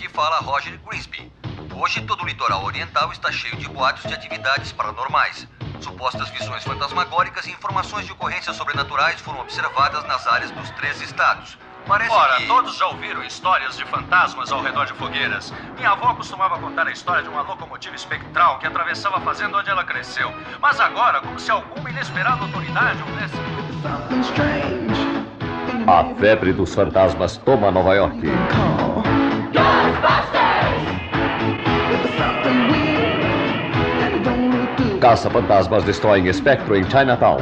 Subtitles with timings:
[0.00, 1.30] Aqui fala Roger Grisby.
[1.74, 5.46] Hoje todo o litoral oriental está cheio de boatos de atividades paranormais.
[5.78, 11.58] Supostas visões fantasmagóricas e informações de ocorrências sobrenaturais foram observadas nas áreas dos três estados.
[11.86, 12.46] Parece Ora, que...
[12.46, 15.52] todos já ouviram histórias de fantasmas ao redor de fogueiras.
[15.76, 19.68] Minha avó costumava contar a história de uma locomotiva espectral que atravessava a fazenda onde
[19.68, 20.32] ela cresceu.
[20.62, 23.36] Mas agora, como se alguma inesperada autoridade houvesse.
[25.86, 28.22] A febre dos fantasmas toma Nova York.
[35.00, 37.38] Caça-fantasmas destroem espectro em Chinatown.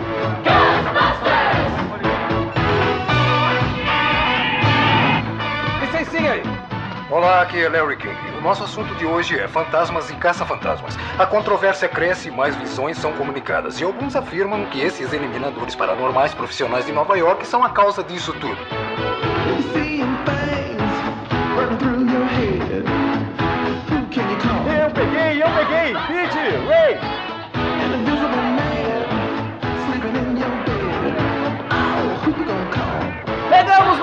[5.80, 6.42] Licencinha aí.
[7.10, 8.14] Olá, aqui é Larry King.
[8.38, 10.96] O nosso assunto de hoje é fantasmas e caça-fantasmas.
[11.18, 13.80] A controvérsia cresce e mais visões são comunicadas.
[13.80, 18.32] E alguns afirmam que esses eliminadores paranormais profissionais de Nova York são a causa disso
[18.34, 18.56] tudo.
[19.48, 19.87] Eu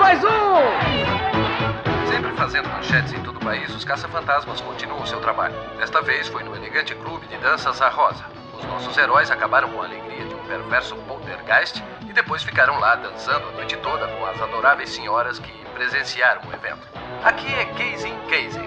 [0.06, 2.06] mais um!
[2.08, 5.52] Sempre fazendo manchetes em todo o país, os caça-fantasmas continuam seu trabalho.
[5.78, 8.24] Desta vez foi no elegante clube de danças A Rosa.
[8.56, 12.94] Os nossos heróis acabaram com a alegria de um perverso poltergeist e depois ficaram lá
[12.94, 16.86] dançando a noite toda com as adoráveis senhoras que presenciaram o evento.
[17.24, 18.62] Aqui é Casey Casey.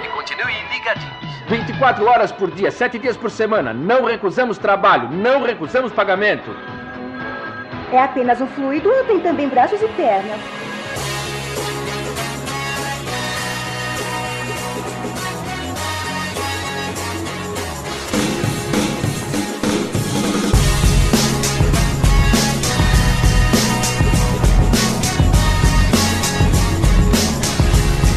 [0.00, 1.42] E continue ligadinhos.
[1.48, 3.74] 24 horas por dia, 7 dias por semana.
[3.74, 6.54] Não recusamos trabalho, não recusamos pagamento.
[7.92, 10.40] É apenas um fluido ou tem também braços e pernas?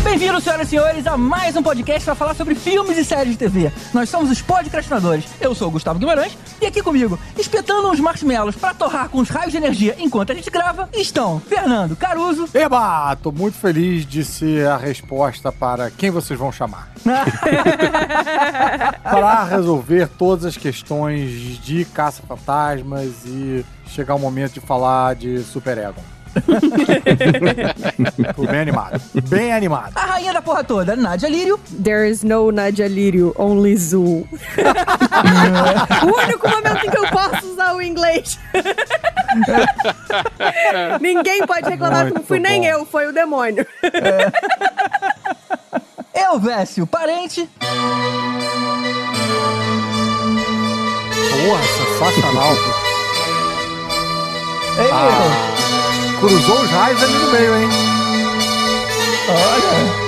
[0.10, 3.38] Bem-vindos, senhoras e senhores, a mais um podcast para falar sobre filmes e séries de
[3.38, 3.70] TV.
[3.94, 5.26] Nós somos os podcastinadores.
[5.40, 9.28] Eu sou o Gustavo Guimarães e aqui comigo, espetando uns marshmallows para torrar com os
[9.28, 12.48] raios de energia enquanto a gente grava, estão Fernando Caruso.
[12.56, 16.90] Eba, tô muito feliz de ser a resposta para quem vocês vão chamar.
[19.04, 25.78] para resolver todas as questões de caça-fantasmas e chegar o momento de falar de Super
[25.78, 26.17] Egon.
[28.50, 29.02] Bem animado.
[29.30, 29.92] Bem animado.
[29.96, 31.60] A rainha da porra toda, Nádia Lírio.
[31.84, 34.28] There is no Nadia Lírio, only Zoo.
[36.04, 38.40] o único momento em que eu posso usar o inglês.
[41.02, 42.68] Ninguém pode reclamar que não fui nem bom.
[42.68, 43.66] eu, foi o demônio.
[46.14, 47.50] Elvésio, parente.
[51.32, 52.54] Porra, sensacional.
[54.80, 55.87] Ei, Ah.
[56.20, 57.70] Cruzou os raios ali no meio, hein?
[59.30, 60.08] olha.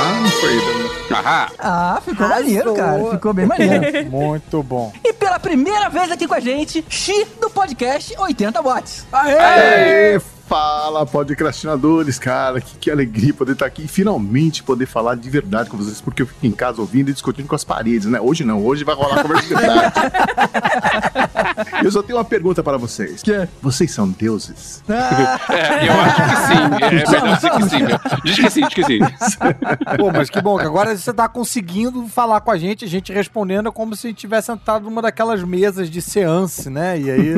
[0.00, 1.14] Ah, não foi.
[1.16, 1.50] Ahá!
[1.58, 2.44] Ah, ficou Arrasou.
[2.44, 3.10] maneiro, cara.
[3.10, 4.10] Ficou bem maneiro.
[4.10, 4.92] Muito bom.
[5.04, 9.06] e pela primeira vez aqui com a gente, Xi do podcast 80 Watts.
[9.12, 10.20] Aê!
[10.48, 12.58] Fala, podcastinadores, cara.
[12.58, 16.22] Que, que alegria poder estar aqui e finalmente poder falar de verdade com vocês, porque
[16.22, 18.18] eu fico em casa ouvindo e discutindo com as paredes, né?
[18.18, 19.94] Hoje não, hoje vai rolar conversa de verdade.
[21.84, 23.22] eu só tenho uma pergunta para vocês.
[23.22, 23.46] Que?
[23.60, 24.82] Vocês são deuses?
[24.88, 26.54] É, eu acho que sim.
[26.82, 27.82] É melhor dizer que sim.
[27.82, 27.98] meu.
[28.24, 28.98] Diz que sim, diz que sim.
[29.98, 33.12] Pô, mas que bom que agora você tá conseguindo falar com a gente, a gente
[33.12, 36.98] respondendo como se a gente tivesse sentado numa daquelas mesas de seance, né?
[36.98, 37.34] E aí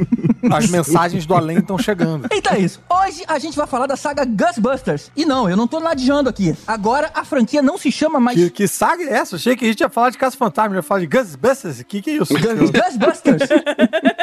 [0.50, 2.26] as mensagens do além estão chegando.
[2.32, 2.80] Então é isso.
[2.90, 5.10] Hoje a gente vai falar da saga Ghostbusters.
[5.16, 6.56] E não, eu não tô ladeando aqui.
[6.66, 9.36] Agora a franquia não se chama mais Que, que saga é essa?
[9.36, 11.80] Achei que a gente ia falar de Caça Fantasma, ia falar de Ghostbusters.
[11.80, 12.32] O que, que é isso?
[12.34, 13.42] Ghostbusters.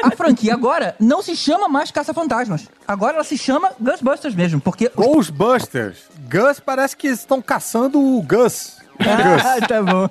[0.03, 2.67] a franquia agora não se chama mais Caça-Fantasmas.
[2.87, 4.91] Agora ela se chama Ghostbusters mesmo, porque...
[4.95, 5.97] os- Ghostbusters.
[6.29, 8.77] Gus parece que estão caçando o Gus.
[9.05, 10.07] Ah, tá bom.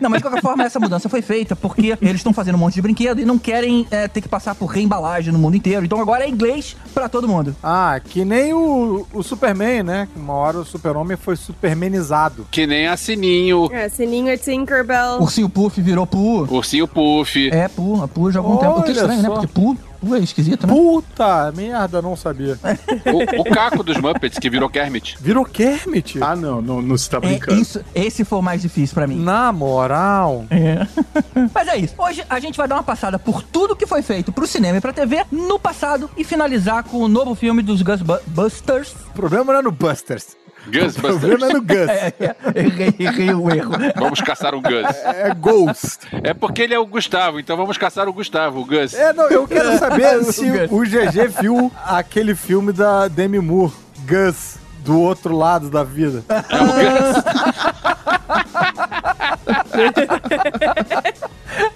[0.00, 2.74] Não, mas de qualquer forma, essa mudança foi feita porque eles estão fazendo um monte
[2.74, 5.84] de brinquedo e não querem é, ter que passar por reembalagem no mundo inteiro.
[5.84, 7.54] Então agora é inglês pra todo mundo.
[7.62, 10.08] Ah, que nem o, o Superman, né?
[10.16, 12.46] Uma hora o super-homem foi supermanizado.
[12.50, 15.20] Que nem a Sininho, É, Sininho é Tinkerbell.
[15.20, 16.46] Ursinho Puff virou Pu.
[16.50, 17.48] Ursinho Puff.
[17.50, 18.02] É, Pu.
[18.02, 18.80] A Pu já há algum tempo.
[18.80, 19.28] O que é Olha estranho, né?
[19.28, 19.34] só.
[19.34, 19.76] Porque Pu,
[20.06, 20.72] Pu é esquisito, né?
[20.72, 22.58] Puta merda, não sabia.
[23.06, 25.16] O, o Caco dos Muppets, que virou Kermit.
[25.20, 26.22] Virou Kermit?
[26.22, 27.60] Ah, não, não, não se tá É, brincando.
[27.60, 29.16] isso, esse foi o mais difícil pra mim.
[29.22, 30.44] Na moral.
[30.50, 30.86] É.
[31.54, 31.94] Mas é isso.
[31.98, 34.80] Hoje a gente vai dar uma passada por tudo que foi feito pro cinema e
[34.80, 38.94] pra TV no passado e finalizar com o novo filme dos Ghostbusters.
[39.10, 40.36] O problema não é no Busters.
[40.66, 41.18] O Ghostbusters.
[41.18, 41.88] problema é no Gus.
[41.88, 43.72] É, é, errei, o erro.
[43.96, 44.72] Vamos caçar o Gus.
[45.04, 45.98] É Ghost.
[46.24, 48.94] É porque ele é o Gustavo, então vamos caçar o Gustavo, o Gus.
[48.94, 50.70] É, não, eu quero saber O se Gus.
[50.72, 53.72] o GG viu aquele filme da Demi Moore,
[54.08, 56.22] Gus, do outro lado da vida.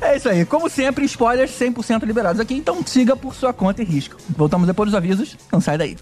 [0.02, 0.44] É isso aí.
[0.44, 4.16] Como sempre, spoilers 100% liberados aqui, então siga por sua conta e risco.
[4.36, 5.96] Voltamos depois dos avisos, não sai daí.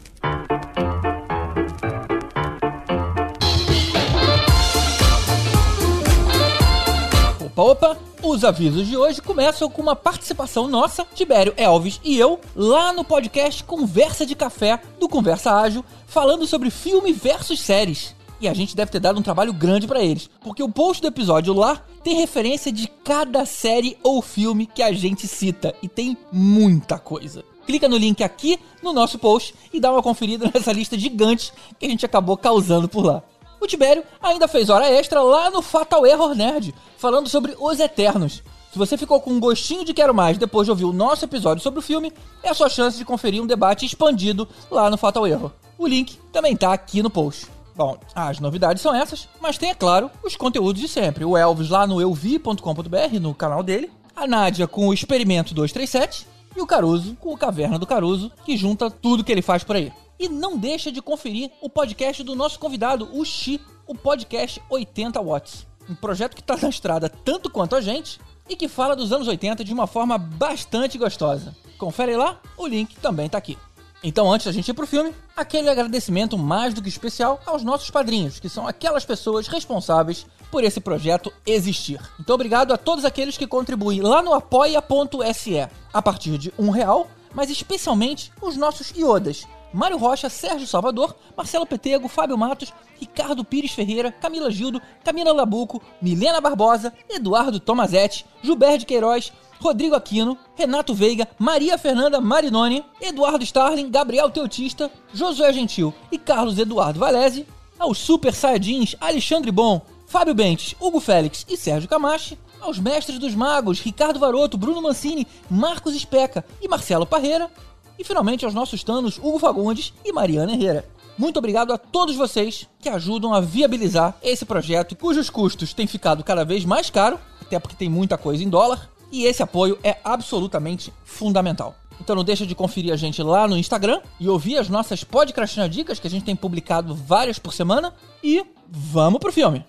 [7.59, 7.99] Opa, opa!
[8.23, 13.03] Os avisos de hoje começam com uma participação nossa, Tibério Elvis e eu, lá no
[13.03, 18.15] podcast Conversa de Café do Conversa Ágil, falando sobre filme versus séries.
[18.41, 21.09] E a gente deve ter dado um trabalho grande pra eles, porque o post do
[21.09, 26.17] episódio lá tem referência de cada série ou filme que a gente cita, e tem
[26.31, 27.45] muita coisa.
[27.67, 31.87] Clica no link aqui no nosso post e dá uma conferida nessa lista gigante que
[31.87, 33.21] a gente acabou causando por lá.
[33.61, 38.43] O Tibério ainda fez hora extra lá no Fatal Error Nerd, falando sobre Os Eternos.
[38.73, 41.63] Se você ficou com um gostinho de quero mais depois de ouvir o nosso episódio
[41.63, 42.13] sobre o filme,
[42.43, 45.51] é a sua chance de conferir um debate expandido lá no Fatal Error.
[45.77, 47.47] O link também tá aqui no post.
[47.75, 51.25] Bom, as novidades são essas, mas tem, é claro, os conteúdos de sempre.
[51.25, 56.27] O Elvis lá no euvi.com.br, no canal dele, a Nádia com o Experimento 237
[56.57, 59.77] e o Caruso com o Caverna do Caruso, que junta tudo que ele faz por
[59.77, 59.93] aí.
[60.19, 65.21] E não deixa de conferir o podcast do nosso convidado, o Xi, o podcast 80
[65.23, 65.67] Watts.
[65.89, 69.29] Um projeto que está na estrada tanto quanto a gente e que fala dos anos
[69.29, 71.55] 80 de uma forma bastante gostosa.
[71.79, 73.57] Confere lá, o link também tá aqui.
[74.03, 77.91] Então, antes da gente ir pro filme, aquele agradecimento mais do que especial aos nossos
[77.91, 82.01] padrinhos, que são aquelas pessoas responsáveis por esse projeto existir.
[82.19, 87.09] Então, obrigado a todos aqueles que contribuem lá no apoia.se a partir de um real,
[87.35, 89.47] mas especialmente os nossos iodas.
[89.73, 95.83] Mário Rocha, Sérgio Salvador, Marcelo Petego, Fábio Matos, Ricardo Pires Ferreira, Camila Gildo, Camila Labuco,
[96.01, 103.91] Milena Barbosa, Eduardo Tomazetti, Gilberto Queiroz, Rodrigo Aquino, Renato Veiga, Maria Fernanda Marinoni, Eduardo Starling,
[103.91, 107.47] Gabriel Teutista, Josué Gentil e Carlos Eduardo Valese,
[107.79, 113.35] aos Super Saiyajins Alexandre Bom, Fábio Bentes, Hugo Félix e Sérgio Camachi, aos Mestres dos
[113.35, 117.51] Magos Ricardo Varoto, Bruno Mancini, Marcos Especa e Marcelo Parreira,
[117.99, 120.85] e finalmente aos nossos tanos Hugo Fagundes e Mariana Herrera.
[121.19, 126.23] Muito obrigado a todos vocês que ajudam a viabilizar esse projeto, cujos custos têm ficado
[126.23, 129.97] cada vez mais caro, até porque tem muita coisa em dólar, e esse apoio é
[130.05, 131.75] absolutamente fundamental.
[132.01, 135.69] Então não deixa de conferir a gente lá no Instagram e ouvir as nossas podcastina
[135.69, 137.93] dicas que a gente tem publicado várias por semana
[138.23, 139.65] e vamos pro filme.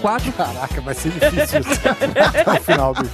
[0.00, 0.32] 1984.
[0.32, 1.70] Caraca, vai ser difícil isso.
[2.40, 3.10] Até o final, bicho.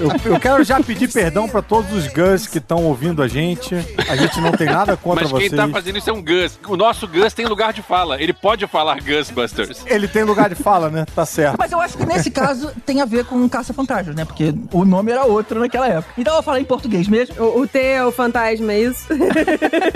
[0.00, 3.74] Eu, eu quero já pedir perdão pra todos os Gus que estão ouvindo a gente.
[4.08, 5.60] A gente não tem nada contra Mas quem vocês.
[5.60, 6.58] tá fazendo isso é um Gus.
[6.66, 8.20] O nosso Gus tem lugar de fala.
[8.20, 9.82] Ele pode falar Gusbusters.
[9.86, 11.04] Ele tem lugar de fala, né?
[11.14, 11.56] Tá certo.
[11.58, 14.24] Mas eu acho que nesse caso tem a ver com Caça-Fantasmas, né?
[14.24, 16.12] Porque o nome era outro naquela época.
[16.18, 17.34] Então eu vou falar em português mesmo.
[17.42, 19.06] O, o T é o fantasma, é isso?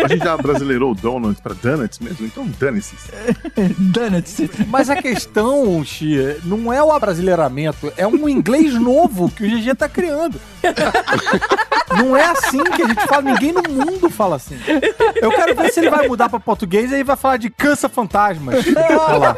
[0.03, 2.95] A gente já brasileirou o Donut pra Donuts mesmo, então dane-se.
[3.79, 4.41] Donuts.
[4.69, 9.75] Mas a questão, Xia, não é o abrasileiramento, é um inglês novo que o GG
[9.75, 10.41] tá criando.
[11.99, 14.59] Não é assim que a gente fala, ninguém no mundo fala assim.
[15.17, 18.65] Eu quero ver se ele vai mudar pra português e aí vai falar de cansa-fantasmas.
[18.77, 19.37] Olha lá.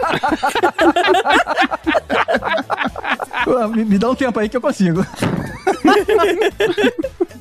[3.45, 5.05] Pô, Me, me dá um tempo aí que eu consigo.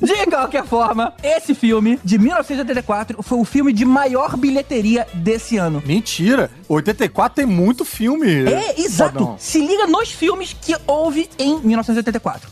[0.02, 5.80] De qualquer forma, esse filme de 1984 foi o filme de maior bilheteria desse ano.
[5.86, 8.26] Mentira, 84 tem muito filme.
[8.50, 9.20] É, exato.
[9.20, 9.36] Fodão.
[9.38, 12.50] Se liga nos filmes que houve em 1984.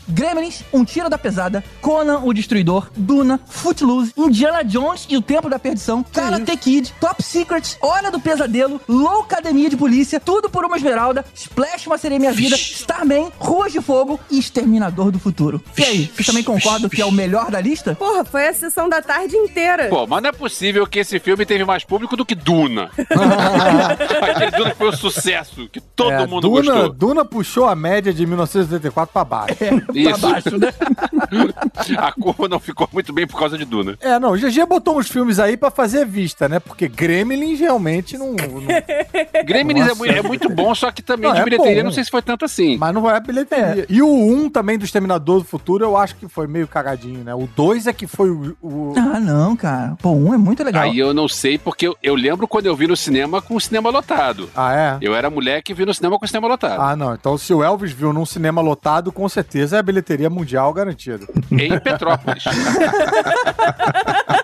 [0.51, 5.49] Gremlins, Um Tiro da Pesada, Conan o Destruidor, Duna, Footloose, Indiana Jones e o Tempo
[5.49, 10.75] da Perdição, Karate Kid, Top Secret, Hora do Pesadelo, Loucademia de Polícia, Tudo por uma
[10.77, 15.61] Esmeralda, Splash Uma Sereia Minha Vida, Starman, Ruas de Fogo e Exterminador do Futuro.
[15.77, 17.95] E aí, vocês também concordam que é o melhor da lista?
[17.95, 19.87] Porra, foi a sessão da tarde inteira.
[19.89, 22.89] Pô, mas não é possível que esse filme teve mais público do que Duna.
[24.21, 26.89] Aquele Duna foi um sucesso, que todo É, mundo Duna, gostou.
[26.93, 29.55] Duna puxou a média de 1984 pra baixo.
[29.93, 30.40] Isso.
[30.43, 30.71] Baixo, né?
[31.97, 33.97] A curva não ficou muito bem por causa de Duna.
[34.01, 36.59] É, não, o GG botou uns filmes aí pra fazer vista, né?
[36.59, 38.33] Porque Gremlins realmente não.
[38.33, 38.37] não-
[39.45, 41.83] Gremlins é, é muito bom, só que também Não, de é bilheteria bom.
[41.85, 42.77] não sei se foi tanto assim.
[42.77, 43.85] Mas não é bilheteria.
[43.89, 47.33] E o 1 também do Exterminador do Futuro, eu acho que foi meio cagadinho, né?
[47.33, 48.55] O 2 é que foi o.
[48.61, 49.95] o- Ah, não, cara.
[50.01, 50.83] Pô, um é muito legal.
[50.83, 53.61] Aí eu não sei, porque eu, eu lembro quando eu vi no cinema com o
[53.61, 54.49] cinema lotado.
[54.55, 54.97] Ah, é?
[55.01, 56.81] Eu era moleque e vi no cinema com o cinema lotado.
[56.81, 57.13] Ah, não.
[57.13, 61.27] Então, se o Elvis viu num cinema lotado, com certeza é a bilheteria mundial garantida.
[61.51, 62.43] Em Petrópolis.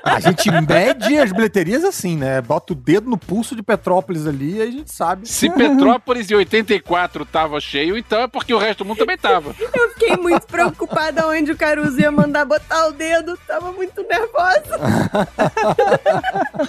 [0.03, 2.41] A gente mede as bilheterias assim, né?
[2.41, 5.27] Bota o dedo no pulso de Petrópolis ali e aí a gente sabe.
[5.27, 9.55] Se Petrópolis em 84 tava cheio, então é porque o resto do mundo também tava.
[9.73, 13.37] Eu fiquei muito preocupada onde o Caruso ia mandar botar o dedo.
[13.47, 14.79] Tava muito nervosa.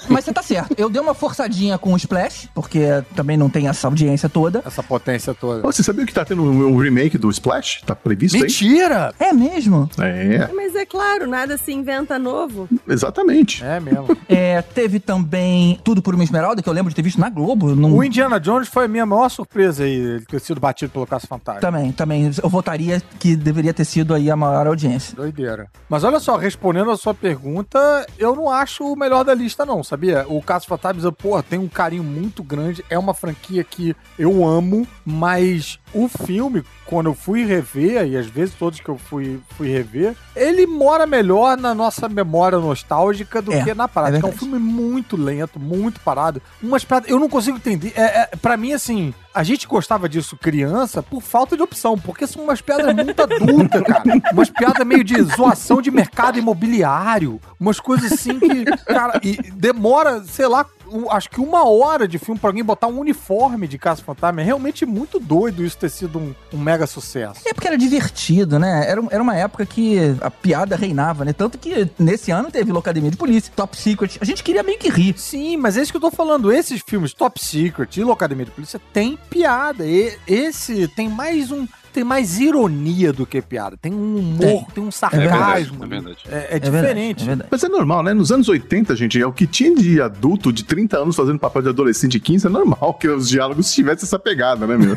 [0.09, 0.75] Mas você tá certo.
[0.77, 4.63] Eu dei uma forçadinha com o Splash, porque também não tem essa audiência toda.
[4.65, 5.63] Essa potência toda.
[5.63, 7.83] Você sabia que tá tendo um um remake do Splash?
[7.85, 9.08] Tá previsto Mentira!
[9.19, 9.89] É mesmo?
[9.99, 12.69] É, Mas é claro, nada se inventa novo.
[12.87, 13.65] exatamente.
[13.65, 14.09] É mesmo.
[14.29, 17.75] É, teve também Tudo por uma Esmeralda, que eu lembro de ter visto na Globo.
[17.75, 17.97] Num...
[17.97, 21.27] O Indiana Jones foi a minha maior surpresa aí, ele ter sido batido pelo Caça
[21.27, 21.61] Fantasma.
[21.61, 22.31] Também, também.
[22.43, 25.17] Eu votaria que deveria ter sido aí a maior audiência.
[25.17, 25.69] Doideira.
[25.89, 29.83] Mas olha só, respondendo a sua pergunta, eu não acho o melhor da lista, não,
[29.83, 30.27] sabia?
[30.29, 32.85] O Caso Fantasma, pô, tem um carinho muito grande.
[32.91, 38.27] É uma franquia que eu amo, mas o filme, quando eu fui rever, e às
[38.27, 43.53] vezes todos que eu fui, fui rever, ele mora melhor na nossa memória nostálgica do
[43.53, 44.17] É, que na é prática.
[44.17, 44.39] É, um verdade.
[44.39, 46.41] filme muito lento, muito parado.
[46.63, 47.09] Umas piadas.
[47.11, 47.93] Eu não consigo entender.
[47.97, 52.27] É, é, pra mim, assim, a gente gostava disso criança por falta de opção, porque
[52.27, 54.03] são umas piadas muito adultas, cara.
[54.33, 57.41] Umas piadas meio de zoação de mercado imobiliário.
[57.59, 60.78] Umas coisas assim que, cara, e demora, sei lá, um-
[61.11, 64.41] acho que uma hora de filme pra alguém botar um uniforme de Caça Fantasma.
[64.41, 67.41] É realmente muito doido isso ter sido um, um mega sucesso.
[67.47, 68.85] É porque era divertido, né?
[68.89, 71.33] Era, era uma época que a piada reinava, né?
[71.33, 74.19] Tanto que nesse ano teve Locademia de Polícia, Top Secret.
[74.21, 75.15] A gente queria meio que rir.
[75.19, 76.53] Sim, mas é isso que eu tô falando.
[76.53, 79.87] Esses filmes Top Secret e Locademia de Polícia tem piada.
[79.87, 81.67] E esse tem mais um.
[81.99, 83.77] Tem mais ironia do que piada.
[83.77, 85.83] Tem um humor, tem, um sarcasmo.
[85.83, 86.19] É verdade.
[86.31, 87.25] É, é diferente.
[87.51, 88.15] Mas é normal, né?
[88.15, 91.63] Nos anos 80, gente, é o que tinha de adulto de 30 anos fazendo papel
[91.63, 94.95] de adolescente de 15, é normal que os diálogos tivessem essa pegada, né, meu?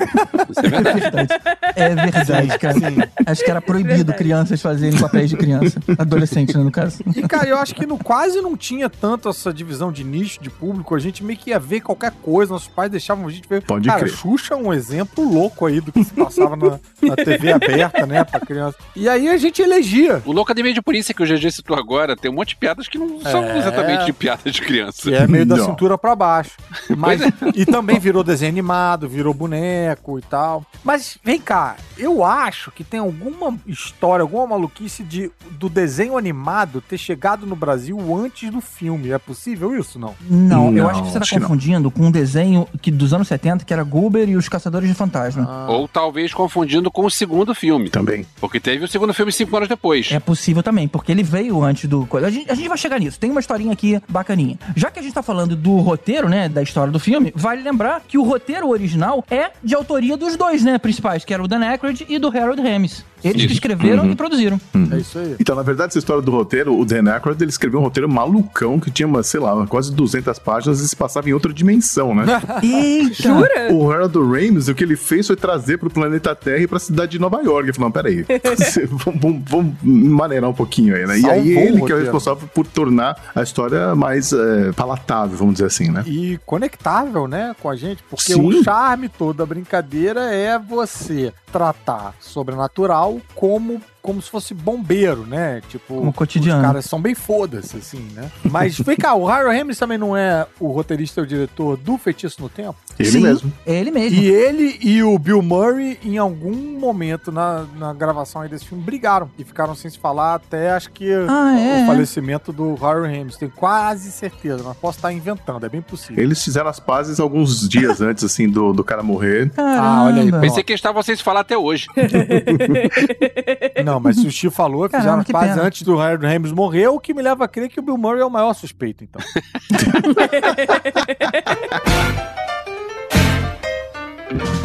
[1.76, 3.12] É verdade, cara.
[3.26, 5.80] Acho que era proibido crianças fazerem papéis de criança.
[5.98, 7.02] Adolescente, né, no caso.
[7.16, 10.50] E, cara, eu acho que no, quase não tinha tanto essa divisão de nicho, de
[10.50, 10.94] público.
[10.94, 12.54] A gente meio que ia ver qualquer coisa.
[12.54, 13.64] Nossos pais deixavam a gente ver.
[13.64, 14.12] Pode cara, crer.
[14.12, 18.24] Xuxa é um exemplo louco aí do que se passava na, na TV aberta, né,
[18.24, 18.78] pra criança.
[18.96, 20.22] E aí a gente elegia.
[20.26, 22.98] O Locademia de Polícia que o GG citou agora tem um monte de piadas que
[22.98, 23.58] não são É.
[23.58, 25.04] exatamente de piada de criança.
[25.04, 25.66] Que é meio da Não.
[25.66, 26.52] cintura pra baixo.
[26.98, 27.22] Mas,
[27.56, 30.66] e também virou desenho animado, virou boneco e tal.
[30.84, 36.82] Mas vem cá, eu acho que tem alguma história, alguma maluquice de, do desenho animado
[36.82, 39.12] ter chegado no Brasil antes do filme.
[39.12, 40.16] É possível isso, não?
[40.30, 41.42] Não, eu Não, acho que você tá que não.
[41.42, 44.96] confundindo com um desenho que, dos anos 70, que era Goober e os Caçadores de
[44.96, 45.68] Fantasma.
[45.68, 47.90] Ou talvez confundindo com o segundo filme.
[47.90, 48.26] Também.
[48.40, 50.12] Porque teve o segundo filme cinco anos depois.
[50.12, 52.08] É possível também, porque ele veio antes do.
[52.26, 53.20] A gente, a gente vai chegar nisso.
[53.20, 54.58] Tem uma historinha aqui bacaninha.
[54.76, 56.48] Já que a gente tá falando do roteiro, né?
[56.48, 60.64] Da história do filme, vale lembrar que o roteiro original é de autoria dos dois,
[60.64, 60.78] né?
[60.78, 63.04] Principais, que era o Dan Aykroyd e do Harold Ramis.
[63.24, 64.12] Eles que escreveram Uhum.
[64.12, 64.60] e produziram.
[64.92, 65.36] É isso aí.
[65.40, 68.80] Então, na verdade, essa história do roteiro, o Dan Aykroyd, ele escreveu um roteiro malucão
[68.80, 72.26] que tinha, uma, sei lá, quase 200 páginas e se passava em outra dimensão, né?
[72.64, 73.14] Eita!
[73.14, 73.72] Jura?
[73.74, 77.12] O Harold Ramis, o que ele fez foi trazer pro planeta Terra e pra cidade
[77.12, 77.66] de Nova York.
[77.66, 78.26] Ele falou, não, peraí,
[78.90, 81.20] vamos, vamos, vamos maneirar um pouquinho aí, né?
[81.20, 82.02] E aí ele que é o roteiro.
[82.04, 86.04] responsável por tornar a história mais é, palatável, vamos dizer assim, né?
[86.08, 88.42] E conectável, né, com a gente, porque Sim.
[88.60, 95.62] o charme todo da brincadeira é você tratar sobrenatural como como se fosse bombeiro, né?
[95.70, 96.60] Tipo, Como cotidiano.
[96.62, 98.32] os caras são bem foda-se, assim, né?
[98.44, 101.98] Mas vem cá, o Harold Ramis também não é o roteirista e o diretor do
[101.98, 102.76] Feitiço no Tempo?
[102.98, 103.54] Ele Sim, mesmo.
[103.66, 104.20] É ele mesmo.
[104.20, 108.84] E ele e o Bill Murray, em algum momento na, na gravação aí desse filme,
[108.84, 111.86] brigaram e ficaram sem se falar até acho que Ah, é, o é.
[111.86, 113.38] falecimento do Harold Ramis.
[113.38, 116.24] Tenho quase certeza, mas posso estar inventando, é bem possível.
[116.24, 119.52] Eles fizeram as pazes alguns dias antes, assim, do, do cara morrer.
[119.58, 120.40] Ah, olha aí, Caramba.
[120.48, 121.88] Pensei que eles estavam sem se falar até hoje.
[123.84, 125.62] Não, mas se o Steve falou, fizeram Caramba, as que pena.
[125.62, 128.22] antes do Harold Ramis morrer, o que me leva a crer que o Bill Murray
[128.22, 129.22] é o maior suspeito, então.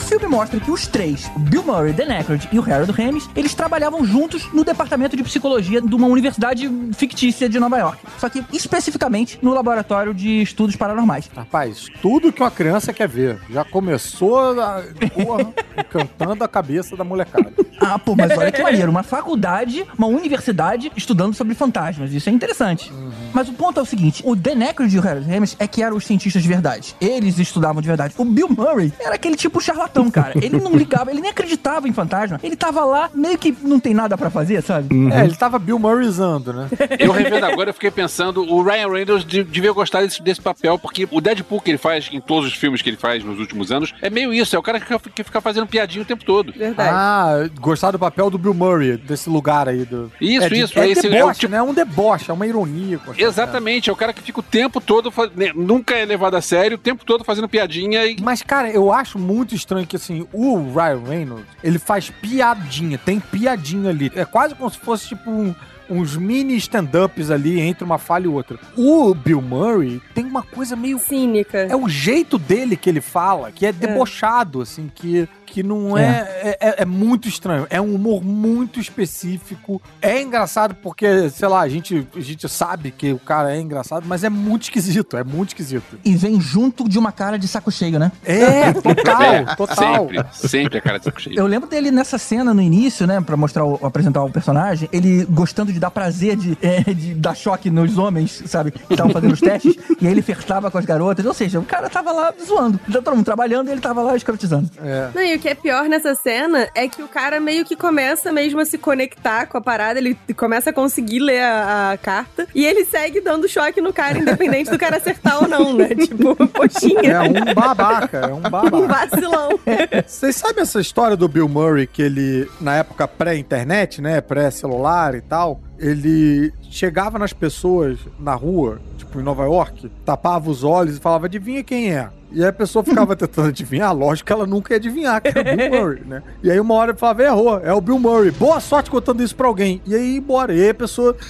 [0.00, 3.54] filme mostra que os três, o Bill Murray, Dan Aykroyd e o Harold Ramis, eles
[3.54, 7.98] trabalhavam juntos no departamento de psicologia de uma universidade fictícia de Nova York.
[8.18, 11.30] Só que especificamente no laboratório de estudos paranormais.
[11.34, 13.38] Rapaz, tudo que uma criança quer ver.
[13.50, 17.52] Já começou a, porra, encantando a cabeça da molecada.
[17.80, 18.90] Ah, pô, mas olha que maneiro.
[18.90, 22.12] Uma faculdade, uma universidade estudando sobre fantasmas.
[22.12, 22.92] Isso é interessante.
[23.32, 25.96] Mas o ponto é o seguinte: o Aykroyd e o Harold Ramis é que eram
[25.96, 26.94] os cientistas de verdade.
[27.00, 28.14] Eles estudavam de verdade.
[28.16, 30.32] O Bill Murray era aquele tipo charlatão, cara.
[30.36, 32.38] Ele não ligava, ele nem acreditava em fantasma.
[32.42, 34.88] Ele tava lá, meio que não tem nada pra fazer, sabe?
[35.12, 36.68] É, ele tava Bill Murrayzando, né?
[36.98, 40.78] Eu revendo agora, eu fiquei pensando, o Ryan Reynolds de- devia gostar desse, desse papel,
[40.78, 43.70] porque o Deadpool que ele faz em todos os filmes que ele faz nos últimos
[43.72, 46.24] anos é meio isso, é o cara que fica, que fica fazendo piadinha o tempo
[46.24, 46.52] todo.
[46.52, 46.90] Verdade.
[46.92, 49.84] Ah, gostar do papel do Bill Murray, desse lugar aí.
[49.84, 50.10] Do...
[50.20, 51.58] Isso, é de- isso, É esse é o deboche, tipo- né?
[51.58, 52.98] É um deboche, é uma ironia.
[53.24, 56.40] As Exatamente, é o cara que fica o tempo todo, né, nunca é levado a
[56.42, 58.16] sério, o tempo todo fazendo piadinha e.
[58.20, 63.20] Mas, cara, eu acho muito estranho que, assim, o Ryan Reynolds, ele faz piadinha, tem
[63.20, 64.10] piadinha ali.
[64.14, 65.54] É quase como se fosse, tipo, um-
[65.88, 68.56] uns mini stand-ups ali entre uma falha e outra.
[68.76, 71.00] O Bill Murray tem uma coisa meio...
[71.00, 71.58] Cínica.
[71.68, 76.28] É o jeito dele que ele fala, que é debochado, assim, que, que não é
[76.42, 76.58] é.
[76.60, 76.82] é...
[76.82, 77.66] é muito estranho.
[77.68, 79.82] É um humor muito específico.
[80.00, 84.04] É engraçado porque, sei lá, a gente, a gente sabe que o cara é engraçado,
[84.06, 85.98] mas é muito esquisito, é muito esquisito.
[86.04, 88.12] E vem junto de uma cara de saco cheio, né?
[88.24, 90.08] É, total, É, total.
[90.08, 91.38] Sempre, sempre a cara de saco cheio.
[91.38, 95.24] Eu lembro dele nessa cena no início, né, Pra mostrar o, apresentar o personagem, ele
[95.24, 99.32] gostando de dar prazer de, é, de dar choque nos homens, sabe, que estavam fazendo
[99.32, 102.32] os testes, e aí ele flertava com as garotas, ou seja, o cara tava lá
[102.44, 104.70] zoando, todo mundo trabalhando e ele tava lá escrotizando.
[105.14, 108.30] Não, e o que é pior nessa cena é que o cara meio que começa
[108.32, 112.46] mesmo a se conectar com a parada, ele começa a conseguir ler a, a carta
[112.54, 115.88] e ele segue dando choque no cara, independente do cara acertar ou não, né?
[116.00, 117.12] Tipo, poxinha.
[117.12, 118.86] É um babaca, é um Um babaca.
[118.86, 119.58] vacilão.
[120.06, 125.20] Vocês sabem essa história do Bill Murray, que ele, na época pré-internet, né, pré-celular e
[125.20, 131.00] tal, ele chegava nas pessoas na rua, tipo em Nova York, tapava os olhos e
[131.00, 132.08] falava, adivinha quem é?
[132.32, 135.56] E a pessoa ficava tentando adivinhar, lógico que ela nunca ia adivinhar que era o
[135.56, 136.22] Bill Murray, né?
[136.42, 139.34] E aí uma hora ele falava, errou, é o Bill Murray, boa sorte contando isso
[139.34, 139.82] pra alguém.
[139.86, 141.16] E aí embora, e aí a pessoa...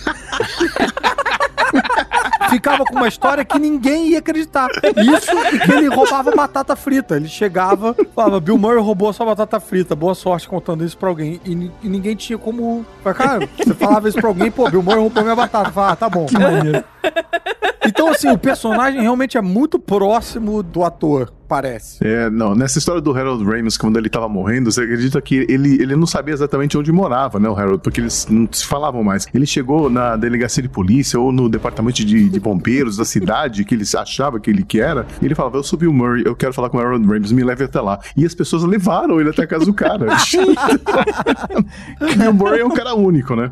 [2.50, 4.68] ficava com uma história que ninguém ia acreditar.
[4.96, 7.16] Isso e que ele roubava batata frita.
[7.16, 9.94] Ele chegava, falava, Bill Murray roubou a sua batata frita.
[9.94, 11.40] Boa sorte contando isso pra alguém.
[11.44, 12.84] E, e ninguém tinha como.
[13.16, 15.70] Cara, você falava isso pra alguém, pô, Bill Murray roubou minha batata.
[15.70, 16.26] Falava, ah, tá bom.
[16.26, 16.84] Que maneiro.
[17.86, 21.98] Então, assim, o personagem realmente é muito próximo do ator, parece.
[22.06, 25.82] É, não, nessa história do Harold Ramis, quando ele tava morrendo, você acredita que ele,
[25.82, 29.26] ele não sabia exatamente onde morava, né, o Harold, porque eles não se falavam mais.
[29.32, 33.74] Ele chegou na delegacia de polícia ou no departamento de, de bombeiros da cidade, que
[33.74, 36.52] eles achavam que ele que era, e ele falava, eu subi o Murray, eu quero
[36.52, 37.98] falar com o Harold Ramis, me leve até lá.
[38.16, 40.06] E as pessoas levaram ele até a casa do cara.
[42.22, 43.50] e o Murray é um cara único, né?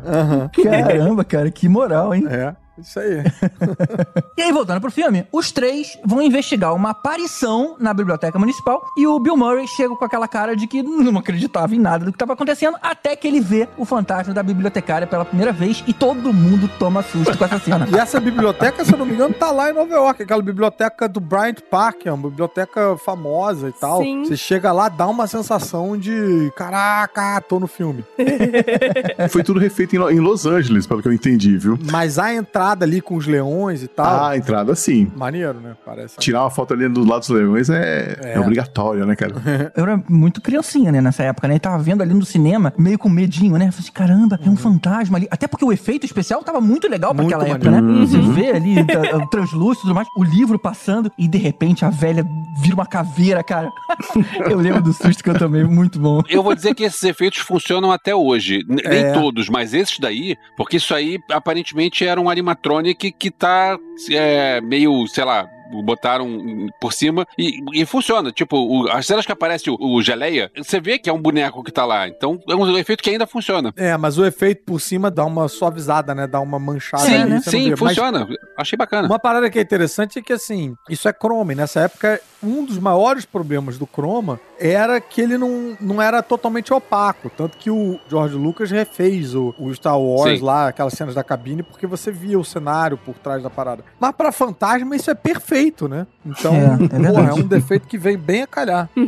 [0.63, 2.25] Caramba, cara, que moral, hein?
[2.29, 2.55] É.
[2.81, 3.23] Isso aí.
[4.37, 9.05] E aí, voltando pro filme, os três vão investigar uma aparição na biblioteca municipal e
[9.05, 12.15] o Bill Murray chega com aquela cara de que não acreditava em nada do que
[12.15, 16.31] estava acontecendo, até que ele vê o fantasma da bibliotecária pela primeira vez e todo
[16.31, 17.85] mundo toma susto com essa cena.
[17.91, 20.23] E essa biblioteca, se eu não me engano, tá lá em Nova York.
[20.23, 24.01] Aquela biblioteca do Bryant Park, é uma biblioteca famosa e tal.
[24.01, 24.23] Sim.
[24.23, 28.05] Você chega lá, dá uma sensação de caraca, tô no filme.
[29.29, 31.77] Foi tudo refeito em Lo- em Los Angeles, pelo que eu entendi, viu?
[31.91, 34.05] Mas a entrada ali com os leões e tal.
[34.05, 35.11] Ah, a entrada sim.
[35.15, 35.75] Maneiro, né?
[35.85, 36.17] Parece.
[36.17, 38.33] Tirar uma foto ali do lado dos leões é, é.
[38.33, 38.39] É.
[38.39, 39.33] obrigatório, né, cara?
[39.75, 41.55] Eu era muito criancinha, né, nessa época, né?
[41.55, 43.71] E tava vendo ali no cinema, meio com medinho, né?
[43.71, 45.27] Falei assim, caramba, é um fantasma ali.
[45.31, 47.81] Até porque o efeito especial tava muito legal pra Muito aquela época, né?
[47.81, 48.07] maneiro.
[48.07, 48.33] Você Uhum.
[48.33, 51.89] vê ali tá, o translúcido e tudo mais, o livro passando e de repente a
[51.89, 52.25] velha
[52.61, 53.71] vira uma caveira, cara.
[54.49, 56.21] eu lembro do susto que eu tomei, muito bom.
[56.29, 58.65] Eu vou dizer que esses efeitos funcionam até hoje.
[58.67, 58.89] N- É.
[58.89, 62.29] Nem todos, mas esses daí, porque isso aí aparentemente era um
[62.59, 63.77] animatronic que tá
[64.11, 65.47] é, meio, sei lá.
[65.85, 68.31] Botaram por cima e, e funciona.
[68.31, 71.63] Tipo, o- as cenas que aparece o, o geleia, você vê que é um boneco
[71.63, 72.07] que tá lá.
[72.07, 73.71] Então é um efeito que ainda funciona.
[73.77, 76.25] É, mas o efeito por cima dá uma suavizada, né?
[76.25, 77.69] Dá uma manchada sim, ali, não sim, vê.
[77.69, 78.27] Mas funciona.
[78.57, 79.07] Achei bacana.
[79.07, 81.53] Uma parada que é interessante é que, assim, isso é Chrome.
[81.53, 86.73] Nessa época, um dos maiores problemas do Chroma era que ele não, não era totalmente
[86.73, 87.29] opaco.
[87.35, 90.45] Tanto que o George Lucas refez o, o Star Wars Sim.
[90.45, 93.83] lá, aquelas cenas da cabine, porque você via o cenário por trás da parada.
[93.99, 96.05] Mas pra fantasma, isso é perfeito, né?
[96.25, 98.89] Então, É, é porra, é um defeito que vem bem a calhar.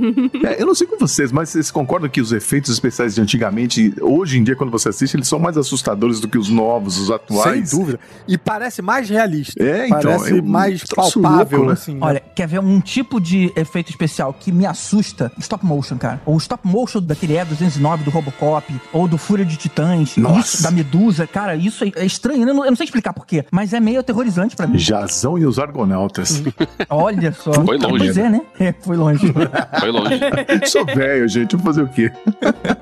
[0.44, 3.94] É, eu não sei com vocês, mas vocês concordam que os efeitos especiais de antigamente,
[4.02, 7.12] hoje em dia, quando você assiste, eles são mais assustadores do que os novos, os
[7.12, 7.70] atuais?
[7.70, 8.00] Sem dúvida.
[8.28, 9.62] E parece mais realista.
[9.62, 11.74] É, então, Parece é um mais palpável, louco, né?
[11.74, 11.94] assim.
[11.94, 12.00] né?
[12.02, 16.21] Olha, quer ver um tipo de efeito especial que me assusta stop motion, cara.
[16.25, 20.63] O stop motion daquele E209 do Robocop, ou do Fúria de Titãs, Nossa.
[20.63, 22.45] da Medusa, cara, isso é, é estranho.
[22.45, 22.51] né?
[22.51, 24.77] Eu não, eu não sei explicar porquê, mas é meio aterrorizante pra mim.
[24.77, 26.41] Jazão e os Argonautas.
[26.89, 27.54] Olha só.
[27.54, 28.25] Foi longe, Pois né?
[28.25, 28.41] é, né?
[28.60, 29.34] É, foi longe.
[29.80, 30.19] Foi longe.
[30.67, 31.56] Sou velho, gente.
[31.56, 32.12] Vou fazer o quê?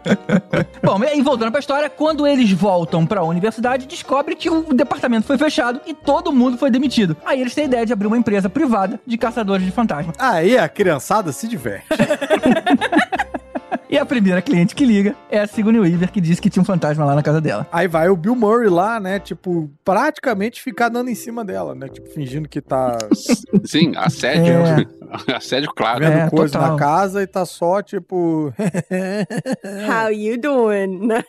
[0.84, 5.26] Bom, e aí voltando pra história, quando eles voltam pra universidade, descobre que o departamento
[5.26, 7.16] foi fechado e todo mundo foi demitido.
[7.26, 10.16] Aí eles têm a ideia de abrir uma empresa privada de caçadores de fantasmas.
[10.20, 11.86] Aí a criançada se diverte.
[13.90, 16.66] E a primeira cliente que liga é a Sigourney Weaver, que disse que tinha um
[16.66, 17.68] fantasma lá na casa dela.
[17.72, 19.20] Aí vai o Bill Murray lá, né?
[19.20, 21.88] Tipo, praticamente ficar dando em cima dela, né?
[21.88, 23.00] Tipo, fingindo que tá
[23.66, 24.54] Sim, assédio.
[25.36, 26.00] Assédio, claro.
[26.00, 28.54] vendo coisa na casa e tá só, tipo.
[29.88, 31.10] How you doing?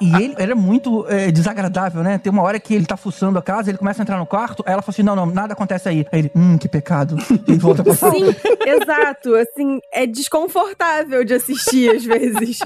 [0.00, 2.18] E ele era muito é, desagradável, né?
[2.18, 4.62] Tem uma hora que ele tá fuçando a casa, ele começa a entrar no quarto,
[4.66, 6.06] aí ela fala assim: não, não, nada acontece aí.
[6.12, 7.16] Aí ele, hum, que pecado.
[7.46, 8.14] E volta pra sala.
[8.14, 8.34] Sim,
[8.66, 9.34] exato.
[9.34, 12.58] Assim, é desconfortável de assistir às vezes.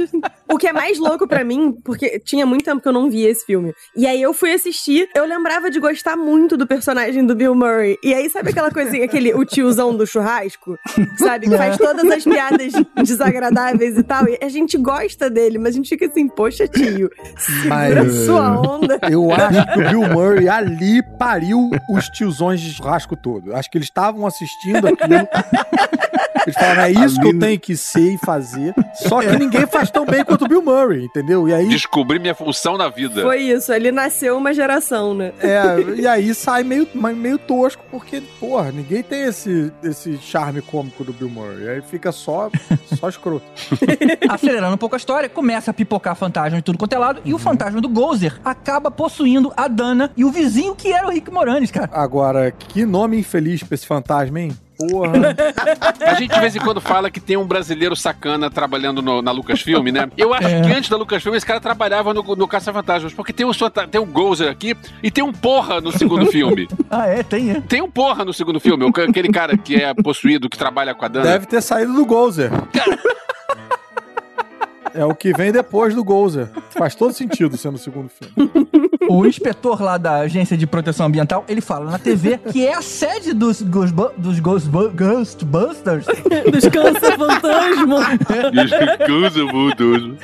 [0.50, 3.31] O que é mais louco pra mim, porque tinha muito tempo que eu não via
[3.31, 3.72] esse filme.
[3.96, 7.98] E aí eu fui assistir, eu lembrava de gostar muito do personagem do Bill Murray.
[8.02, 10.77] E aí, sabe aquela coisinha, aquele o tiozão do churrasco?
[11.16, 11.49] Sabe?
[11.49, 14.29] Que faz todas as piadas desagradáveis e tal.
[14.29, 18.61] E a gente gosta dele, mas a gente fica assim, poxa, tio, segura a sua
[18.61, 18.99] onda.
[19.09, 23.55] Eu acho que o Bill Murray ali pariu os tiozões de churrasco todo.
[23.55, 25.29] Acho que eles estavam assistindo aquilo.
[26.49, 28.75] Eles falaram, é isso que eu tenho que ser e fazer.
[28.95, 31.49] Só que ninguém faz tão bem quanto o Bill Murray, entendeu?
[31.49, 31.69] E aí.
[31.69, 33.23] Descobri minha função na vida.
[33.23, 35.33] Foi isso, ali nasceu uma geração, né?
[35.41, 41.05] É, e aí sai meio, meio tosco, porque, porra, ninguém tem esse, esse charme cômico
[41.05, 41.69] do Bill Murray.
[41.69, 42.51] Aí fica só,
[42.99, 43.45] só escroto.
[44.29, 47.35] Acelerando um pouco a história, começa a pipocar fantasma de tudo quanto é lado, e
[47.35, 51.31] o fantasma do Gozer acaba possuindo a Dana e o vizinho que era o Rick
[51.31, 51.91] Moranis, cara.
[51.93, 54.53] Agora, que nome infeliz pra esse fantasma, hein?
[54.79, 55.35] Porra.
[56.07, 59.33] A gente de vez em quando fala que tem um brasileiro sacana trabalhando no- na
[59.33, 60.09] Lucasfilm, né?
[60.17, 60.61] Eu acho É.
[60.62, 63.51] que antes da Lucasfilm esse cara trabalhava no, no Caça-Fantasmas, porque tem um,
[63.91, 66.69] tem um Gozer aqui e tem um porra no segundo filme.
[66.88, 67.23] Ah, é?
[67.25, 67.61] Tem, é.
[67.61, 71.09] Tem um porra no segundo filme, aquele cara que é possuído, que trabalha com a
[71.09, 71.25] Dana.
[71.27, 72.51] Deve ter saído do Gozer.
[74.94, 76.48] É o que vem depois do Gozer.
[76.70, 78.51] Faz todo sentido sendo o segundo filme.
[79.09, 82.83] O inspetor lá da Agência de Proteção Ambiental, ele fala na TV que é a
[82.83, 86.05] sede dos, Ghostbu- dos Ghostbu- Ghostbusters.
[86.51, 88.18] dos caça-fantasma.
[89.07, 90.16] Coisa bondosa.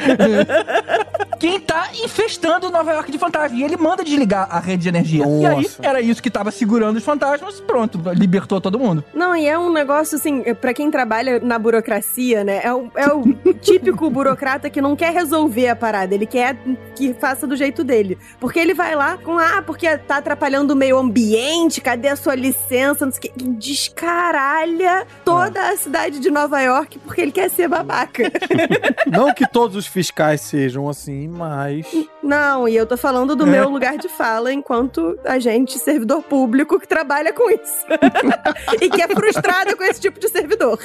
[1.39, 3.59] Quem tá infestando Nova York de fantasmas.
[3.59, 5.25] E ele manda desligar a rede de energia.
[5.27, 5.79] E aí, Nossa.
[5.83, 7.61] era isso que tava segurando os fantasmas.
[7.61, 9.05] Pronto, libertou todo mundo.
[9.15, 12.61] Não, e é um negócio assim, pra quem trabalha na burocracia, né?
[12.63, 13.23] É o, é o
[13.61, 16.57] típico burocrata que não quer resolver a parada, ele quer
[16.95, 18.19] que faça do jeito dele.
[18.41, 22.35] Porque ele vai lá com, ah, porque tá atrapalhando o meio ambiente, cadê a sua
[22.35, 23.05] licença?
[23.05, 23.33] Não sei o quê.
[23.39, 28.25] E descaralha toda a cidade de Nova York porque ele quer ser babaca.
[29.07, 31.87] Não que todos os fiscais sejam assim, mas.
[32.25, 33.51] Não, e eu tô falando do É.
[33.51, 37.85] meu lugar de fala enquanto agente servidor público que trabalha com isso.
[38.81, 40.79] e que é frustrada com esse tipo de servidor.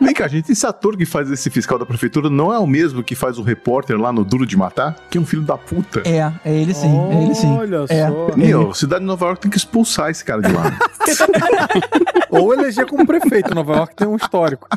[0.00, 3.02] Vem cá, gente, esse ator que faz esse fiscal da prefeitura não é o mesmo
[3.02, 4.94] que faz o repórter lá no Duro de Matar?
[5.08, 6.02] Que é um filho da puta.
[6.04, 7.56] É, é ele sim, é ele sim.
[7.56, 8.08] Olha É.
[8.08, 8.36] só.
[8.36, 10.76] Meu, cidade de Nova York tem que expulsar esse cara de lá.
[12.30, 13.54] Ou eleger como prefeito.
[13.54, 14.68] Nova York tem um histórico.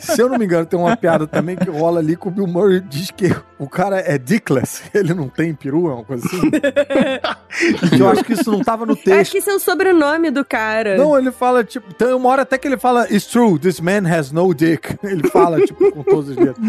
[0.00, 2.46] Se eu não me engano, tem uma piada também que rola ali que o Bill
[2.46, 6.50] Murray diz que o cara é dickless, ele não tem peru, é uma coisa assim.
[7.98, 9.32] Eu acho que isso não tava no Eu acho texto.
[9.32, 10.96] que esse é o sobrenome do cara.
[10.96, 14.08] Não, ele fala, tipo, tem uma hora até que ele fala, It's true, this man
[14.08, 14.96] has no dick.
[15.02, 16.66] Ele fala, tipo, com todas as letras.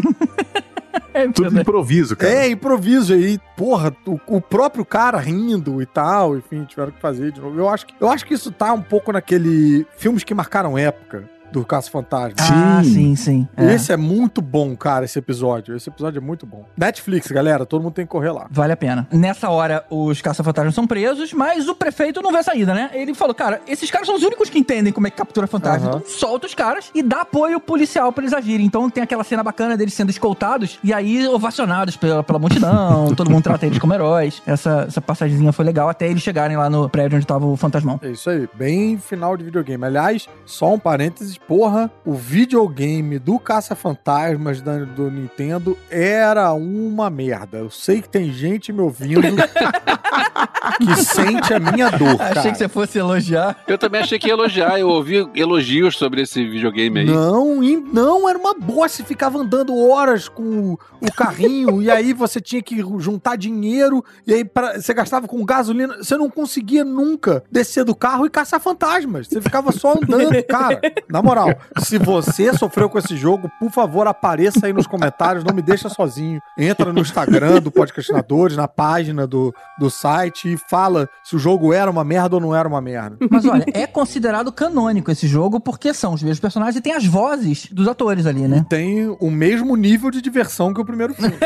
[1.33, 2.33] Tudo improviso, cara.
[2.33, 7.31] É, improviso aí, porra, o, o próprio cara rindo e tal, enfim, tiveram que fazer
[7.31, 7.57] de novo.
[7.59, 11.29] Eu acho que, eu acho que isso tá um pouco naquele filmes que marcaram época
[11.51, 12.35] do Caça Fantasma.
[12.39, 13.47] Ah, sim, sim.
[13.55, 13.73] É.
[13.73, 15.75] Esse é muito bom, cara, esse episódio.
[15.75, 16.65] Esse episódio é muito bom.
[16.77, 18.47] Netflix, galera, todo mundo tem que correr lá.
[18.49, 19.07] Vale a pena.
[19.11, 22.89] Nessa hora, os caça-fantasmas são presos, mas o prefeito não vê saída, né?
[22.93, 25.89] Ele falou, cara, esses caras são os únicos que entendem como é que captura fantasma.
[25.89, 25.97] Aham.
[25.97, 28.65] Então solta os caras e dá apoio policial pra eles agirem.
[28.65, 33.29] Então tem aquela cena bacana deles sendo escoltados e aí ovacionados pela, pela multidão, todo
[33.29, 34.41] mundo trata eles como heróis.
[34.45, 37.99] Essa, essa passagemzinha foi legal até eles chegarem lá no prédio onde tava o fantasmão.
[38.03, 39.83] É isso aí, bem final de videogame.
[39.85, 47.57] Aliás, só um parênteses, porra, o videogame do Caça-Fantasmas da- do Nintendo era uma merda.
[47.57, 49.21] Eu sei que tem gente me ouvindo
[50.77, 52.39] que sente a minha dor, cara.
[52.39, 53.57] Achei que você fosse elogiar.
[53.67, 54.79] Eu também achei que ia elogiar.
[54.79, 57.05] Eu ouvi elogios sobre esse videogame aí.
[57.05, 58.87] Não, e- não, era uma boa.
[58.87, 64.03] Você ficava andando horas com o, o carrinho e aí você tinha que juntar dinheiro
[64.25, 65.97] e aí pra- você gastava com gasolina.
[65.97, 69.27] Você não conseguia nunca descer do carro e caçar fantasmas.
[69.27, 70.79] Você ficava só andando, cara.
[71.09, 71.30] Na moral,
[71.79, 75.43] se você sofreu com esse jogo, por favor, apareça aí nos comentários.
[75.43, 76.41] Não me deixa sozinho.
[76.57, 81.73] Entra no Instagram do Podcastinadores, na página do, do site e fala se o jogo
[81.73, 83.17] era uma merda ou não era uma merda.
[83.29, 87.05] Mas olha, é considerado canônico esse jogo porque são os mesmos personagens e tem as
[87.05, 88.65] vozes dos atores ali, né?
[88.69, 91.35] Tem o mesmo nível de diversão que o primeiro filme.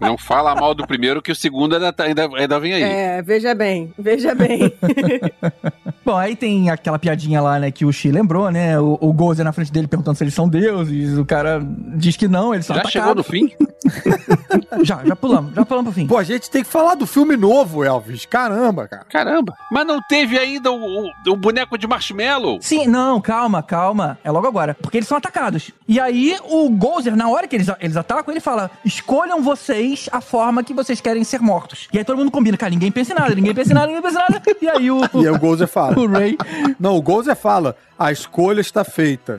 [0.00, 2.82] Não fala mal do primeiro, que o segundo ainda, tá- ainda, ainda vem aí.
[2.82, 4.72] É, veja bem, veja bem.
[6.06, 8.78] Bom, aí tem aquela piadinha lá, né, que o Xi lembrou, né?
[8.78, 11.18] O, o Gozer na frente dele perguntando se eles são deuses.
[11.18, 11.60] O cara
[11.96, 13.26] diz que não, eles são Já chegou no atacados.
[13.40, 13.50] fim?
[14.82, 16.06] Já, já pulamos, já pulamos pro fim.
[16.08, 18.26] Pô, a gente tem que falar do filme novo, Elvis.
[18.26, 19.04] Caramba, cara.
[19.10, 19.54] Caramba.
[19.70, 22.58] Mas não teve ainda o, o- o boneco de marshmallow?
[22.60, 24.18] Sim, não, calma, calma.
[24.24, 24.74] É logo agora.
[24.80, 25.70] Porque eles são atacados.
[25.88, 30.20] E aí, o Gozer, na hora que eles, eles atacam, ele fala: escolham vocês a
[30.20, 31.88] forma que vocês querem ser mortos.
[31.92, 34.02] E aí todo mundo combina, cara, ninguém pensa em nada, ninguém pensa em nada, ninguém
[34.02, 34.42] pensa em nada.
[34.62, 35.00] E aí o.
[35.16, 35.95] E aí o Gozer fala.
[36.00, 36.36] O Ray.
[36.78, 37.74] Não, o Gozer fala.
[37.98, 39.38] A escolha está feita.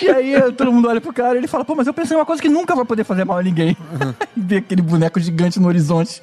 [0.00, 2.20] E aí todo mundo olha pro cara e ele fala, pô, mas eu pensei em
[2.20, 3.76] uma coisa que nunca vai poder fazer mal a ninguém.
[4.36, 6.22] e vê aquele boneco gigante no horizonte,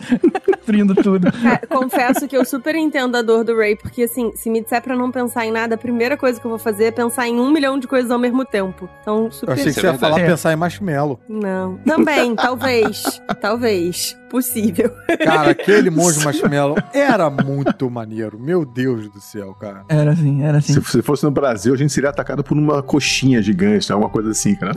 [0.65, 1.27] frindo tudo.
[1.69, 4.95] Confesso que eu super entendo a dor do Ray, porque assim, se me disser pra
[4.95, 7.51] não pensar em nada, a primeira coisa que eu vou fazer é pensar em um
[7.51, 8.89] milhão de coisas ao mesmo tempo.
[9.01, 9.51] Então, Eu super.
[9.53, 9.99] achei que você ia verdade.
[10.11, 10.25] falar É.
[10.27, 11.19] pensar em marshmallow.
[11.29, 11.77] Não.
[11.85, 13.21] Também, talvez.
[13.39, 14.17] talvez.
[14.29, 14.91] Possível.
[15.23, 18.37] Cara, aquele monge marshmallow era muito maneiro.
[18.39, 19.83] Meu Deus do céu, cara.
[19.87, 20.73] Era assim, era assim.
[20.73, 24.31] Se, se fosse no Brasil, a gente seria atacado por uma coxinha gigante, alguma coisa
[24.31, 24.73] assim, cara.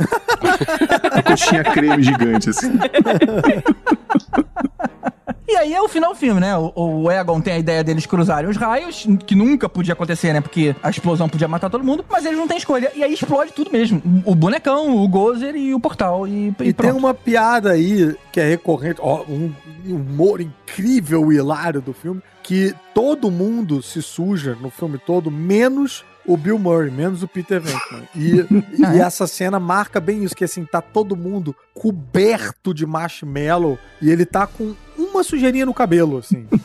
[1.12, 2.70] uma coxinha creme gigante, assim.
[5.48, 6.54] E aí é o final do filme, né?
[6.56, 10.42] O, o Egon tem a ideia deles cruzarem os raios, que nunca podia acontecer, né?
[10.42, 12.92] Porque a explosão podia matar todo mundo, mas eles não têm escolha.
[12.94, 14.02] E aí explode tudo mesmo.
[14.26, 16.26] O bonecão, o Gozer e o portal.
[16.28, 19.50] E, E e tem uma piada aí que é recorrente, ó, um
[19.86, 26.04] humor incrível e hilário do filme, que todo mundo se suja no filme todo, menos
[26.26, 28.02] o Bill Murray, menos o Peter Venkman.
[28.14, 28.40] E,
[28.84, 29.02] Ah, e é?
[29.02, 34.26] essa cena marca bem isso, que assim, tá todo mundo coberto de marshmallow e ele
[34.26, 36.46] tá com uma sujeirinha no cabelo, assim.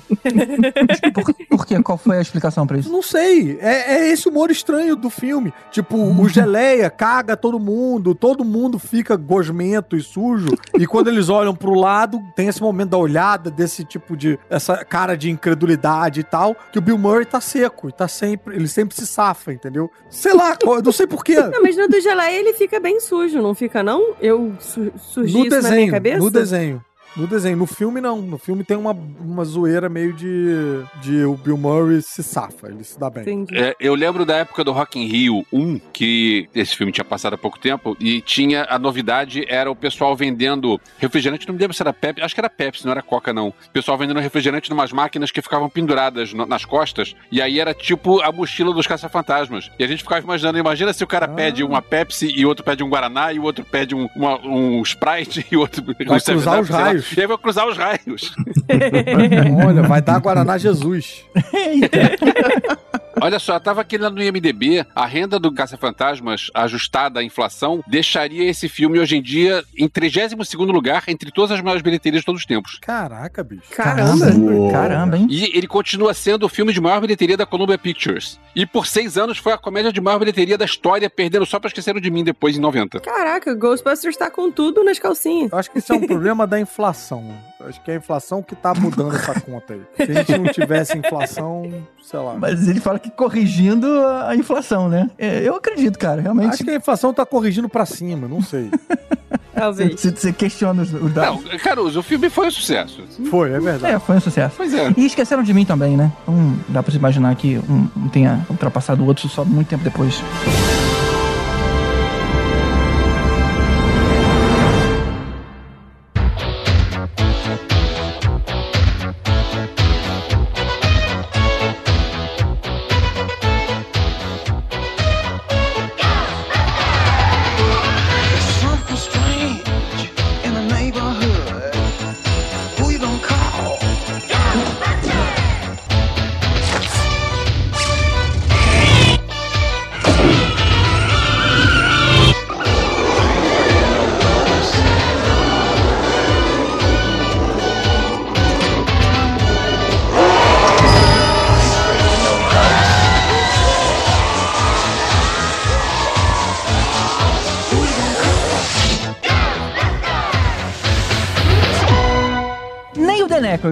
[1.13, 1.81] Por, por quê?
[1.83, 2.91] Qual foi a explicação pra isso?
[2.91, 3.57] Não sei.
[3.59, 5.53] É, é esse humor estranho do filme.
[5.71, 10.47] Tipo, o geleia caga todo mundo, todo mundo fica gosmento e sujo.
[10.77, 14.39] E quando eles olham pro lado, tem esse momento da olhada, desse tipo de.
[14.49, 17.89] essa cara de incredulidade e tal, que o Bill Murray tá seco.
[17.89, 18.55] E tá sempre.
[18.55, 19.91] Ele sempre se safa, entendeu?
[20.09, 21.35] Sei lá, eu não sei porquê.
[21.35, 24.13] Não, mas no do geleia ele fica bem sujo, não fica, não?
[24.21, 26.17] Eu su surgi No isso na minha desenho, cabeça?
[26.19, 26.85] no desenho.
[27.15, 27.55] No desenho.
[27.57, 28.21] No filme, não.
[28.21, 30.81] No filme tem uma, uma zoeira meio de.
[31.01, 33.23] de o Bill Murray se safa, ele se dá bem.
[33.53, 37.33] É, eu lembro da época do Rock in Rio 1, que esse filme tinha passado
[37.33, 41.75] há pouco tempo, e tinha a novidade, era o pessoal vendendo refrigerante, não me lembro
[41.75, 43.49] se era Pepsi, acho que era Pepsi, não era Coca não.
[43.49, 47.73] O pessoal vendendo refrigerante numas máquinas que ficavam penduradas no- nas costas, e aí era
[47.73, 49.69] tipo a mochila dos caça-fantasmas.
[49.77, 52.83] E a gente ficava imaginando, imagina se o cara pede uma Pepsi, e outro pede
[52.83, 56.19] um Guaraná, e o outro pede um, uma- um Sprite, e o outro um Vai
[56.19, 57.02] 7-Up, cruzar os raios.
[57.15, 58.33] E aí vai cruzar os raios.
[59.65, 61.23] Olha, vai dar Guaraná Jesus.
[63.21, 67.83] Olha só, eu tava aqui lá no IMDB, a renda do Caça-Fantasmas ajustada à inflação
[67.87, 72.25] deixaria esse filme hoje em dia em 32º lugar entre todas as maiores bilheterias de
[72.25, 72.79] todos os tempos.
[72.81, 73.69] Caraca, bicho.
[73.71, 74.25] Caramba.
[74.71, 75.27] Caramba, hein?
[75.29, 78.39] E ele continua sendo o filme de maior bilheteria da Columbia Pictures.
[78.55, 81.67] E por seis anos foi a comédia de maior bilheteria da história, perdendo só pra
[81.67, 82.99] Esqueceram de Mim depois, em 90.
[82.99, 85.51] Caraca, Ghostbusters tá com tudo nas calcinhas.
[85.51, 87.33] Eu acho que isso é um problema da inflação.
[87.61, 89.81] Acho que é a inflação que tá mudando essa conta aí.
[89.95, 92.35] Se a gente não tivesse inflação, sei lá.
[92.37, 93.87] Mas ele fala que corrigindo
[94.27, 95.09] a inflação, né?
[95.17, 96.55] É, eu acredito, cara, realmente.
[96.55, 98.69] Acho que a inflação tá corrigindo pra cima, não sei.
[99.53, 100.01] Talvez.
[100.01, 101.43] Você, você questiona os, os dados.
[101.43, 103.03] Não, Caruso, o filme foi um sucesso.
[103.29, 103.95] Foi, é verdade.
[103.95, 104.55] É, foi um sucesso.
[104.57, 104.91] Pois é.
[104.97, 106.11] E esqueceram de mim também, né?
[106.23, 109.83] Então dá pra se imaginar que um, um tenha ultrapassado o outro só muito tempo
[109.83, 110.21] depois.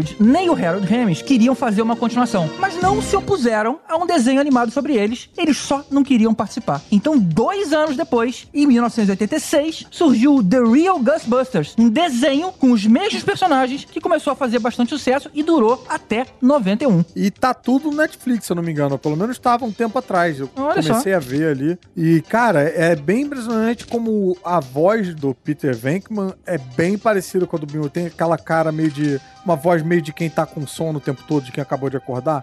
[0.01, 4.05] Aykroyd nem o Harold Ramis queriam fazer uma continuação, mas não se opuseram a um
[4.05, 6.81] desenho animado sobre eles, eles só não queriam participar.
[6.91, 13.23] Então, dois anos depois, em 1986, surgiu The Real Ghostbusters, um desenho com os mesmos
[13.23, 17.05] personagens que começou a fazer bastante sucesso e durou até 91.
[17.15, 18.97] E tá tudo no Netflix, se eu não me engano.
[18.97, 20.39] Pelo menos estava um tempo atrás.
[20.39, 21.17] Eu Olha comecei só.
[21.17, 21.77] a ver ali.
[21.95, 27.55] E, cara, é bem impressionante como a voz do Peter Venkman é bem parecida com
[27.55, 27.89] a do Bill.
[27.89, 29.19] Tem aquela cara meio de.
[29.43, 31.97] Uma voz meio de quem tá com sono o tempo todo, de quem acabou de
[31.97, 32.41] acordar.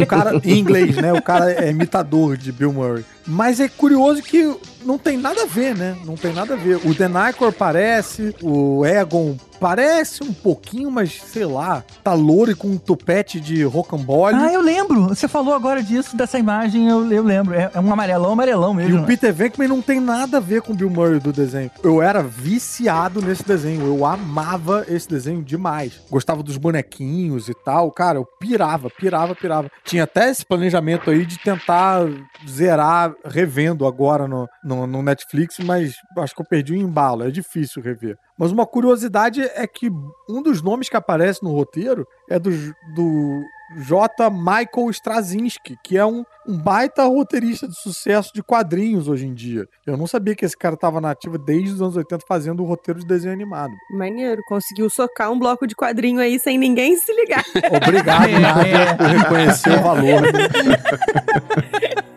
[0.00, 1.12] O cara, em inglês, né?
[1.12, 3.04] O cara é imitador de Bill Murray.
[3.26, 5.96] Mas é curioso que não tem nada a ver, né?
[6.04, 6.76] Não tem nada a ver.
[6.84, 12.68] O Aykroyd parece, o Egon parece um pouquinho, mas sei lá, tá louro e com
[12.68, 14.36] um tupete de rocambole.
[14.36, 15.08] Ah, eu lembro.
[15.08, 17.54] Você falou agora disso, dessa imagem, eu, eu lembro.
[17.54, 19.02] É, é um amarelão, amarelão E mesmo.
[19.02, 21.70] o Peter Venkman não tem nada a ver com o Bill Murray do desenho.
[21.82, 23.86] Eu era viciado nesse desenho.
[23.86, 25.94] Eu amava esse desenho demais.
[26.10, 27.90] Gostava dos bonequinhos e tal.
[27.90, 29.70] Cara, eu pirava, pirava, pirava.
[29.82, 32.02] Tinha até esse planejamento aí de tentar
[32.46, 37.24] zerar revendo agora no, no, no Netflix, mas acho que eu perdi o embalo.
[37.24, 38.18] É difícil rever.
[38.38, 39.90] Mas uma curiosidade é que
[40.28, 42.50] um dos nomes que aparece no roteiro é do,
[42.94, 43.42] do
[43.76, 44.30] J.
[44.30, 49.66] Michael Straczynski, que é um, um baita roteirista de sucesso de quadrinhos hoje em dia.
[49.86, 53.00] Eu não sabia que esse cara estava nativo desde os anos 80 fazendo o roteiro
[53.00, 53.72] de desenho animado.
[53.90, 57.44] Maneiro, conseguiu socar um bloco de quadrinho aí sem ninguém se ligar.
[57.84, 60.22] Obrigado, É, Nádia, por reconhecer o valor.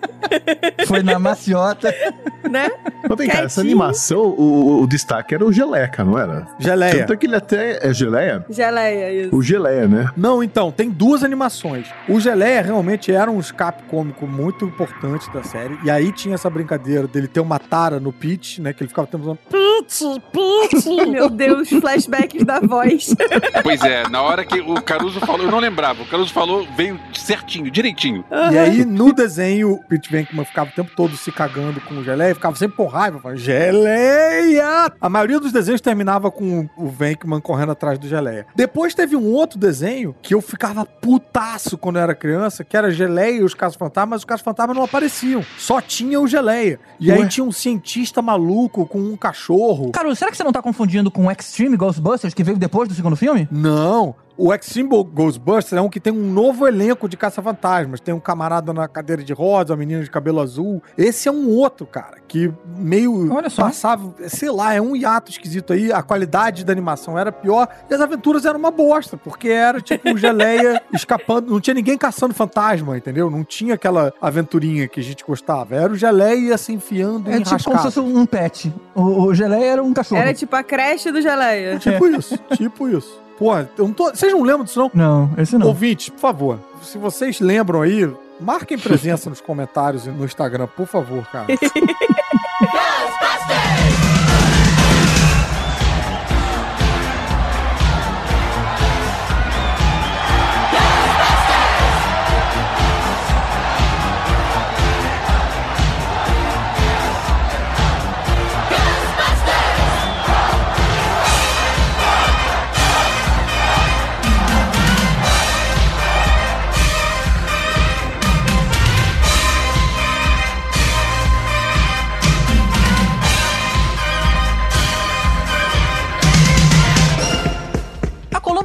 [0.87, 1.93] Foi na maciota.
[2.49, 2.69] né?
[3.07, 6.47] Mas vem cá, essa animação, o, o destaque era o Geleca, não era?
[6.59, 6.99] Geleia.
[6.99, 7.87] Tanto é que ele até.
[7.87, 8.45] É Geleia?
[8.49, 9.35] Geleia, isso.
[9.35, 10.09] O Geleia, né?
[10.15, 11.87] Não, então, tem duas animações.
[12.07, 15.77] O Geleia realmente era um escape cômico muito importante da série.
[15.83, 18.73] E aí tinha essa brincadeira dele ter uma tara no pitch, né?
[18.73, 19.37] Que ele ficava tentando.
[19.49, 20.89] Pete, pete.
[21.07, 23.13] Meu Deus, flashbacks da voz.
[23.63, 26.97] Pois é, na hora que o Caruso falou, eu não lembrava, o Caruso falou, veio
[27.13, 28.23] certinho, direitinho.
[28.51, 32.03] E aí, no desenho, o Pete Venkman ficava o tempo todo se cagando com o
[32.03, 34.91] Geleia, ficava sempre com raiva, falando, Geleia!
[35.01, 38.45] A maioria dos desenhos terminava com o Venkman correndo atrás do Geleia.
[38.55, 42.91] Depois teve um outro desenho que eu ficava putaço quando eu era criança, que era
[42.91, 45.43] Geleia e os Casos Fantasmas, mas os Casos Fantasmas não apareciam.
[45.57, 46.79] Só tinha o Geleia.
[46.99, 47.27] E aí Ué?
[47.27, 49.91] tinha um cientista maluco com um cachorro.
[49.91, 52.95] Cara, será que você não tá confundindo com o Extreme Ghostbusters, que veio depois do
[52.95, 53.47] segundo filme?
[53.51, 54.15] Não.
[54.37, 57.99] O Extreme Ghostbusters é um que tem um novo elenco de caça-fantasmas.
[57.99, 60.81] Tem um camarada na cadeira de rosa, uma menina de cabelo azul.
[60.95, 63.63] Esse é um outro, cara, que meio Olha só.
[63.63, 65.91] passava, sei lá, é um hiato esquisito aí.
[65.91, 70.07] A qualidade da animação era pior e as aventuras eram uma bosta, porque era tipo
[70.09, 71.51] um geleia escapando.
[71.51, 73.31] Não tinha ninguém caçando fantasma, entendeu?
[73.31, 75.75] Não tinha aquela aventurinha que a gente gostava.
[75.75, 77.91] Era o geleia se enfiando É em tipo como se rascado.
[77.91, 78.71] fosse um pet.
[78.93, 80.21] O, o Geleia era um cachorro.
[80.21, 81.79] Era tipo a creche do Geleia.
[81.79, 83.25] Tipo isso, tipo isso.
[83.37, 84.09] Pô, eu não tô...
[84.09, 84.91] vocês não lembram disso, não?
[84.93, 85.67] Não, esse não.
[85.67, 90.87] Ouvintes, por favor, se vocês lembram aí, marquem presença nos comentários e no Instagram, por
[90.87, 91.45] favor, cara.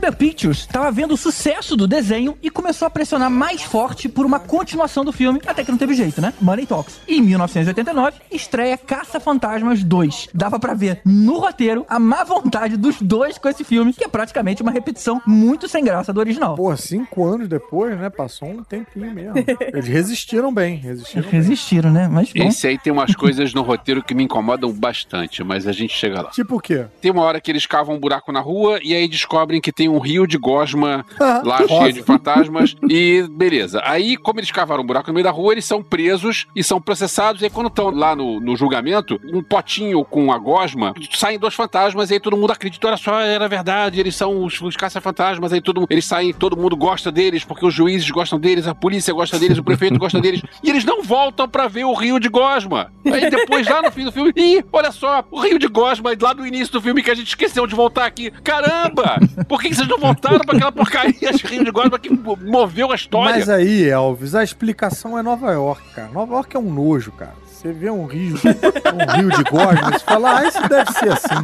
[0.02, 4.26] Columbia Pictures estava vendo o sucesso do desenho e começou a pressionar mais forte por
[4.26, 6.34] uma continuação do filme, até que não teve jeito, né?
[6.40, 7.00] Money Talks.
[7.06, 10.30] E em 1989, estreia Caça-Fantasmas 2.
[10.34, 14.08] Dava pra ver no roteiro a má vontade dos dois com esse filme, que é
[14.08, 16.56] praticamente uma repetição muito sem graça do original.
[16.56, 18.10] Pô, cinco anos depois, né?
[18.10, 19.34] Passou um tempinho mesmo.
[19.72, 21.30] Eles resistiram bem, resistiram bem.
[21.30, 22.08] Resistiram, né?
[22.08, 22.42] Mas bom.
[22.42, 26.22] Esse aí tem umas coisas no roteiro que me incomodam bastante, mas a gente chega
[26.22, 26.30] lá.
[26.30, 26.86] Tipo o quê?
[27.00, 29.91] Tem uma hora que eles cavam um buraco na rua e aí descobrem que tem
[29.92, 31.68] um rio de gosma lá Rosa.
[31.68, 33.80] cheio de fantasmas e beleza.
[33.84, 36.80] Aí, como eles cavaram um buraco no meio da rua, eles são presos e são
[36.80, 37.42] processados.
[37.42, 41.54] E aí, quando estão lá no, no julgamento, um potinho com a gosma, saem dois
[41.54, 45.52] fantasmas e aí todo mundo acredita, olha só, era verdade, eles são os, os caça-fantasmas,
[45.52, 49.12] aí todo, eles saem, todo mundo gosta deles, porque os juízes gostam deles, a polícia
[49.12, 52.28] gosta deles, o prefeito gosta deles, e eles não voltam pra ver o rio de
[52.28, 52.92] gosma.
[53.04, 56.32] Aí depois, lá no fim do filme, ih, olha só, o rio de gosma, lá
[56.32, 58.30] do início do filme que a gente esqueceu de voltar aqui.
[58.42, 59.16] Caramba!
[59.48, 62.38] Por que, que vocês não voltaram pra aquela porcaria de rio de gosma que mo-
[62.40, 63.36] moveu a história?
[63.36, 66.08] Mas aí, Elvis, a explicação é Nova York, cara.
[66.08, 67.34] Nova York é um nojo, cara.
[67.46, 71.34] Você vê um rio, um rio de gosma, você fala, ah, isso deve ser assim.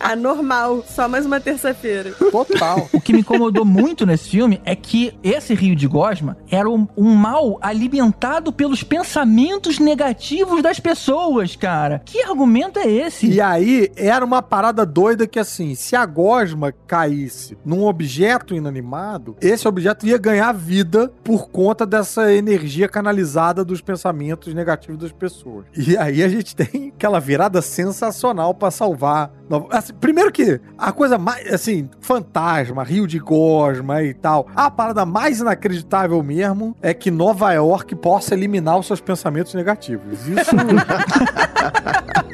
[0.00, 0.82] A normal.
[0.88, 2.12] Só mais uma terça-feira.
[2.12, 2.88] Total.
[2.92, 6.88] O que me incomodou muito nesse filme é que esse rio de Gosma era um,
[6.96, 12.00] um mal alimentado pelos pensamentos negativos das pessoas, cara.
[12.04, 13.26] Que argumento é esse?
[13.26, 19.36] E aí, era uma parada doida que, assim, se a gosma caísse num objeto inanimado,
[19.40, 25.66] esse objeto ia ganhar vida por conta dessa energia canalizada dos pensamentos negativos das pessoas.
[25.76, 29.30] E aí a gente tem aquela virada sensacional pra salvar.
[29.70, 35.04] Assim, primeiro que a coisa mais, assim, fantasma, rio de gosma e tal, a parada
[35.04, 40.26] mais inacreditável mesmo é que Nova York possa eliminar os seus pensamentos negativos.
[40.26, 40.50] Isso...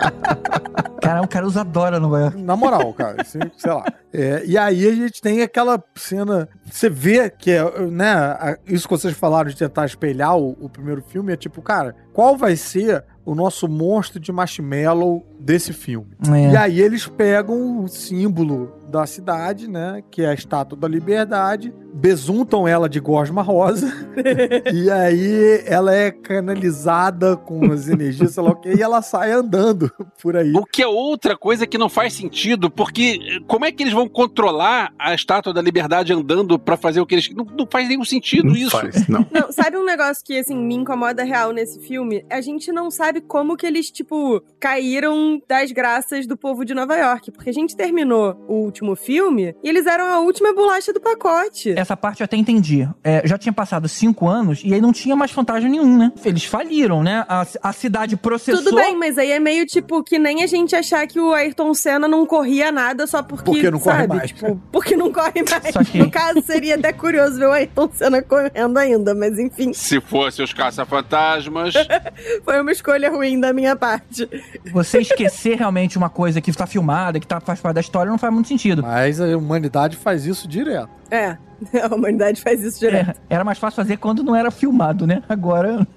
[1.01, 2.43] Cara, o cara os adora Nova York.
[2.43, 3.85] Na moral, cara, assim, sei lá.
[4.13, 6.49] É, e aí a gente tem aquela cena.
[6.69, 8.57] Você vê que é, né?
[8.67, 12.37] Isso que vocês falaram de tentar espelhar o, o primeiro filme é tipo, cara, qual
[12.37, 16.09] vai ser o nosso monstro de marshmallow desse filme?
[16.29, 16.53] É.
[16.53, 20.03] E aí eles pegam o símbolo da cidade, né?
[20.11, 23.93] Que é a Estátua da Liberdade, besuntam ela de gosma rosa,
[24.73, 29.33] e aí ela é canalizada com as energias, sei lá o quê, e ela sai
[29.33, 29.91] andando
[30.23, 30.53] por aí.
[30.55, 34.09] O que é outra coisa que não faz sentido, porque como é que eles vão
[34.09, 37.31] controlar a estátua da liberdade andando pra fazer o que eles.
[37.31, 38.71] Não, não faz nenhum sentido Não isso.
[38.71, 39.27] faz, não.
[39.31, 42.25] Não, sabe um negócio que, assim, me incomoda real nesse filme?
[42.31, 46.97] A gente não sabe como que eles, tipo, caíram das graças do povo de Nova
[46.97, 47.31] York.
[47.31, 51.73] Porque a gente terminou o último filme e eles eram a última bolacha do pacote.
[51.77, 52.87] Essa parte eu até entendi.
[53.03, 56.13] É, já tinha passado cinco anos e aí não tinha mais fantasma nenhum, né?
[56.25, 57.25] Eles faliram, né?
[57.29, 58.63] A, a cidade processou.
[58.63, 61.73] Tudo bem, mas aí é meio tipo que nem a gente achar que o Ayrton
[61.73, 63.45] Senna não corria nada só porque.
[63.45, 64.17] Porque não corre sabe?
[64.17, 64.31] mais.
[64.31, 65.73] Tipo, porque não corre mais.
[65.73, 69.73] Só que- No caso, seria até curioso ver o Ayrton Senna correndo ainda, mas enfim,
[69.73, 71.75] Se fosse os caça-fantasmas.
[72.45, 74.29] foi uma escolha ruim da minha parte.
[74.73, 78.19] Você esquecer realmente uma coisa que tá filmada, que tá, faz parte da história, não
[78.19, 78.66] faz muito sentido.
[78.83, 80.89] Mas a humanidade faz isso direto.
[81.11, 81.37] É,
[81.83, 83.11] a humanidade faz isso direto.
[83.11, 85.23] É, era mais fácil fazer quando não era filmado, né?
[85.29, 85.87] Agora.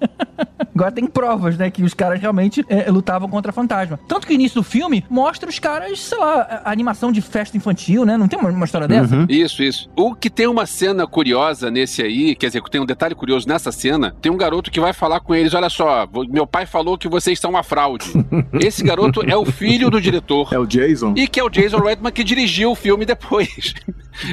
[0.74, 1.70] Agora tem provas, né?
[1.70, 3.98] Que os caras realmente é, lutavam contra fantasma.
[4.08, 7.56] Tanto que o início do filme mostra os caras, sei lá, a- animação de festa
[7.56, 8.16] infantil, né?
[8.16, 9.26] Não tem uma, uma história dessa?
[9.28, 9.90] Isso, isso.
[9.96, 13.70] O que tem uma cena curiosa nesse aí, quer dizer, tem um detalhe curioso nessa
[13.72, 17.08] cena, tem um garoto que vai falar com eles, olha só, meu pai falou que
[17.08, 18.06] vocês são uma fraude.
[18.64, 20.48] Esse garoto é o filho do diretor.
[20.54, 21.12] É o Jason.
[21.16, 23.74] E que é o Jason Reitman que dirigiu o filme depois.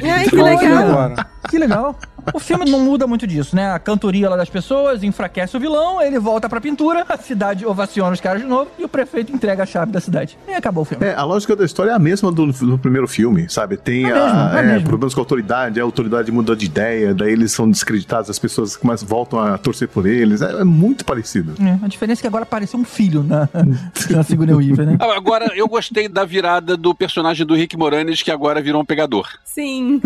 [0.02, 0.90] Ai, que Olha, legal.
[0.90, 1.26] Agora.
[1.48, 1.96] Que legal.
[2.34, 3.72] O filme não muda muito disso, né?
[3.72, 8.12] A cantoria lá das pessoas enfraquece o vilão, ele volta pra pintura, a cidade ovaciona
[8.12, 10.38] os caras de novo e o prefeito entrega a chave da cidade.
[10.46, 11.04] E acabou o filme.
[11.06, 13.76] É, a lógica da história é a mesma do, do primeiro filme, sabe?
[13.76, 17.14] Tem É a- mesmo, é é, problemas com a autoridade, a autoridade muda de ideia,
[17.14, 20.42] daí eles são descreditados, as pessoas começam, voltam a torcer por eles.
[20.42, 21.54] É, é muito parecido.
[21.62, 23.48] É, a diferença é que agora apareceu um filho na,
[24.10, 24.96] na Sigourney Weaver, né?
[25.00, 29.28] Agora, eu gostei da virada do personagem do Rick Moranis, que agora virou um pegador.
[29.44, 30.00] Sim.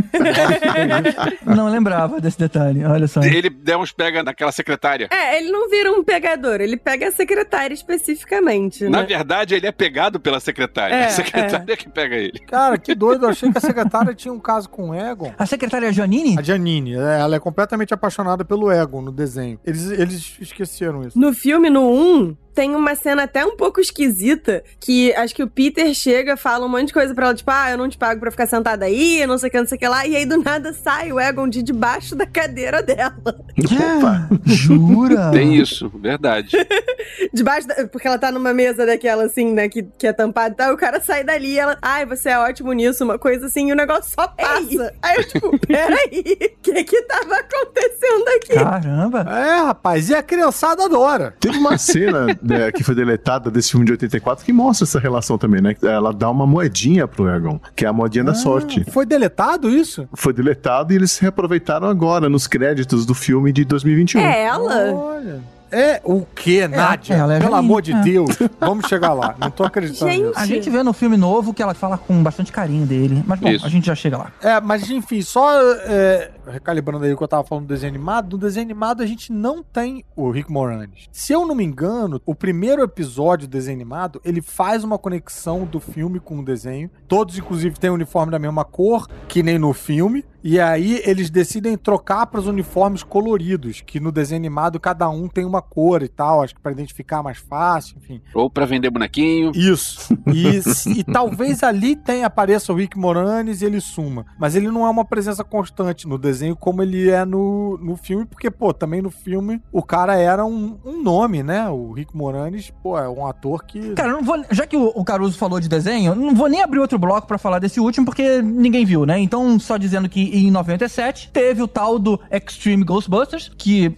[1.44, 3.22] Não lembrava desse detalhe, olha só.
[3.22, 5.08] Ele deu uns pega naquela secretária.
[5.10, 9.06] É, ele não vira um pegador, ele pega a secretária especificamente, Na né?
[9.06, 10.94] verdade, ele é pegado pela secretária.
[10.94, 12.38] É, a secretária que pega ele.
[12.40, 13.26] Cara, que doido.
[13.26, 15.32] Eu achei que a secretária tinha um caso com o Egon.
[15.38, 16.38] A secretária Janine?
[16.38, 19.58] A Janine, é, ela é completamente apaixonada pelo Egon no desenho.
[19.64, 21.18] Eles, eles esqueceram isso.
[21.18, 25.48] No filme, no 1, tem uma cena até um pouco esquisita, que acho que o
[25.48, 28.20] Peter chega, fala um monte de coisa pra ela, tipo, ah, eu não te pago
[28.20, 30.26] pra ficar sentada aí, não sei o que, não sei o que lá, e aí
[30.26, 33.12] do nada sai o Egon de debaixo da cadeira dela.
[33.26, 34.28] Opa!
[34.44, 35.30] Jura?
[35.30, 36.56] Tem isso, verdade.
[37.32, 37.86] Debaixo da...
[37.88, 40.74] Porque ela tá numa mesa daquela, assim, né, que, que é tampada e tal, e
[40.74, 43.72] o cara sai dali e ela, ai, você é ótimo nisso, uma coisa assim, e
[43.72, 44.94] o negócio só passa.
[45.02, 48.54] Aí eu, tipo, peraí, o que que tava acontecendo aqui?
[48.54, 49.20] Caramba.
[49.20, 51.34] É, rapaz, e a criançada adora.
[51.40, 55.38] Teve uma cena né, que foi deletada desse filme de 84 que mostra essa relação
[55.38, 55.76] também, né?
[55.82, 58.84] Ela dá uma moedinha pro Egon, que é a moedinha da sorte.
[58.90, 60.08] Foi deletado isso?
[60.14, 64.20] Foi deletado e eles reaproveitaram agora nos créditos do filme de 2021.
[64.20, 64.92] É ela?
[64.92, 65.40] Olha.
[65.72, 67.14] É o quê, Nádia?
[67.14, 68.00] ela é Pelo amor de é.
[68.02, 68.36] Deus.
[68.60, 69.34] Vamos chegar lá.
[69.38, 70.26] Não tô acreditando Gente.
[70.26, 70.38] nisso.
[70.38, 73.24] A gente vê no filme novo que ela fala com bastante carinho dele.
[73.26, 73.64] Mas bom, Isso.
[73.64, 74.30] a gente já chega lá.
[74.42, 75.50] É, mas enfim, só
[75.86, 79.06] é, recalibrando aí o que eu tava falando do desenho animado, no desenho animado a
[79.06, 81.08] gente não tem o Rick Moranis.
[81.12, 85.64] Se eu não me engano, o primeiro episódio do desenho animado, ele faz uma conexão
[85.64, 86.90] do filme com o desenho.
[87.06, 90.24] Todos, inclusive, têm o uniforme da mesma cor, que nem no filme.
[90.44, 95.28] E aí eles decidem trocar para os uniformes coloridos, que no desenho animado cada um
[95.28, 98.20] tem uma cor e tal, acho que para identificar mais fácil, enfim.
[98.34, 99.52] Ou pra vender bonequinho.
[99.54, 100.12] Isso.
[100.32, 104.24] E, e talvez ali tenha, apareça o Rick Moranis e ele suma.
[104.38, 108.24] Mas ele não é uma presença constante no desenho como ele é no, no filme,
[108.24, 111.68] porque, pô, também no filme o cara era um, um nome, né?
[111.68, 113.94] O Rick Moranis, pô, é um ator que.
[113.94, 116.78] Cara, não vou, já que o, o Caruso falou de desenho, não vou nem abrir
[116.78, 119.18] outro bloco pra falar desse último, porque ninguém viu, né?
[119.18, 123.92] Então, só dizendo que em 97 teve o tal do Extreme Ghostbusters, que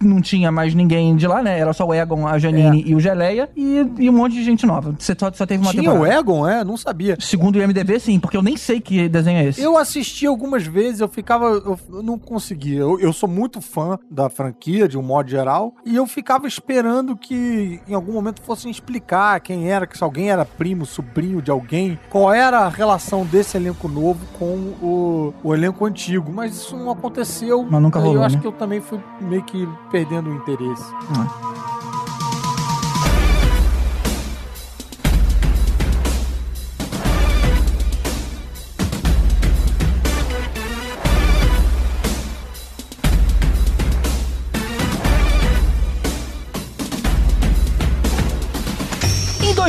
[0.00, 1.58] não tinha mais ninguém de lá, né?
[1.58, 4.66] Era só o Egon, a Janine e o Geleia, e, e um monte de gente
[4.66, 4.94] nova.
[4.98, 6.16] Você só, só teve uma Tinha temporada.
[6.16, 6.64] o Egon, é?
[6.64, 7.16] Não sabia.
[7.20, 9.60] Segundo o IMDB, sim, porque eu nem sei que desenho é esse.
[9.60, 11.46] Eu assisti algumas vezes, eu ficava.
[11.46, 12.80] Eu, eu não conseguia.
[12.80, 17.16] Eu, eu sou muito fã da franquia, de um modo geral, e eu ficava esperando
[17.16, 21.50] que em algum momento fossem explicar quem era, que se alguém era primo, sobrinho de
[21.50, 26.32] alguém, qual era a relação desse elenco novo com o, o elenco antigo.
[26.32, 27.66] Mas isso não aconteceu.
[27.68, 28.42] Mas nunca rolou, Eu acho né?
[28.42, 30.84] que eu também fui meio que perdendo o interesse.
[31.92, 31.95] Em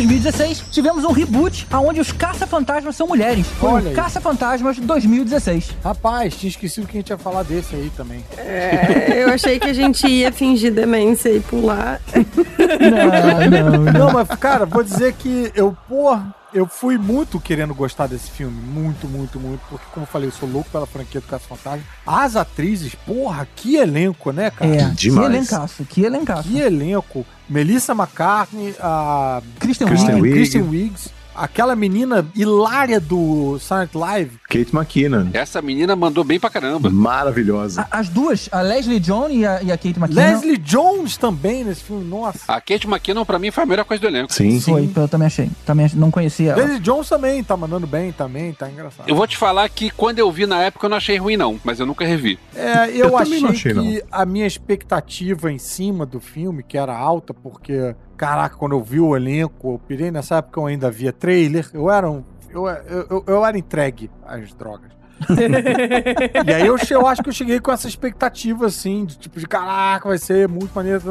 [0.07, 3.45] 2016, tivemos um reboot onde os caça-fantasmas são mulheres.
[3.59, 3.93] Foi Olha o.
[3.93, 5.75] Caça-Fantasmas 2016.
[5.83, 8.23] Rapaz, tinha esquecido que a gente ia falar desse aí também.
[8.37, 11.99] É, eu achei que a gente ia fingir demência e pular.
[12.57, 18.07] Não, não, Não, mas, cara, vou dizer que eu, porra, eu fui muito querendo gostar
[18.07, 18.59] desse filme.
[18.61, 19.61] Muito, muito, muito.
[19.69, 21.83] Porque, como eu falei, eu sou louco pela franquia do Caça Fantasma.
[22.05, 24.75] As atrizes, porra, que elenco, né, cara?
[24.75, 26.47] É, que elencaço, que elencaço.
[26.47, 27.25] Que elenco.
[27.49, 30.33] Melissa McCartney, a Kristen Kristen a Wiig.
[30.35, 34.31] Kristen Wiggs, aquela menina hilária do Silent Live.
[34.49, 35.27] Kate McKinnon.
[35.33, 36.89] Essa menina mandou bem pra caramba.
[36.89, 37.87] Maravilhosa.
[37.91, 40.21] A- As duas, a Leslie Jones e a, e a Kate McKinnon.
[40.21, 42.39] Leslie Jones também nesse filme, nossa.
[42.47, 44.33] A Kate McKinnon, pra mim, foi a melhor coisa do elenco.
[44.33, 44.59] Sim.
[44.61, 45.49] Foi, eu também achei.
[45.65, 46.61] Também não conhecia ela.
[46.61, 49.07] Leslie Jones também tá mandando bem também, tá engraçado.
[49.09, 51.59] Eu vou te falar que quando eu vi na época eu não achei ruim, não,
[51.63, 52.37] mas eu nunca revi.
[52.55, 56.63] É, eu, Eu também achei, não achei, que a minha expectativa em cima do filme,
[56.63, 60.65] que era alta, porque, caraca, quando eu vi o elenco, eu pirei nessa época eu
[60.65, 62.23] ainda via trailer, eu era um.
[62.49, 64.96] Eu, eu, eu, eu era entregue às drogas.
[66.45, 69.47] e aí eu, eu acho que eu cheguei com essa expectativa, assim, de tipo, de
[69.47, 71.01] caraca, vai ser muito maneiro,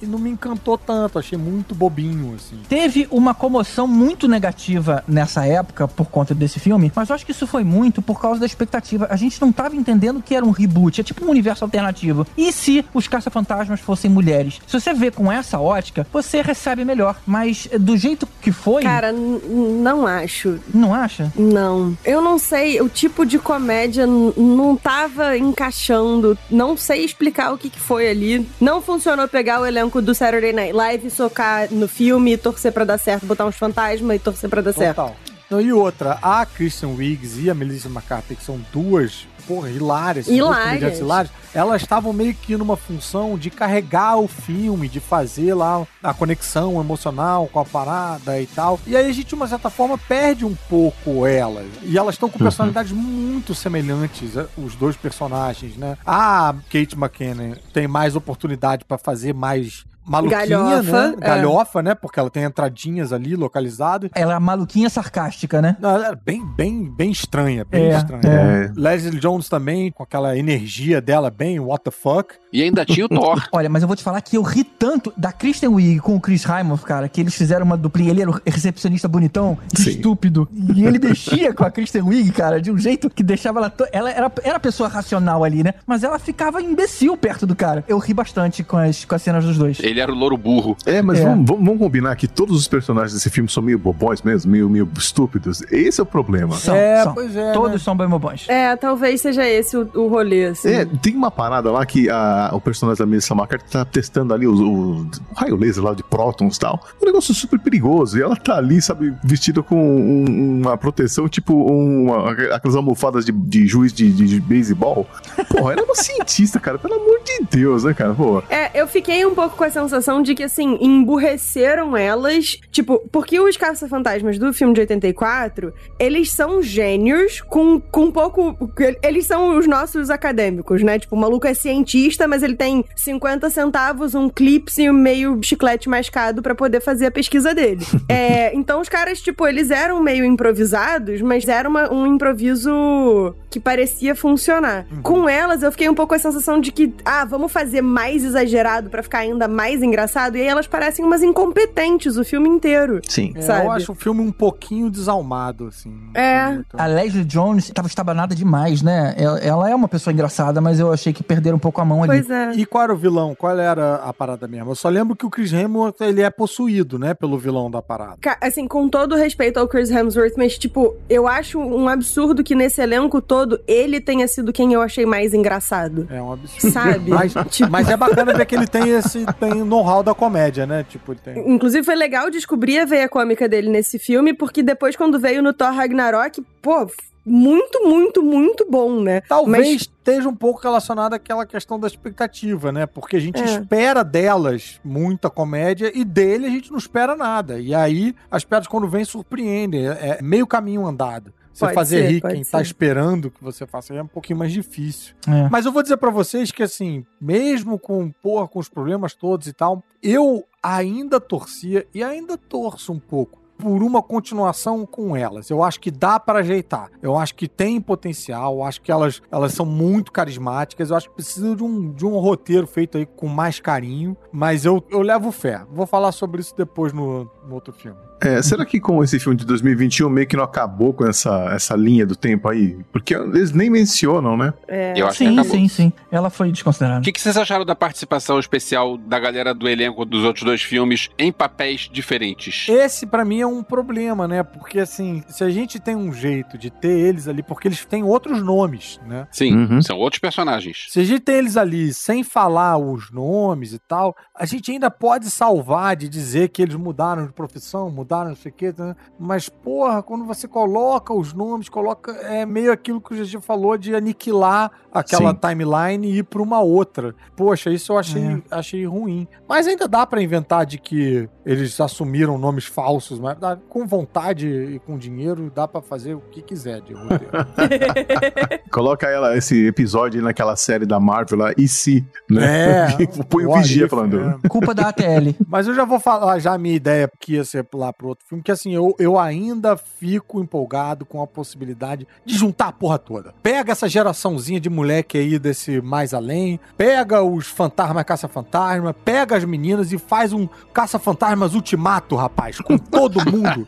[0.00, 2.60] e não me encantou tanto, achei muito bobinho, assim.
[2.68, 7.32] Teve uma comoção muito negativa nessa época por conta desse filme, mas eu acho que
[7.32, 9.06] isso foi muito por causa da expectativa.
[9.10, 12.26] A gente não tava entendendo que era um reboot, é tipo um universo alternativo.
[12.36, 14.60] E se os caça-fantasmas fossem mulheres?
[14.66, 17.16] Se você vê com essa ótica, você recebe melhor.
[17.26, 20.58] Mas do jeito que foi, Cara, não acho.
[20.72, 21.32] não acha?
[21.36, 21.96] Não.
[22.04, 26.36] Eu não sei, o tipo de comédia não tava encaixando.
[26.50, 28.44] Não sei explicar o que, que foi ali.
[28.60, 32.84] Não funcionou pegar o elenco do Saturday Night Live, socar no filme e torcer pra
[32.84, 34.96] dar certo, botar uns fantasmas e torcer pra dar certo.
[34.96, 35.16] Total.
[35.48, 40.26] Não, e outra, a Kristen Wiggs e a Melissa McCarthy, que são duas, porra, hilárias,
[40.28, 40.64] Hilárias.
[40.66, 45.86] comediantes hilárias, elas estavam meio que numa função de carregar o filme, de fazer lá
[46.02, 48.78] a conexão emocional com a parada e tal.
[48.86, 51.66] E aí a gente, de uma certa forma, perde um pouco elas.
[51.82, 55.96] E elas estão com personalidades muito semelhantes, eh, os dois personagens, né?
[56.04, 61.14] A Kate McKinnon tem mais oportunidade pra fazer mais maluquinha, Galhofa, né?
[61.20, 61.26] é.
[61.26, 61.94] Galhofa, né?
[61.94, 64.10] Porque ela tem entradinhas ali localizadas.
[64.14, 65.76] Ela é a maluquinha sarcástica, né?
[65.80, 68.22] Não, ela era bem, bem, bem estranha, bem É, estranha.
[68.24, 68.70] é.
[68.76, 72.34] Leslie Jones também, com aquela energia dela bem, what the fuck.
[72.52, 73.42] E ainda tinha o Thor.
[73.52, 76.20] Olha, mas eu vou te falar que eu ri tanto da Kristen Wiig com o
[76.20, 78.10] Chris Hymans, cara, que eles fizeram uma duplinha.
[78.10, 79.90] Ele era o recepcionista bonitão, Sim.
[79.90, 80.48] estúpido.
[80.74, 83.70] E ele mexia com a Kristen Wiig, cara, de um jeito que deixava ela.
[83.70, 85.74] to- Ela era, era a pessoa racional ali, né?
[85.86, 87.84] Mas ela ficava imbecil perto do cara.
[87.88, 89.78] Eu ri bastante com as, com as cenas dos dois.
[89.80, 90.76] Ele era o louro burro.
[90.86, 91.24] É, mas É.
[91.24, 94.68] Vamos, vamos- vamos combinar que todos os personagens desse filme são meio bobões mesmo, meio,
[94.68, 95.62] meio estúpidos.
[95.70, 96.54] Esse é o problema.
[96.56, 97.14] São, É, são.
[97.14, 97.78] pois é, Todos né?
[97.78, 98.46] são bem bobões.
[98.48, 100.68] É, talvez seja esse o, o rolê, assim.
[100.68, 104.46] É, tem uma parada lá que a- o personagem da Melissa McCarthy tá testando ali
[104.46, 106.80] o, o- o raio laser lá de prótons e tal.
[107.02, 108.18] Um negócio super perigoso.
[108.18, 113.32] E ela tá ali, sabe, vestida com um- uma proteção, tipo uma- aquelas almofadas de,
[113.32, 115.06] de juiz de, de, de beisebol.
[115.48, 116.78] Porra, ela é uma cientista, cara.
[116.78, 118.14] Pelo amor de Deus, né, cara?
[118.14, 118.42] Pô.
[118.48, 122.56] É, eu fiquei um pouco com a sensação de que, assim, emburreceram elas.
[122.70, 128.56] Tipo, porque os caça-fantasmas do filme de 84, eles são gênios com, com um pouco.
[129.02, 130.98] Eles são os nossos acadêmicos, né?
[130.98, 135.38] Tipo, o maluco é cientista, mas ele tem 50 centavos, um clips e um meio
[135.42, 137.84] chiclete mascado pra poder fazer a pesquisa dele.
[138.08, 143.58] É, então os caras, tipo, eles eram meio improvisados, mas era uma- um improviso que
[143.58, 144.86] parecia funcionar.
[145.02, 148.22] Com elas, eu fiquei um pouco com a sensação de que, ah, vamos fazer mais
[148.24, 152.48] exagerado pra ficar ainda mais mais engraçado, e aí elas parecem umas incompetentes o filme
[152.48, 153.00] inteiro.
[153.08, 153.32] Sim.
[153.34, 153.66] É, Sabe?
[153.66, 155.92] eu acho o filme um pouquinho desalmado, assim.
[156.14, 156.58] É.
[156.74, 159.14] A Leslie Jones tava estabanada demais, né?
[159.18, 162.02] Ela, ela é uma pessoa engraçada, mas eu achei que perderam um pouco a mão
[162.02, 162.22] ali.
[162.22, 162.52] Pois é.
[162.52, 163.34] E qual era o vilão?
[163.34, 164.70] Qual era a parada mesmo?
[164.70, 168.16] Eu só lembro que o Chris Hemsworth, ele é possuído, né, pelo vilão da parada.
[168.20, 172.42] Ca- Assim, com todo o respeito ao Chris Hemsworth, mas, tipo, eu acho um absurdo
[172.44, 176.06] que nesse elenco todo ele tenha sido quem eu achei mais engraçado.
[176.10, 176.72] É um absurdo.
[176.72, 177.10] Sabe?
[177.10, 180.84] Mas, Tipo- mas é bacana ver que ele tem esse tem know-how da comédia, né?
[180.88, 181.38] Tipo, tem.
[181.52, 185.52] Inclusive, foi legal descobrir a veia cômica dele nesse filme, porque depois, quando veio no
[185.52, 186.86] Thor Ragnarok, pô,
[187.24, 189.20] muito, muito, muito bom, né?
[189.22, 192.86] Talvez Mas- esteja um pouco relacionado àquela questão da expectativa, né?
[192.86, 193.44] Porque a gente É.
[193.44, 197.58] espera delas muita comédia e dele a gente não espera nada.
[197.58, 199.88] E aí as piadas quando vêm surpreendem.
[199.88, 201.32] É é meio caminho andado.
[201.56, 202.62] Você fazer ser, rir quem tá ser.
[202.64, 205.14] esperando que você faça é um pouquinho mais difícil.
[205.26, 205.48] É.
[205.48, 209.46] Mas eu vou dizer pra vocês que, assim, mesmo com, porra, com os problemas todos
[209.46, 215.50] e tal, eu ainda torcia e ainda torço um pouco por uma continuação com elas.
[215.50, 216.90] Eu acho que dá pra ajeitar.
[217.02, 221.08] Eu acho que tem potencial, eu acho que elas, elas são muito carismáticas, eu acho
[221.08, 225.00] que precisa de um, de um roteiro feito aí com mais carinho, mas eu, eu
[225.00, 225.62] levo fé.
[225.70, 227.98] Vou falar sobre isso depois no, no outro filme.
[228.20, 231.76] É, será que com esse filme de 2021 meio que não acabou com essa, essa
[231.76, 232.78] linha do tempo aí?
[232.90, 234.54] Porque eles nem mencionam, né?
[234.66, 234.94] É.
[234.96, 235.52] Eu acho que Sim, acabou.
[235.52, 235.92] sim, sim.
[236.10, 237.00] Ela foi desconsiderada.
[237.00, 240.62] O que, que vocês acharam da participação especial da galera do elenco dos outros dois
[240.62, 242.66] filmes em papéis diferentes?
[242.70, 244.42] Esse pra mim é um problema, né?
[244.42, 248.02] Porque assim, se a gente tem um jeito de ter eles ali, porque eles têm
[248.02, 249.26] outros nomes, né?
[249.30, 249.82] Sim, Uhum.
[249.82, 250.86] são outros personagens.
[250.90, 254.90] Se a gente tem eles ali sem falar os nomes e tal, a gente ainda
[254.90, 258.94] pode salvar de dizer que eles mudaram de profissão, mudaram não sei o quê, né?
[259.18, 263.76] mas porra, quando você coloca os nomes, coloca é meio aquilo que o GG falou
[263.78, 265.38] de aniquilar aquela Sim.
[265.40, 267.14] timeline e ir pra uma outra.
[267.36, 268.42] Poxa, isso eu achei, É.
[268.50, 269.26] achei ruim.
[269.48, 274.46] Mas ainda dá pra inventar de que eles assumiram nomes falsos, mas dá- com vontade
[274.48, 277.26] e com dinheiro dá pra fazer o que quiser de roteiro.
[278.70, 282.92] Coloca ela, esse episódio aí naquela série da Marvel lá, e se, né?
[283.02, 284.20] É, Põe o vigia if, falando.
[284.44, 284.48] é.
[284.48, 285.34] Culpa da ATL.
[285.48, 288.26] Mas eu já vou falar já a minha ideia que ia ser lá pro outro
[288.26, 292.98] filme, que assim, eu, eu ainda fico empolgado com a possibilidade de juntar a porra
[292.98, 293.34] toda.
[293.42, 299.44] Pega essa geraçãozinha de moleque aí desse mais além, pega os fantasmas caça-fantasma, pega as
[299.44, 303.66] meninas e faz um caça-fantasmas ultimato, rapaz, com todo mundo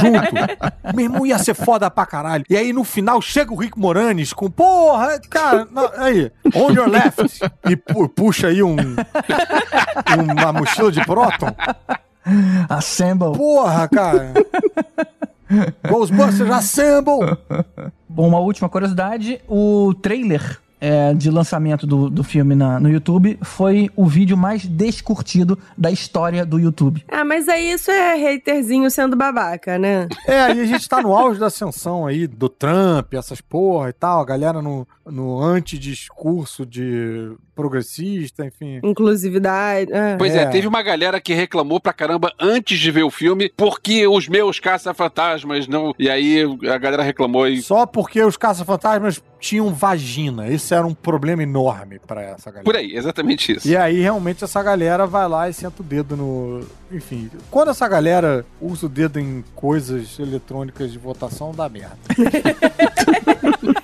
[0.00, 0.94] junto.
[0.94, 2.44] Meu irmão ia ser foda pra caralho.
[2.48, 5.66] E aí no final chega o Rick Moranis com, porra, cara,
[5.98, 11.46] aí, on your left, e pu- puxa aí um, uma mochila de próton.
[12.68, 13.32] Assemble.
[13.36, 14.32] Porra, cara.
[15.88, 17.36] Ghostbusters Assemble!
[18.08, 23.38] Bom, uma última curiosidade: o trailer é, de lançamento do, do filme na- no YouTube
[23.40, 27.04] foi o vídeo mais descurtido da história do YouTube.
[27.08, 30.08] Ah, mas aí isso é haterzinho sendo babaca, né?
[30.26, 33.92] É, aí a gente tá no auge da ascensão aí do Trump, essas porra e
[33.92, 38.80] tal, a galera no, no antidiscurso de progressista, enfim.
[38.82, 39.92] Inclusividade.
[39.92, 40.16] é.
[40.16, 40.42] Pois é.
[40.42, 40.46] É.
[40.46, 44.58] teve uma galera que reclamou pra caramba antes de ver o filme, porque os meus
[44.58, 45.94] caça-fantasmas não.
[45.98, 47.62] E aí a galera reclamou e.
[47.62, 50.48] Só porque os caça-fantasmas tinham vagina.
[50.48, 52.64] Esse era um problema enorme pra essa galera.
[52.64, 53.68] Por aí, exatamente isso.
[53.68, 56.60] E aí, realmente, essa galera vai lá e senta o dedo no.
[56.90, 61.96] Enfim, quando essa galera usa o dedo em coisas eletrônicas de votação, dá merda.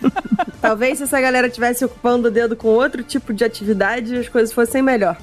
[0.61, 4.53] Talvez se essa galera tivesse ocupando o dedo com outro tipo de atividade, as coisas
[4.53, 5.17] fossem melhor.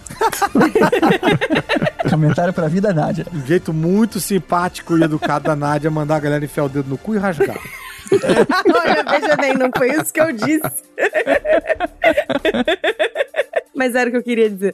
[2.09, 3.25] Comentário pra vida, Nádia.
[3.33, 6.97] Um jeito muito simpático e educado da Nádia mandar a galera enfiar o dedo no
[6.97, 7.57] cu e rasgar.
[8.11, 10.61] Olha, veja bem, não foi isso que eu disse.
[13.75, 14.73] Mas era o que eu queria dizer.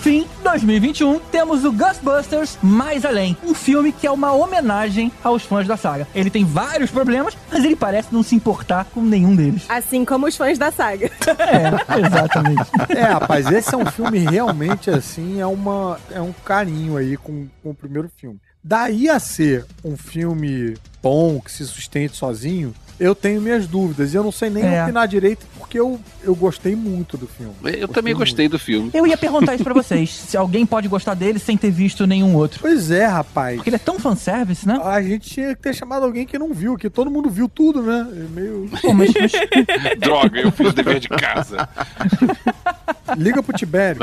[0.00, 5.68] Enfim, 2021, temos o Ghostbusters Mais Além, um filme que é uma homenagem aos fãs
[5.68, 6.08] da saga.
[6.14, 9.64] Ele tem vários problemas, mas ele parece não se importar com nenhum deles.
[9.68, 11.10] Assim como os fãs da saga.
[11.50, 12.70] É, exatamente.
[12.88, 17.46] É, rapaz, esse é um filme realmente assim, é, uma, é um carinho aí com,
[17.62, 18.38] com o primeiro filme.
[18.62, 24.12] Daí a ser um filme bom, que se sustente sozinho, eu tenho minhas dúvidas.
[24.12, 24.82] E eu não sei nem É.
[24.82, 27.54] opinar direito, porque porque eu, eu gostei muito do filme.
[27.78, 28.90] Eu também gostei do filme.
[28.92, 30.10] Eu ia perguntar isso pra vocês.
[30.28, 32.60] se alguém pode gostar dele sem ter visto nenhum outro.
[32.60, 33.56] Pois é, rapaz.
[33.56, 34.80] Porque ele é tão fanservice, né?
[34.82, 37.82] A gente tinha que ter chamado alguém que não viu, que todo mundo viu tudo,
[37.82, 38.06] né?
[38.12, 38.70] É meio.
[38.80, 39.32] Pô, mas, mas-
[39.98, 41.68] Droga, eu fiz o dever de casa.
[43.16, 44.00] Liga pro Tibério.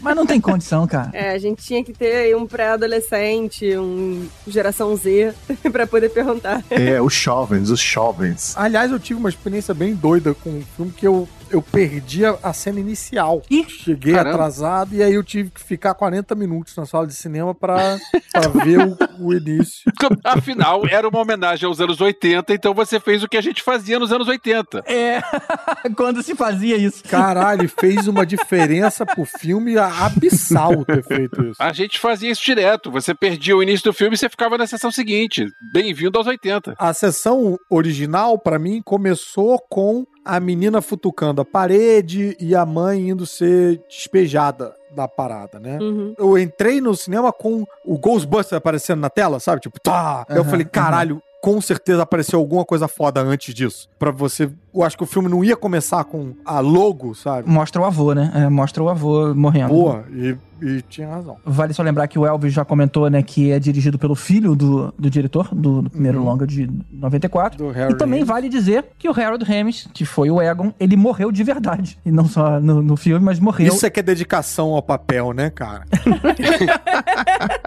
[0.00, 1.10] mas não tem condição, cara.
[1.14, 5.32] É, a gente tinha que ter aí um pré-adolescente, um geração Z,
[5.72, 6.62] pra poder perguntar.
[6.70, 8.54] É, os jovens, os jovens.
[8.56, 12.38] Aliás, eu tive uma experiência bem doida com um filme que eu, eu perdi a,
[12.42, 13.42] a cena inicial.
[13.68, 14.36] Cheguei Caramba.
[14.36, 17.98] atrasado e aí eu tive que ficar 40 minutos na sala de cinema pra,
[18.32, 19.90] pra ver o, o início.
[20.24, 23.98] Afinal, era uma homenagem aos anos 80, então você fez o que a gente fazia
[23.98, 24.84] nos anos 80.
[24.86, 25.20] É,
[25.96, 27.02] quando se fazia isso.
[27.04, 31.62] Caralho, fez uma diferença pro filme abissal ter feito isso.
[31.62, 32.90] A gente fazia isso direto.
[32.90, 35.46] Você perdia o início do filme e você ficava na sessão seguinte.
[35.72, 36.74] Bem-vindo aos 80.
[36.78, 43.10] A sessão original, pra mim, começou com a menina futucando a parede e a mãe
[43.10, 45.78] indo ser despejada da parada, né?
[45.80, 46.14] Uhum.
[46.16, 49.60] Eu entrei no cinema com o Ghostbuster aparecendo na tela, sabe?
[49.60, 50.24] Tipo, tá!
[50.28, 53.88] Aí eu falei, caralho, com certeza apareceu alguma coisa foda antes disso.
[53.98, 54.50] Pra você.
[54.74, 57.48] Eu acho que o filme não ia começar com a logo, sabe?
[57.48, 58.30] Mostra o avô, né?
[58.34, 59.68] É, mostra o avô morrendo.
[59.68, 61.36] Boa, e, e tinha razão.
[61.44, 64.92] Vale só lembrar que o Elvis já comentou, né, que é dirigido pelo filho do,
[64.98, 66.24] do diretor, do, do primeiro Uhum.
[66.24, 67.56] longa de 94.
[67.58, 68.28] Do Harold e também Ramis.
[68.28, 71.96] vale dizer que o Harold Ramis, que foi o Egon, ele morreu de verdade.
[72.04, 73.68] E não só no, no filme, mas morreu.
[73.68, 75.84] Isso é que é dedicação ao papel, né, cara?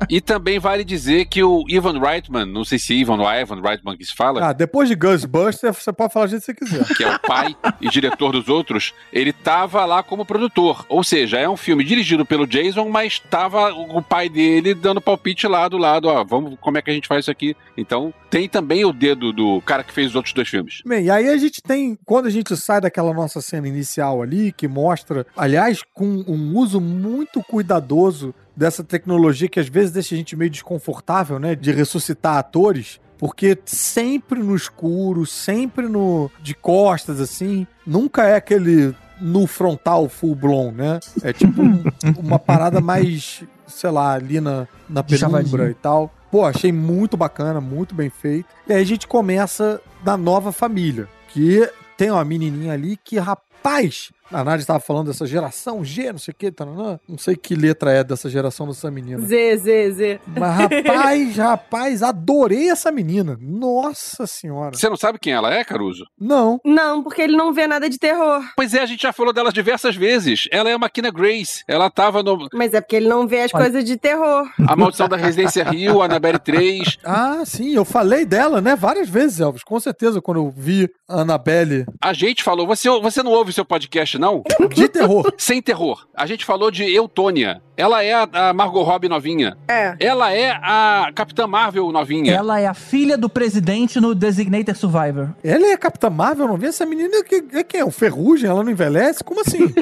[0.10, 3.98] E também vale dizer que o Ivan Reitman, não sei se Ivan ou Ivan Reitman
[3.98, 6.97] que se fala, Ah, depois de Ghostbuster, você pode falar do jeito que você quiser.
[6.98, 10.84] Que é o pai e diretor dos outros, ele tava lá como produtor.
[10.90, 15.48] Ou seja, é um filme dirigido pelo Jason, mas tava o pai dele dando palpite
[15.48, 17.56] lá do lado, ó, vamos, como é que a gente faz isso aqui?
[17.78, 20.82] Então, tem também o dedo do cara que fez os outros dois filmes.
[20.86, 24.52] Bem, e aí a gente tem, quando a gente sai daquela nossa cena inicial ali,
[24.52, 30.18] que mostra, aliás, com um uso muito cuidadoso dessa tecnologia que às vezes deixa a
[30.18, 37.20] gente meio desconfortável, né, de ressuscitar atores, porque sempre no escuro, sempre no de costas
[37.20, 41.00] assim, nunca é aquele no frontal full blown, né?
[41.24, 41.84] É tipo um-
[42.20, 46.14] uma parada mais, sei lá, ali na, na penumbra e tal.
[46.32, 48.46] Pô, achei muito bacana, muito bem feito.
[48.68, 54.12] E aí a gente começa da nova família, que tem uma menininha ali que, rapaz,
[54.32, 57.00] a Nádia estava falando dessa geração G, não sei o que, taranã.
[57.08, 59.20] não sei que letra é dessa geração dessa menina.
[59.26, 60.20] Z, Z, Z.
[60.28, 63.38] Mas rapaz, rapaz, adorei essa menina.
[63.40, 64.76] Nossa senhora.
[64.76, 66.06] Você não sabe quem ela é, Caruso?
[66.20, 66.60] Não.
[66.64, 68.42] Não, porque ele não vê nada de terror.
[68.56, 70.48] Pois é, a gente já falou dela diversas vezes.
[70.52, 71.64] Ela é a Maquina Grace.
[71.68, 73.64] Ela tava no Mas é porque ele não vê as Olha.
[73.66, 74.48] coisas de terror.
[74.68, 76.98] A Maldição da Residência Rio, Annabelle 3.
[77.10, 78.76] Ah, sim, eu falei dela, né?
[78.76, 79.64] Várias vezes, Elvis.
[79.64, 83.54] Com certeza, quando eu vi a Annabelle A gente falou, você, você não ouve o
[83.54, 84.44] seu podcast, não?
[84.70, 85.32] de terror.
[85.38, 86.08] Sem terror.
[86.14, 87.62] A gente falou de Eutônia.
[87.78, 89.56] Ela é a, a Margot Robbie novinha.
[89.68, 89.96] É.
[90.00, 92.34] Ela é a Capitã Marvel novinha.
[92.34, 95.30] Ela é a filha do presidente no Designated Survivor.
[95.44, 97.24] Ela é a Capitã Marvel, vi essa menina.
[97.24, 97.86] Que, é quem é?
[97.86, 98.50] O Ferrugem?
[98.50, 99.24] Ela não envelhece?
[99.24, 99.60] Como assim?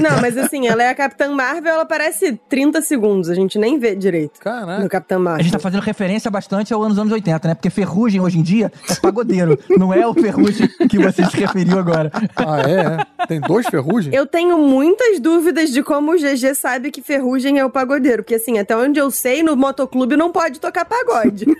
[0.00, 3.78] Não, mas assim, ela é a Capitã Marvel, ela aparece 30 segundos, a gente nem
[3.78, 4.82] vê direito Caralho.
[4.82, 5.44] no Capitã A Marvel.
[5.44, 7.54] gente tá fazendo referência bastante ao anos anos 80, né?
[7.54, 9.58] Porque ferrugem hoje em dia é pagodeiro.
[9.78, 12.10] não é o ferrugem que você se referiu agora.
[12.34, 13.22] Ah, é?
[13.22, 13.26] é?
[13.26, 14.14] Tem dois Ferrugem?
[14.14, 18.22] Eu tenho muitas dúvidas de como o GG sabe que Ferrugem é o pagodeiro.
[18.22, 21.44] Porque, assim, até onde eu sei, no motoclube não pode tocar pagode.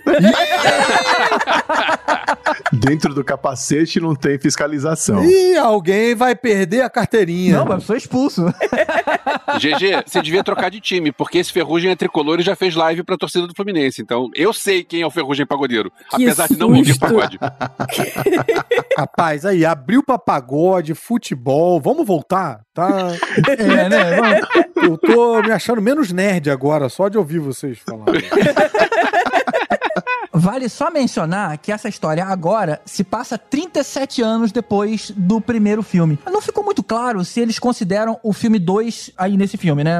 [2.73, 5.23] Dentro do capacete não tem fiscalização.
[5.23, 7.57] Ih, alguém vai perder a carteirinha.
[7.57, 8.45] Não, mas eu sou expulso.
[9.59, 13.03] GG, você devia trocar de time, porque esse Ferrugem é tricolor e já fez live
[13.03, 14.01] pra torcida do Fluminense.
[14.01, 15.91] Então, eu sei quem é o Ferrugem Pagodeiro.
[16.09, 16.99] Que apesar de não ouvir susto.
[16.99, 17.37] pagode.
[18.97, 21.79] Rapaz, aí, abriu pra pagode, futebol.
[21.79, 22.61] Vamos voltar?
[22.77, 23.07] Tá.
[23.57, 24.41] É, né?
[24.75, 28.21] Eu tô me achando menos nerd agora, só de ouvir vocês falarem.
[30.39, 36.19] Vale só mencionar que essa história agora se passa 37 anos depois do primeiro filme.
[36.31, 39.99] Não ficou muito claro se eles consideram o filme 2 aí nesse filme, né?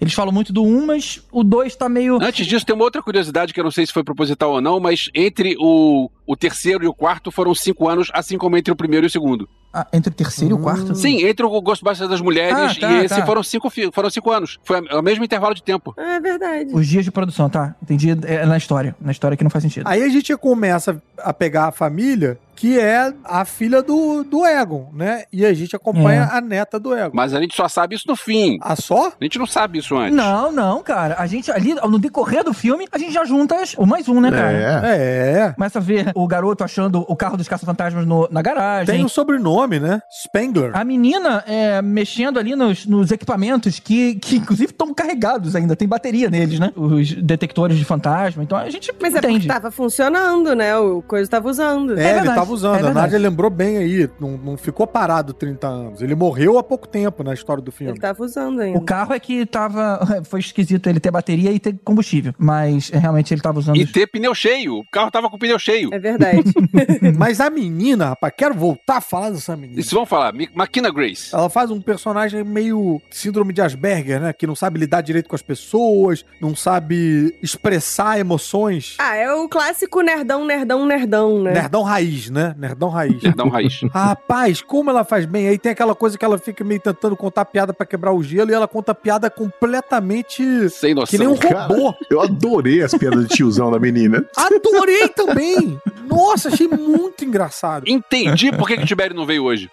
[0.00, 2.18] Eles falam muito do 1, mas o 2 tá meio.
[2.22, 4.78] Antes disso, tem uma outra curiosidade que eu não sei se foi proposital ou não,
[4.78, 8.76] mas entre o, o terceiro e o quarto foram cinco anos, assim como entre o
[8.76, 9.48] primeiro e o segundo.
[9.72, 10.94] Ah, entre o terceiro e o quarto?
[10.94, 13.26] Sim, entre o Ghostbusters das mulheres Ah, tá, e esse tá.
[13.26, 14.58] foram, cinco, foram cinco anos.
[14.64, 15.92] Foi o mesmo intervalo de tempo.
[15.98, 16.70] é verdade.
[16.72, 17.74] Os dias de produção, tá?
[17.82, 18.10] Entendi.
[18.24, 18.96] É na história.
[18.98, 19.86] Na história que não faz sentido.
[19.86, 24.88] Aí a gente começa a pegar a família que é a filha do, do Egon,
[24.92, 25.24] né?
[25.32, 26.36] E a gente acompanha É.
[26.38, 27.10] a neta do Egon.
[27.14, 28.58] Mas a gente só sabe isso no fim.
[28.62, 29.08] Ah, só?
[29.20, 30.16] A gente não sabe isso antes.
[30.16, 31.16] Não, não, cara.
[31.18, 34.20] A gente ali, no decorrer do filme, a gente já junta as- o mais um,
[34.20, 34.52] né, cara?
[34.96, 35.52] É.
[35.54, 38.86] Começa a ver o garoto achando o carro dos caça-fantasmas na garagem.
[38.94, 40.00] Tem um sobrenome, né?
[40.24, 40.70] Spengler.
[40.74, 45.76] A menina é, mexendo ali nos, nos equipamentos que, que inclusive, estão carregados ainda.
[45.76, 46.72] Tem bateria neles, né?
[46.76, 48.42] Os detectores de fantasma.
[48.42, 49.34] Então a gente Mas é entende.
[49.40, 50.76] porque tava funcionando, né?
[50.78, 51.98] O coisa tava usando.
[51.98, 52.86] É, ele tava usando.
[52.86, 52.94] é a.
[52.94, 54.08] Nádia lembrou bem aí.
[54.20, 56.02] Não, não ficou parado 30 anos.
[56.02, 57.92] Ele morreu há pouco tempo na história do filme.
[57.92, 58.78] Ele tava usando ainda.
[58.78, 60.00] O carro é que tava.
[60.24, 62.34] Foi esquisito ele ter bateria e ter combustível.
[62.38, 63.76] Mas realmente ele tava usando.
[63.76, 64.78] E ter pneu cheio.
[64.78, 65.90] O carro tava com pneu cheio.
[65.92, 66.42] É verdade.
[67.18, 69.80] Mas a menina, rapaz, quero voltar a falar dessa menina.
[69.80, 70.32] Isso vamos falar.
[70.54, 71.34] Makina Grace.
[71.34, 74.32] Ela faz um personagem meio síndrome de Asperger, né?
[74.32, 78.96] Que não sabe lidar direito com as pessoas, não sabe expressar emoções.
[78.98, 81.52] Ah, é o clássico nerdão, nerdão, nerdão, né?
[81.52, 82.35] Nerdão raiz, né?
[82.56, 83.22] Nerdão raiz.
[83.22, 83.80] Nerdão raiz.
[83.92, 85.48] Rapaz, como ela faz bem.
[85.48, 88.50] Aí tem aquela coisa que ela fica meio tentando contar piada pra quebrar o gelo
[88.50, 91.06] e ela conta piada completamente Sem noção.
[91.10, 91.94] que nem um Cara, robô.
[92.10, 94.24] eu adorei as piadas de tiozão da menina.
[94.36, 95.80] Adorei também.
[96.08, 97.84] Nossa, achei muito engraçado.
[97.88, 99.70] Entendi por que, que o Tibério não veio hoje.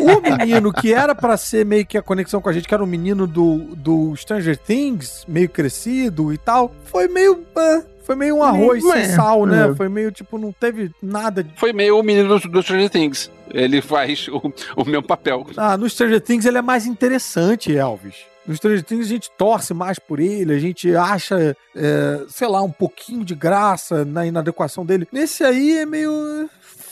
[0.00, 2.82] O menino que era pra ser meio que a conexão com a gente, que era
[2.82, 7.44] o menino do, do Stranger Things, meio crescido e tal, foi meio.
[7.56, 9.70] ah, foi meio um arroz Meio, sem é, sal, né?
[9.70, 9.74] é.
[9.74, 11.42] Foi meio tipo, não teve nada.
[11.42, 13.30] de- Foi meio o menino do, do Stranger Things.
[13.50, 14.40] Ele faz o,
[14.76, 15.46] o mesmo papel.
[15.56, 18.16] Ah, no Stranger Things ele é mais interessante, Elvis.
[18.46, 22.60] No Stranger Things a gente torce mais por ele, a gente acha, é, sei lá,
[22.62, 25.08] um pouquinho de graça na inadequação dele.
[25.10, 26.10] Nesse aí é meio.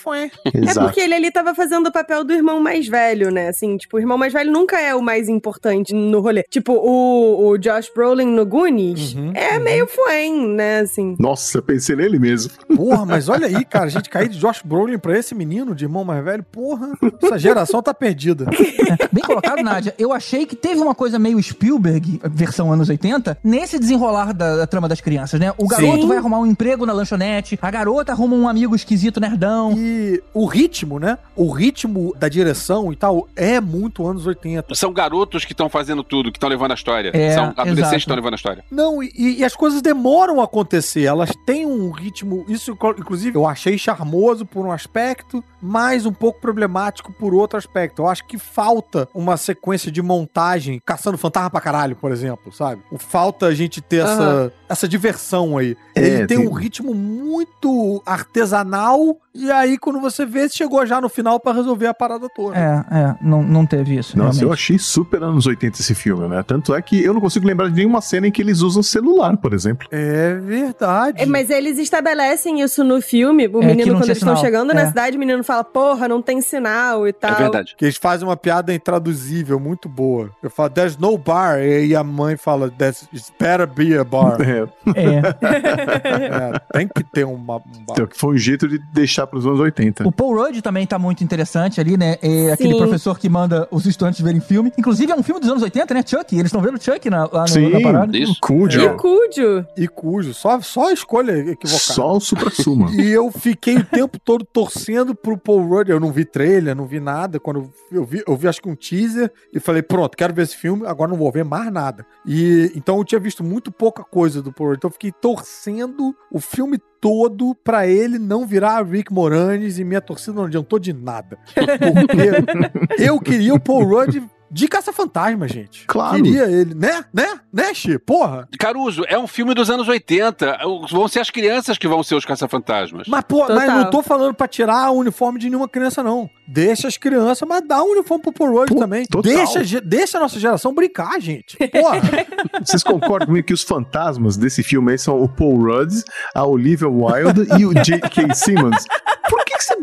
[0.02, 0.30] Foi.
[0.44, 3.48] É porque ele ali tava fazendo o papel do irmão mais velho, né?
[3.48, 6.42] Assim, tipo, o irmão mais velho nunca é o mais importante no rolê.
[6.50, 10.80] Tipo, o, o Josh Brolin no Goonies Uhum, é meio fuem, né?
[10.80, 11.16] Assim.
[11.18, 12.52] Nossa, eu pensei nele mesmo.
[12.74, 15.84] Porra, mas olha aí, cara, a gente cair de Josh Brolin pra esse menino de
[15.84, 16.90] irmão mais velho, porra,
[17.22, 18.46] essa geração tá perdida.
[19.12, 19.94] Bem colocado, Nádia.
[19.98, 24.66] Eu achei que teve uma coisa meio Spielberg, versão anos 80, nesse desenrolar da, da
[24.66, 25.52] trama das crianças, né?
[25.56, 26.08] O garoto Sim.
[26.08, 29.72] vai arrumar um emprego na lanchonete, a garota arruma um amigo esquisito nerdão.
[29.76, 29.91] E
[30.34, 31.18] o ritmo, né?
[31.36, 34.74] O ritmo da direção e tal é muito anos 80.
[34.74, 37.10] São garotos que estão fazendo tudo, que estão levando a história.
[37.14, 37.90] É, São adolescentes exato.
[37.94, 38.64] que estão levando a história.
[38.70, 41.04] Não, e, e as coisas demoram a acontecer.
[41.04, 42.44] Elas têm um ritmo.
[42.48, 48.02] Isso, inclusive, eu achei charmoso por um aspecto, mas um pouco problemático por outro aspecto.
[48.02, 52.82] Eu acho que falta uma sequência de montagem caçando fantasma pra caralho, por exemplo, sabe?
[52.98, 55.76] Falta a gente ter essa, essa diversão aí.
[55.94, 61.00] É, Ele tem tem- um ritmo muito artesanal, e aí, quando você vê, chegou já
[61.00, 62.56] no final pra resolver a parada toda.
[62.56, 64.16] É, é, não, não teve isso.
[64.16, 64.54] Nossa, eu realmente.
[64.60, 66.42] achei super anos 80 esse filme, né?
[66.42, 69.36] Tanto é que eu não consigo lembrar de nenhuma cena em que eles usam celular,
[69.36, 69.86] por exemplo.
[69.90, 71.22] É verdade.
[71.22, 73.46] É, mas eles estabelecem isso no filme.
[73.48, 74.44] O É, menino, quando eles estão sinal.
[74.44, 74.74] chegando É.
[74.74, 77.50] na cidade, o menino fala, porra, não tem sinal e tal.
[77.76, 80.30] Que eles fazem uma piada intraduzível muito boa.
[80.42, 81.58] Eu falo, there's no bar.
[81.60, 84.36] E a mãe fala, there's it's better be a bar.
[84.94, 87.62] É, tem que ter uma, um bar.
[87.92, 89.71] Então, que foi um jeito de deixar pros anos 80.
[90.04, 92.16] O Paul Rudd também tá muito interessante ali, né?
[92.22, 92.78] É aquele Sim.
[92.78, 94.72] professor que manda os estudantes verem filme.
[94.78, 96.02] Inclusive, é um filme dos anos 80, né?
[96.06, 96.34] Chuck.
[96.34, 98.16] Eles estão vendo Chuck na, lá no, Sim, na parada.
[98.16, 98.36] isso.
[98.40, 98.80] Cujo.
[98.80, 99.66] E Cujo.
[99.76, 100.34] E cujo.
[100.34, 101.94] Só, só a escolha equivocada.
[101.94, 102.90] Só o supra-suma.
[103.02, 105.90] E eu fiquei o tempo todo torcendo pro Paul Rudd.
[105.90, 107.40] Eu não vi trailer, não vi nada.
[107.40, 110.56] Quando eu vi, eu vi acho que um teaser e falei, pronto, quero ver esse
[110.56, 112.06] filme, agora não vou ver mais nada.
[112.26, 114.78] E então eu tinha visto muito pouca coisa do Paul Rudd.
[114.78, 120.00] Então eu fiquei torcendo o filme todo pra ele não virar Rick Moranis e minha
[120.00, 121.36] torcida não adiantou de nada.
[121.52, 125.86] Porque eu queria o Paul Rudd de caça-fantasma, gente.
[125.86, 126.16] Claro.
[126.16, 127.02] Queria ele, né?
[127.12, 127.40] Né?
[127.50, 127.98] Né, Xê?
[127.98, 128.46] Porra.
[128.58, 130.58] Caruso, é um filme dos anos 80.
[130.90, 133.08] Vão ser as crianças que vão ser os caça-fantasmas.
[133.08, 136.28] Mas, pô, mas não tô falando pra tirar o uniforme de nenhuma criança, não.
[136.46, 139.06] Deixa as crianças, mas dá um uniforme pro Paul Rudd também.
[139.06, 139.32] total.
[139.32, 141.56] Deixa, deixa a nossa geração brincar, gente.
[141.68, 142.00] Porra.
[142.64, 145.92] Vocês concordam comigo que os fantasmas desse filme aí são o Paul Rudd,
[146.34, 148.34] a Olivia Wilde e o J.K.
[148.34, 148.84] Simmons?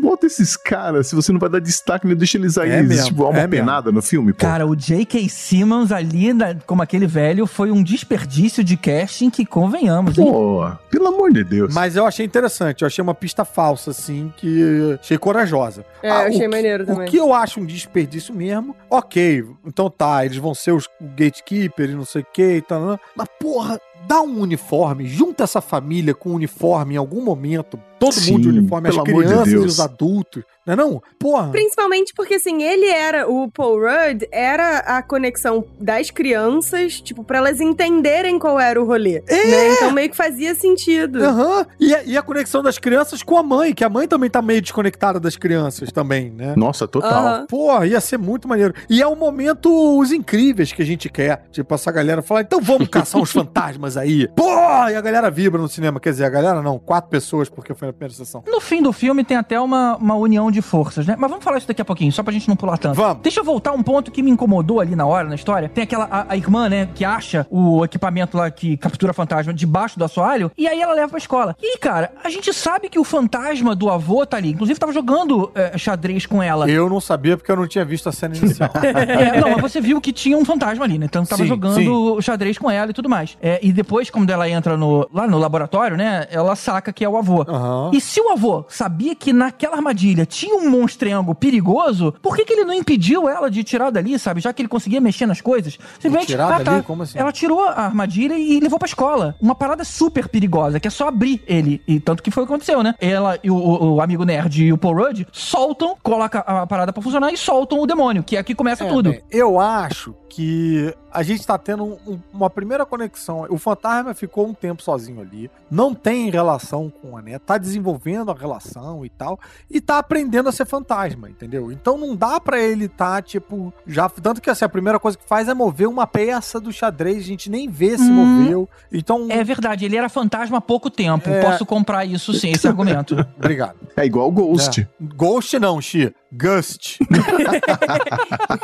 [0.00, 2.14] Bota esses caras se você não vai dar destaque, né?
[2.14, 3.50] deixa eles aí, É mesmo, tipo, uma é mesmo.
[3.50, 4.40] penada no filme, pô?
[4.40, 5.28] Cara, o J.K.
[5.28, 10.24] Simmons ali, na- como aquele velho, foi um desperdício de casting que convenhamos, hein?
[10.30, 11.72] Pô, pelo amor de Deus.
[11.74, 15.84] Mas eu achei interessante, eu achei uma pista falsa, assim, que achei corajosa.
[16.02, 17.06] É, Ah, eu achei o que- maneiro também.
[17.06, 21.90] O que eu acho um desperdício mesmo, ok, então tá, eles vão ser os gatekeepers
[21.90, 23.80] e não sei o que e tal, mas porra,
[24.10, 28.42] dá um uniforme, junta essa família com um uniforme em algum momento, todo Sim, mundo
[28.42, 31.02] de uniforme, as amor de crianças e os adultos, Não é não?
[31.18, 31.48] Porra.
[31.50, 37.38] Principalmente porque, assim, ele era, o Paul Rudd era a conexão das crianças, tipo, pra
[37.38, 39.22] elas entenderem qual era o rolê.
[39.26, 39.46] É!
[39.46, 39.72] né?
[39.74, 41.22] Então meio que fazia sentido.
[41.24, 41.66] Aham.
[41.78, 44.42] E, a- e a conexão das crianças com a mãe, que a mãe também tá
[44.42, 46.54] meio desconectada das crianças também, né?
[46.56, 47.10] Nossa, total.
[47.26, 47.46] Aham.
[47.48, 48.74] Porra, ia ser muito maneiro.
[48.88, 51.44] E é o momento os incríveis que a gente quer.
[51.50, 54.28] Tipo, essa galera falar, então vamos caçar uns fantasmas aí.
[54.36, 54.92] Porra!
[54.92, 55.98] E a galera vibra no cinema.
[56.00, 58.42] Quer dizer, a galera não, quatro pessoas, porque foi na primeira sessão.
[58.46, 61.16] No fim do filme tem até uma, uma união de forças, né?
[61.18, 62.96] Mas vamos falar isso daqui a pouquinho, só pra gente não pular tanto.
[62.96, 63.22] Vamos.
[63.22, 65.68] Deixa eu voltar um ponto que me incomodou ali na hora, na história.
[65.68, 69.98] Tem aquela, a, a irmã, né, que acha o equipamento lá que captura fantasma debaixo
[69.98, 71.56] do assoalho, e aí ela leva pra escola.
[71.60, 74.50] E, cara, a gente sabe que o fantasma do avô tá ali.
[74.50, 76.68] Inclusive, tava jogando é, xadrez com ela.
[76.70, 78.70] Eu não sabia porque eu não tinha visto a cena inicial.
[79.10, 81.06] É, não, mas você viu que tinha um fantasma ali, né?
[81.06, 83.36] Então tava Sim, jogando xadrez com ela e tudo mais.
[83.40, 86.26] É, e depois, quando ela entra no, lá no laboratório, né?
[86.30, 87.44] Ela saca que é o avô.
[87.48, 87.90] Aham.
[87.92, 92.52] E se o avô sabia que naquela armadilha tinha um monstrengo perigoso, por que, que
[92.52, 94.40] ele não impediu ela de tirar dali, sabe?
[94.40, 95.78] Já que ele conseguia mexer nas coisas.
[95.94, 96.82] Simplesmente, tirar dali?
[96.82, 97.18] Como assim?
[97.18, 99.34] Ela tirou a armadilha e levou pra escola.
[99.40, 101.82] Uma parada super perigosa, que é só abrir ele.
[101.86, 102.94] E tanto que foi o que aconteceu, né?
[103.00, 106.92] Ela e o, o- o amigo nerd e o Paul Rudd soltam, coloca a parada
[106.92, 109.10] pra funcionar e soltam o demônio, que é aqui começa É, tudo.
[109.10, 113.46] bem, eu acho que a gente tá tendo um- um- uma primeira conexão.
[113.48, 118.30] O fantasma ficou um tempo sozinho ali, não tem relação com a neta, tá desenvolvendo
[118.30, 119.38] a relação e tal,
[119.70, 121.70] e tá aprendendo a ser fantasma, entendeu?
[121.72, 124.08] Então não dá pra ele tá, tipo, já.
[124.08, 127.26] Tanto que assim, a primeira coisa que faz é mover uma peça do xadrez, a
[127.26, 128.14] gente nem vê se Hum.
[128.40, 128.68] moveu.
[128.92, 129.26] Então.
[129.30, 131.28] É verdade, ele era fantasma há pouco tempo.
[131.28, 131.40] É.
[131.42, 133.14] Posso comprar isso sim, esse argumento.
[133.38, 133.76] Obrigado.
[133.96, 134.80] É igual o Ghost.
[134.80, 134.88] É.
[135.14, 136.14] Ghost não, Xi.
[136.32, 136.98] Gust.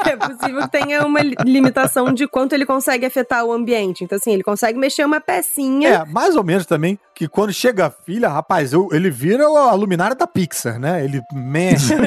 [0.06, 4.04] É possível que tenha uma li- limitação de quanto ele consegue afetar o ambiente.
[4.04, 5.88] Então, assim, ele consegue mexer uma pecinha.
[5.88, 9.72] É, mais ou menos também, que quando chega a filha, rapaz, eu- ele vira a
[9.72, 11.02] luminária da Pixar, né?
[11.02, 11.94] Ele mexe.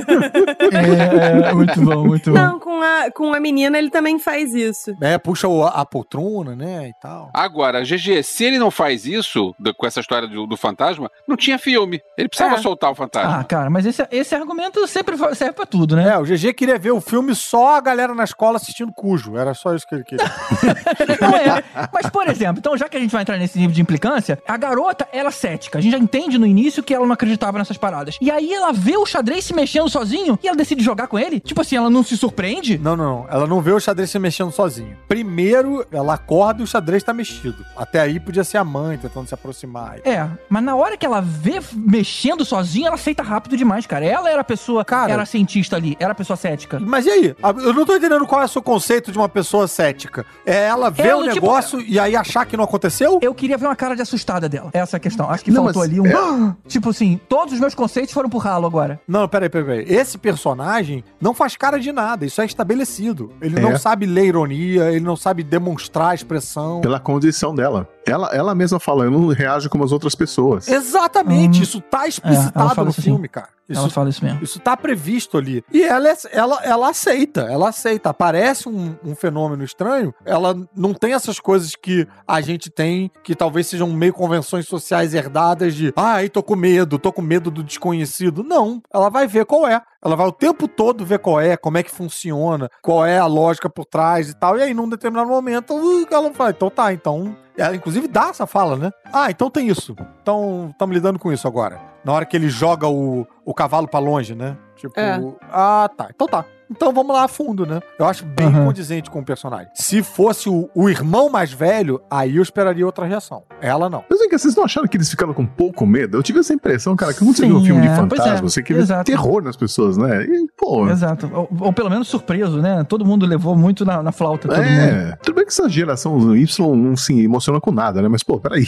[0.72, 4.96] É, muito bom, muito Não, com a, com a menina ele também faz isso.
[5.02, 7.30] é, puxa o- a poltrona, né, e tal.
[7.34, 11.36] Agora, GG, se ele não faz isso, do- com essa história do, do fantasma, não
[11.36, 12.00] tinha filme.
[12.18, 12.62] Ele precisava É.
[12.62, 13.40] soltar o fantasma.
[13.40, 16.10] Ah, cara, mas esse, esse argumento sempre serve pra tudo, né?
[16.10, 19.38] É, o GG queria ver o filme só a galera na escola assistindo Cujo.
[19.38, 20.26] Era só isso que ele queria.
[21.22, 21.64] Não é.
[21.92, 24.58] Mas, por exemplo, então já que a gente vai entrar nesse nível de implicância, a
[24.58, 25.78] garota, ela é cética.
[25.78, 28.18] A gente já entende no início que ela não acreditava nessas paradas.
[28.22, 31.40] E aí ela vê o xadrez se mexendo sozinho e ela decide jogar com ele?
[31.40, 32.78] Tipo assim, ela não se surpreende?
[32.78, 33.28] Não, não, não.
[33.30, 34.96] Ela não vê o xadrez se mexendo sozinho.
[35.08, 37.66] Primeiro, ela acorda e o xadrez tá mexido.
[37.76, 39.98] Até aí podia ser a mãe tentando se aproximar.
[40.06, 44.06] É, mas na hora que ela vê mexendo sozinha, ela aceita rápido demais, cara.
[44.06, 46.80] Ela era a pessoa, Cara- era cientista ali, era a pessoa cética.
[46.80, 47.36] Mas e aí?
[47.64, 50.26] Eu não tô entendendo qual é o seu conceito de uma pessoa cética.
[50.46, 53.20] É ela ver É, o tipo- negócio e aí achar que não aconteceu?
[53.22, 54.70] Eu queria ver uma cara de assustada dela.
[54.74, 55.30] É a questão.
[55.30, 56.54] Acho que Não, faltou mas ali um.
[56.68, 59.00] Tipo assim, todos os meus conceitos foram pro ralo agora.
[59.08, 59.98] Não, peraí, peraí, peraí.
[59.98, 63.32] Esse personagem não faz cara de nada, isso é estabelecido.
[63.42, 63.62] Ele É.
[63.62, 66.82] não sabe ler ironia, ele não sabe demonstrar expressão.
[66.82, 67.88] Pela condição dela.
[68.10, 70.68] Ela, ela mesma fala, eu não reajo como as outras pessoas.
[70.68, 71.64] Exatamente, Hum.
[71.64, 73.50] isso tá É, explicitado fala no filme, cara.
[73.70, 74.40] Isso, Ela fala isso mesmo.
[74.44, 75.64] isso tá previsto ali.
[75.72, 78.10] E ela, é- ela, ela aceita, ela aceita.
[78.10, 83.36] Aparece um, um fenômeno estranho, ela não tem essas coisas que a gente tem, que
[83.36, 87.64] talvez sejam meio convenções sociais herdadas de, ai, tô com medo, tô com medo do
[87.64, 88.44] desconhecido.
[88.44, 89.80] Não, ela vai ver qual é.
[90.04, 93.26] Ela vai o tempo todo ver qual é, como é que funciona, qual é a
[93.26, 94.58] lógica por trás e tal.
[94.58, 97.36] E aí, num determinado momento, uh, ela fala, então tá, então.
[97.58, 98.92] Ela, inclusive, dá essa fala, né?
[99.12, 99.96] Ah, então tem isso.
[100.22, 101.82] Então, estamos lidando com isso agora.
[102.06, 104.58] Na hora que ele joga o, o cavalo pra longe, né?
[104.78, 105.20] Tipo, É.
[105.52, 106.08] ah, tá.
[106.10, 106.46] Então tá.
[106.70, 107.80] Então vamos lá a fundo, né?
[107.98, 108.66] Eu acho bem Aham.
[108.66, 109.70] condizente com o personagem.
[109.74, 113.44] Se fosse o, o irmão mais velho, aí eu esperaria outra reação.
[113.60, 114.04] Ela não.
[114.10, 116.18] Mas vem cá, vocês não acharam que eles ficaram com pouco medo?
[116.18, 117.90] Eu tive essa impressão, cara, que quando você Sim, vê um filme é.
[117.90, 119.06] de fantasma, é, você quer ver exato.
[119.06, 120.24] terror nas pessoas, né?
[120.24, 121.30] E, pô, Exato.
[121.34, 122.84] Ou, ou pelo menos surpreso, né?
[122.88, 124.48] Todo mundo levou muito na, na flauta.
[124.48, 124.68] Todo mundo.
[124.68, 128.08] é, tudo bem que essa geração Y não se emociona com nada, né?
[128.08, 128.66] Mas, pô, peraí.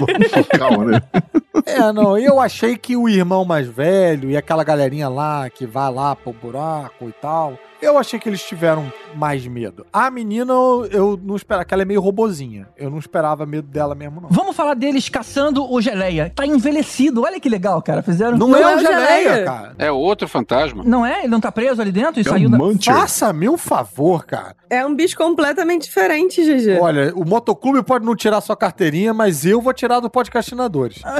[0.56, 1.02] Calma, né?
[1.66, 5.92] É, não, eu achei que o irmão mais velho e aquela galerinha lá que vai
[5.92, 9.86] lá pro buraco e tal, 哦 eu achei que eles tiveram mais medo.
[9.92, 10.52] A menina,
[10.90, 12.66] eu, não esperava, que ela é meio robozinha.
[12.76, 14.28] Eu não esperava medo dela mesmo, não.
[14.30, 16.32] Vamos falar deles caçando o geleia.
[16.34, 17.22] Tá envelhecido.
[17.22, 18.02] Olha que legal, cara.
[18.02, 18.36] Fizeram.
[18.36, 19.44] Não, Não é é o geleia, Geleia.
[19.44, 19.74] cara.
[19.78, 20.82] É outro fantasma.
[20.84, 21.20] Não é?
[21.20, 22.58] Ele não tá preso ali dentro e É saiu um da.
[22.58, 22.92] Muncher.
[22.94, 24.54] Faça-me um favor, cara.
[24.68, 26.78] É um bicho completamente diferente, GG.
[26.80, 31.00] Olha, o motoclube pode não tirar sua carteirinha, mas eu vou tirar do podcastinadores.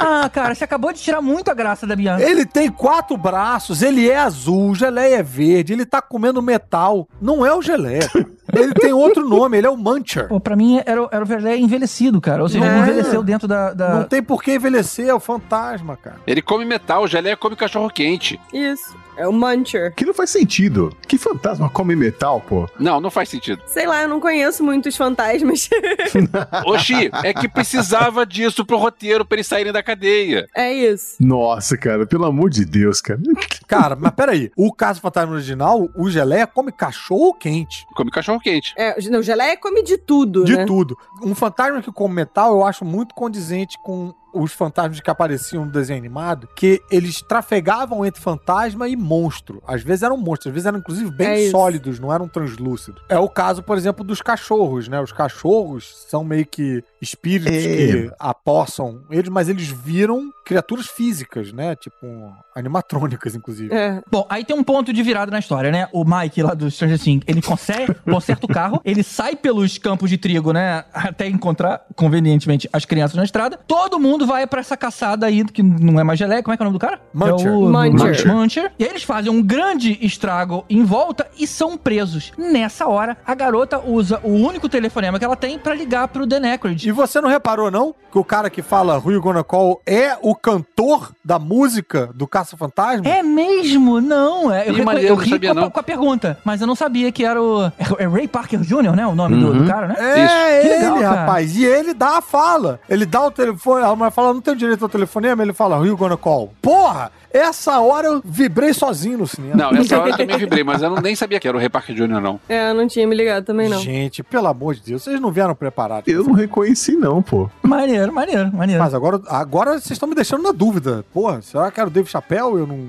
[0.00, 2.20] Ah, cara, você acabou de tirar muito a graça da minha.
[2.20, 7.08] Ele tem quatro braços, ele é azul, o geleia é verde, ele tá comendo metal.
[7.20, 8.08] Não é o geleia.
[8.52, 10.28] Ele tem outro nome, ele é o Muncher.
[10.28, 12.42] Pô, pra mim era, o- era o Verlé envelhecido, cara.
[12.42, 12.88] Ou seja, ele Não é.
[12.90, 13.72] envelheceu dentro da.
[13.72, 16.16] da- Não tem por que envelhecer, é o fantasma, cara.
[16.26, 18.40] Ele come metal, geleia come cachorro quente.
[18.52, 18.96] Isso.
[19.16, 19.92] É o Muncher.
[19.96, 20.96] Que não faz sentido.
[21.08, 22.68] Que fantasma come metal, pô?
[22.78, 23.60] Não, não faz sentido.
[23.66, 25.68] Sei lá, eu não conheço muitos fantasmas.
[26.66, 30.46] Oxi, é que precisava disso pro roteiro pra eles saírem da cadeia.
[30.54, 31.16] é isso.
[31.18, 33.18] Nossa, cara, pelo amor de Deus, cara.
[33.66, 34.52] Cara, mas peraí.
[34.56, 37.86] O caso fantasma original, o geleia come cachorro quente.
[37.96, 38.74] Come cachorro quente.
[38.76, 40.64] É, não, geleia come de tudo, De né?
[40.64, 40.96] tudo.
[41.22, 45.70] Um fantasma que come metal, eu acho muito condizente com os fantasmas que apareciam no
[45.72, 49.62] desenho animado, que eles trafegavam entre fantasma e monstro.
[49.66, 51.50] Às vezes eram monstros, às vezes eram inclusive bem É isso.
[51.52, 53.02] sólidos, não eram translúcidos.
[53.08, 55.00] É o caso, por exemplo, dos cachorros, né?
[55.00, 57.60] Os cachorros são meio que espíritos É.
[57.60, 61.76] que apossam eles, mas eles viram criaturas físicas, né?
[61.76, 62.06] Tipo,
[62.54, 63.72] animatrônicas, inclusive.
[63.74, 64.02] É.
[64.10, 65.88] Bom, aí tem um ponto de virada na história, né?
[65.92, 70.08] O Mike lá do Stranger Things, ele conserta, conserta o carro, ele sai pelos campos
[70.10, 70.84] de trigo, né?
[70.92, 73.58] Até encontrar, convenientemente, as crianças na estrada.
[73.66, 76.42] Todo mundo vai pra essa caçada aí, que não é mais geleia.
[76.42, 77.00] Como é que é o nome do cara?
[77.12, 77.46] Muncher.
[77.46, 78.34] É o Muncher.
[78.34, 78.72] Muncher.
[78.78, 82.32] E aí eles fazem um grande estrago em volta e são presos.
[82.36, 86.46] Nessa hora, a garota usa o único telefonema que ela tem pra ligar pro Dan
[86.46, 86.88] Aykroyd.
[86.88, 87.94] E você não reparou, não?
[88.10, 92.26] Que o cara que fala Who You Gonna Call é o cantor da música do
[92.26, 93.06] Caça-Fantasma?
[93.06, 94.00] É mesmo?
[94.00, 94.52] Não.
[94.52, 95.70] É, eu, Ih, eu eu sabia, com, a, não.
[95.70, 97.70] com a pergunta, mas eu não sabia que era o.
[97.98, 99.06] É Ray Parker Jr., né?
[99.06, 99.94] O nome do, do cara, né?
[99.98, 101.56] É Que ele, legal, rapaz.
[101.56, 102.80] E ele dá a fala.
[102.88, 103.84] Ele dá o telefone.
[103.84, 105.42] A mulher fala, não tem direito ao telefonema.
[105.42, 106.52] Ele fala, you gonna call?
[106.60, 107.12] Porra!
[107.30, 109.54] Essa hora eu vibrei sozinho no cinema.
[109.54, 111.94] Não, essa hora eu também vibrei, mas eu não, nem sabia que era o Parker
[111.94, 112.40] Jr., não.
[112.48, 113.78] É, eu não tinha me ligado também, não.
[113.78, 116.12] Gente, pelo amor de Deus, vocês não vieram preparados.
[116.12, 117.50] Eu não reconheci, não, pô.
[117.62, 118.82] Maneiro, maneiro, maneiro.
[118.82, 121.04] Mas agora, agora vocês estão me deixando na dúvida.
[121.12, 122.60] Porra, será que era o Dave Chappelle?
[122.60, 122.88] Eu não.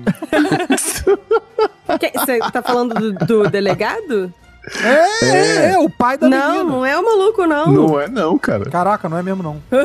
[1.90, 4.32] Você tá falando do, do delegado?
[4.82, 6.64] É, é, é, o pai da não, menina.
[6.64, 7.66] não é o maluco, não.
[7.66, 8.68] Não é, não, cara.
[8.68, 9.62] Caraca, não é mesmo, não.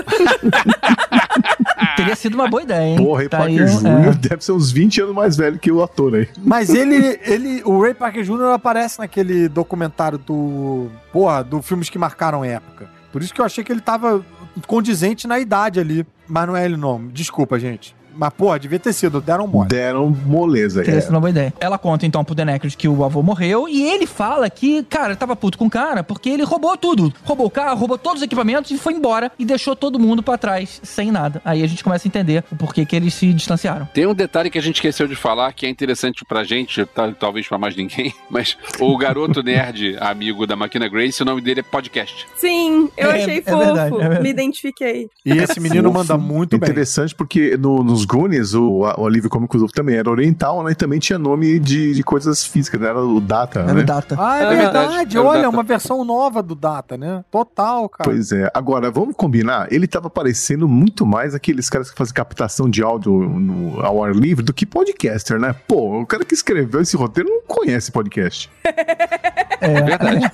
[1.96, 2.98] Teria sido uma boa ideia, hein?
[2.98, 3.88] Porra, Ray Tá Parker aí, Jr.
[3.88, 4.12] é.
[4.14, 6.28] deve ser uns 20 anos mais velho que o ator aí.
[6.44, 8.54] Mas ele, ele, o Ray Parker Jr.
[8.54, 12.90] aparece naquele documentário do, porra, do filmes que marcaram época.
[13.12, 14.26] Por isso que eu achei que ele tava
[14.68, 16.06] condizente na idade ali.
[16.28, 17.08] Mas não é ele não.
[17.08, 17.96] Desculpa, gente.
[18.16, 19.20] Mas, porra, devia ter sido.
[19.22, 19.68] Deram mole.
[19.70, 20.86] Deram moleza aí.
[20.86, 21.54] Teria sido uma boa ideia.
[21.60, 25.16] Ela conta então pro Denecris que o avô morreu e ele fala que, cara, ele
[25.16, 27.14] tava puto com o cara porque ele roubou tudo.
[27.24, 30.38] Roubou o carro, roubou todos os equipamentos e foi embora e deixou todo mundo pra
[30.38, 31.42] trás sem nada.
[31.44, 33.86] Aí a gente começa a entender o porquê que eles se distanciaram.
[33.94, 37.14] Tem um detalhe que a gente esqueceu de falar que é interessante pra gente, tal-
[37.14, 41.60] talvez pra mais ninguém, mas o garoto nerd amigo da Máquina Grace, o nome dele
[41.60, 42.26] é podcast.
[42.38, 43.58] Sim, eu É, achei é fofo.
[43.58, 44.24] verdade, é verdade.
[44.24, 45.10] Me identifiquei.
[45.26, 46.70] E esse menino manda muito bem.
[46.70, 50.72] Interessante porque no- nos Goonies, o, o alívio cômico também era oriental, né?
[50.72, 52.88] E também tinha nome de, de coisas físicas, né?
[52.90, 53.82] Era o Data, Era né?
[53.82, 54.16] o Data.
[54.20, 54.88] Ah, é É verdade.
[54.88, 55.50] verdade, é Olha, Data.
[55.50, 57.24] uma versão nova do Data, né?
[57.32, 58.10] Total, cara.
[58.10, 58.50] Pois é.
[58.54, 59.68] Agora, vamos combinar?
[59.72, 64.14] Ele tava parecendo muito mais aqueles caras que fazem captação de áudio no, ao ar
[64.16, 65.56] livre do que podcaster, né?
[65.68, 68.50] Pô, o cara que escreveu esse roteiro não conhece podcast.
[69.62, 70.32] É verdade.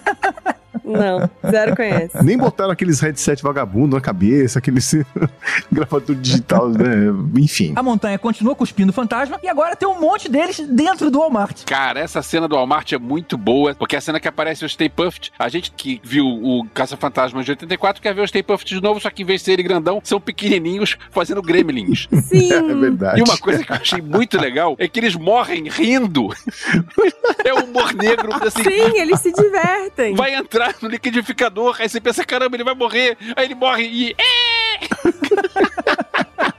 [0.92, 2.24] Não, zero conhece.
[2.24, 4.96] Nem botaram aqueles headset vagabundo na cabeça, aqueles
[5.72, 7.08] gravador digital, né?
[7.38, 7.74] Enfim.
[7.76, 11.64] A montanha continua cuspindo fantasma e agora tem um monte deles dentro do Walmart.
[11.66, 14.70] Cara, essa cena do Walmart é muito boa, porque é a cena que aparece o
[14.70, 18.68] Stay Puft, a gente que viu o Caça-Fantasma de 84 quer ver o Stay Puft
[18.68, 22.08] de novo, só que em vez de serem grandão, são pequenininhos fazendo gremlins.
[22.24, 22.52] Sim.
[22.54, 23.20] É verdade.
[23.20, 26.30] E uma coisa que eu achei muito legal é que eles morrem rindo.
[27.44, 28.64] É o humor negro, assim.
[28.64, 30.16] Sim, eles se divertem.
[30.16, 33.18] Vai entrar no liquidificador, aí você pensa, caramba, ele vai morrer.
[33.36, 34.16] Aí ele morre e.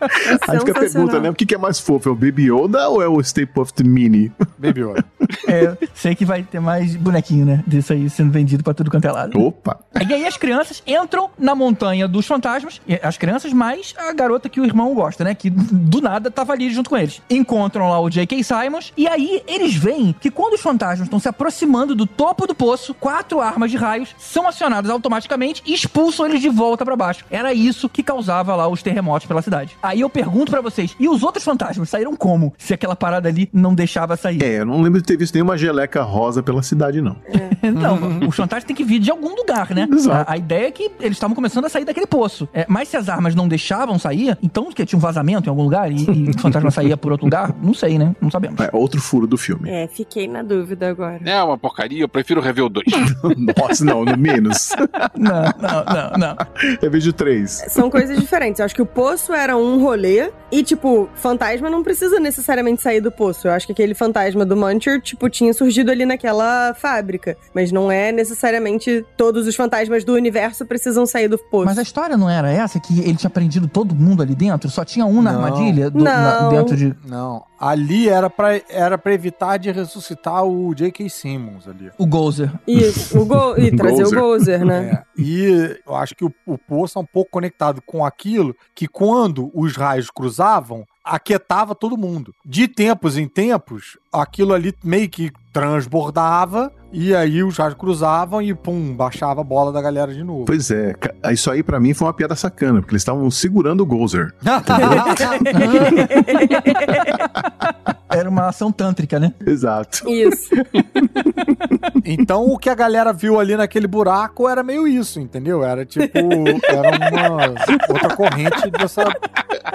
[0.48, 1.30] É Aí fica a pergunta, né?
[1.30, 2.08] O que que é mais fofo?
[2.08, 4.32] É o Baby Yoda ou é o Stay Puft Mini?
[4.58, 5.04] Baby Yoda.
[5.46, 7.62] É, sei que vai ter mais bonequinho, né?
[7.66, 9.38] Disso aí sendo vendido pra tudo quanto é lado.
[9.40, 9.78] Opa!
[10.08, 14.48] E aí as crianças entram na montanha dos fantasmas, e as crianças mais a garota
[14.48, 15.34] que o irmão gosta, né?
[15.34, 17.20] Que do nada tava ali junto com eles.
[17.30, 18.42] Encontram lá o J.K.
[18.42, 22.54] Simons, e aí eles veem que quando os fantasmas estão se aproximando do topo do
[22.54, 27.24] poço, quatro armas de raios são acionadas automaticamente e expulsam eles de volta pra baixo.
[27.30, 29.76] Era isso que causava lá os terremotos pela cidade.
[29.82, 32.52] Aí eu pergunto pra vocês, e os outros fantasmas saíram como?
[32.58, 34.42] Se aquela parada ali não deixava sair.
[34.42, 37.16] É, eu não lembro de ter visto nenhuma geleca rosa pela cidade, não.
[37.62, 39.86] Não, os fantasmas têm que vir de algum lugar, né?
[39.90, 40.28] Exato.
[40.28, 42.48] A, a ideia é que eles estavam começando a sair daquele poço.
[42.52, 45.62] É, mas se as armas não deixavam sair, então que tinha um vazamento em algum
[45.62, 47.54] lugar e, e o fantasma saía por outro lugar?
[47.62, 48.16] Não sei, né?
[48.20, 48.58] Não sabemos.
[48.60, 49.70] É outro furo do filme.
[49.70, 51.20] É, fiquei na dúvida agora.
[51.24, 52.84] É uma porcaria, eu prefiro rever o 2.
[53.56, 54.70] Nossa, não, no menos.
[55.16, 56.36] Não, não, não, não.
[56.80, 57.64] Eu vejo três.
[57.68, 58.58] São coisas diferentes.
[58.58, 60.18] Eu acho que o poço era um rolê
[60.52, 63.48] E, tipo, fantasma não precisa necessariamente sair do poço.
[63.48, 67.36] Eu acho que aquele fantasma do Muncher, tipo, tinha surgido ali naquela fábrica.
[67.54, 71.64] Mas não é necessariamente todos os fantasmas do universo precisam sair do poço.
[71.64, 74.68] Mas a história não era essa, que ele tinha prendido todo mundo ali dentro?
[74.68, 75.44] Só tinha um na Não.
[75.44, 75.90] armadilha?
[75.90, 76.48] do- na- Não.
[76.50, 76.94] dentro de...
[77.06, 81.08] Não, ali era pra, era pra evitar de ressuscitar o J.K.
[81.08, 81.90] Simmons ali.
[81.96, 82.52] O Gozer.
[82.66, 83.54] Isso, o Go...
[83.58, 84.18] e trazer Gozer.
[84.18, 85.02] o Gozer, né?
[85.18, 88.86] É, e eu acho que o, o poço é um pouco conectado com aquilo que
[88.86, 90.10] quando os raios
[90.42, 92.34] cruzavam, aquietava todo mundo.
[92.44, 98.54] De tempos em tempos, aquilo ali meio que transbordava e aí os raios cruzavam e
[98.54, 100.44] pum, baixava a bola da galera de novo.
[100.44, 100.94] Pois é,
[101.32, 104.34] isso aí pra mim foi uma piada sacana, porque eles estavam segurando o Gozer.
[108.10, 109.32] Era uma ação tântrica, né?
[109.46, 110.08] Exato.
[110.08, 110.50] Isso.
[112.04, 115.62] Então o que a galera viu ali naquele buraco era meio isso, entendeu?
[115.62, 116.18] Era tipo,
[116.68, 117.54] era uma
[117.88, 119.04] outra corrente dessa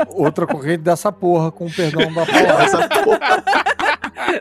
[0.10, 2.64] outra corrente dessa porra, com o perdão da palavra.
[2.64, 3.44] Essa porra.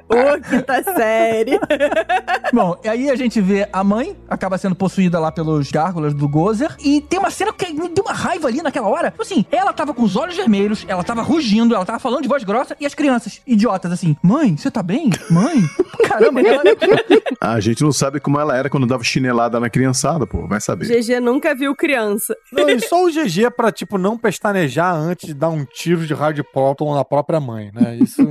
[0.09, 1.61] Ô, que tá sério.
[2.53, 6.29] Bom, e aí a gente vê a mãe, acaba sendo possuída lá pelos gárgulas do
[6.29, 9.11] Gozer, e tem uma cena que me deu uma raiva ali naquela hora.
[9.11, 12.29] Tipo Assim, ela tava com os olhos vermelhos, ela tava rugindo, ela tava falando de
[12.29, 15.11] voz grossa, e as crianças, idiotas, assim, mãe, você tá bem?
[15.31, 15.63] Mãe?
[16.09, 16.63] Caramba, ela...
[17.41, 20.47] A gente não sabe como ela era quando dava chinelada na criançada, pô.
[20.47, 20.87] Vai saber.
[20.87, 22.37] GG nunca viu criança.
[22.53, 26.15] Não, e só o GG pra, tipo, não pestanejar antes de dar um tiro de
[26.15, 27.97] raio de próton na própria mãe, né?
[27.97, 28.23] Isso.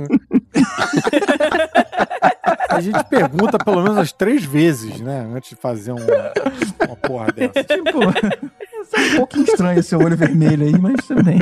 [2.68, 5.26] A gente pergunta pelo menos as três vezes, né?
[5.34, 7.64] Antes de fazer um- uma porra dessa.
[7.64, 8.00] Tipo,
[8.96, 11.38] é um pouquinho estranho esse olho vermelho aí, mas bem.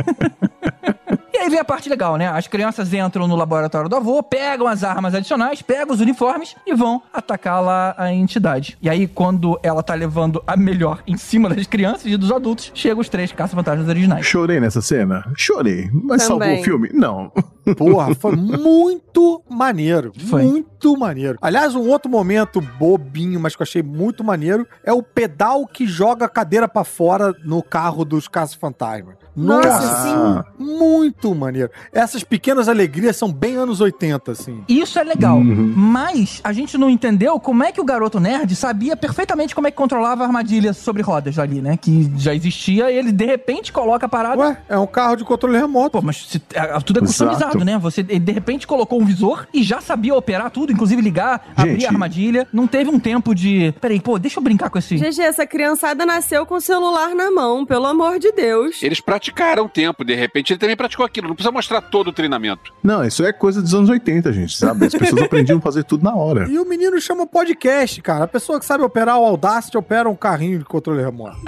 [1.34, 2.28] E aí vem a parte legal, né?
[2.28, 6.72] As crianças entram no laboratório do avô, pegam as armas adicionais, pegam os uniformes e
[6.72, 8.78] vão atacar lá a entidade.
[8.80, 12.70] E aí, quando ela tá levando a melhor em cima das crianças e dos adultos,
[12.72, 14.24] chegam os três caça-fantasmas originais.
[14.24, 15.24] Chorei nessa cena?
[15.36, 15.90] Chorei.
[15.92, 16.60] Mas salvou Também.
[16.60, 16.90] o filme?
[16.94, 17.32] Não.
[17.76, 20.12] Porra, foi muito maneiro.
[20.30, 20.44] Foi.
[20.44, 21.36] Muito maneiro.
[21.42, 25.84] Aliás, um outro momento bobinho, mas que eu achei muito maneiro, é o pedal que
[25.84, 29.16] joga a cadeira pra fora no carro dos caça-fantasmas.
[29.36, 30.64] Nossa, sim.
[30.64, 31.70] Muito maneiro.
[31.92, 34.62] Essas pequenas alegrias são bem anos 80, assim.
[34.68, 35.72] Isso é legal, Uhum.
[35.76, 39.70] mas a gente não entendeu como é que o garoto nerd sabia perfeitamente como é
[39.70, 41.76] que controlava a armadilha sobre rodas ali, né?
[41.76, 44.40] Que já existia e ele de repente coloca a parada.
[44.40, 45.90] Ué, é um carro de controle remoto.
[45.92, 47.30] Pô, mas se- é, tudo é Exato.
[47.30, 47.78] customizado, né?
[47.78, 51.72] Você ele, de repente colocou um visor e já sabia operar tudo, inclusive ligar, abrir
[51.72, 51.86] Gente.
[51.86, 52.46] a armadilha.
[52.52, 53.74] Não teve um tempo de.
[53.80, 54.96] Peraí, pô, deixa eu brincar com esse.
[54.96, 58.82] GG, essa criançada nasceu com o celular na mão, pelo amor de Deus.
[58.82, 61.28] Eles praticaram o tempo, de repente ele também praticou aquilo.
[61.28, 62.74] Não precisa mostrar todo o treinamento.
[62.82, 64.84] Não, isso é coisa dos anos 80, gente, sabe?
[64.84, 66.46] As pessoas aprendiam a fazer tudo na hora.
[66.48, 68.24] E o menino chama podcast, cara.
[68.24, 71.38] A pessoa que sabe operar o Audacity opera um carrinho de controle remoto.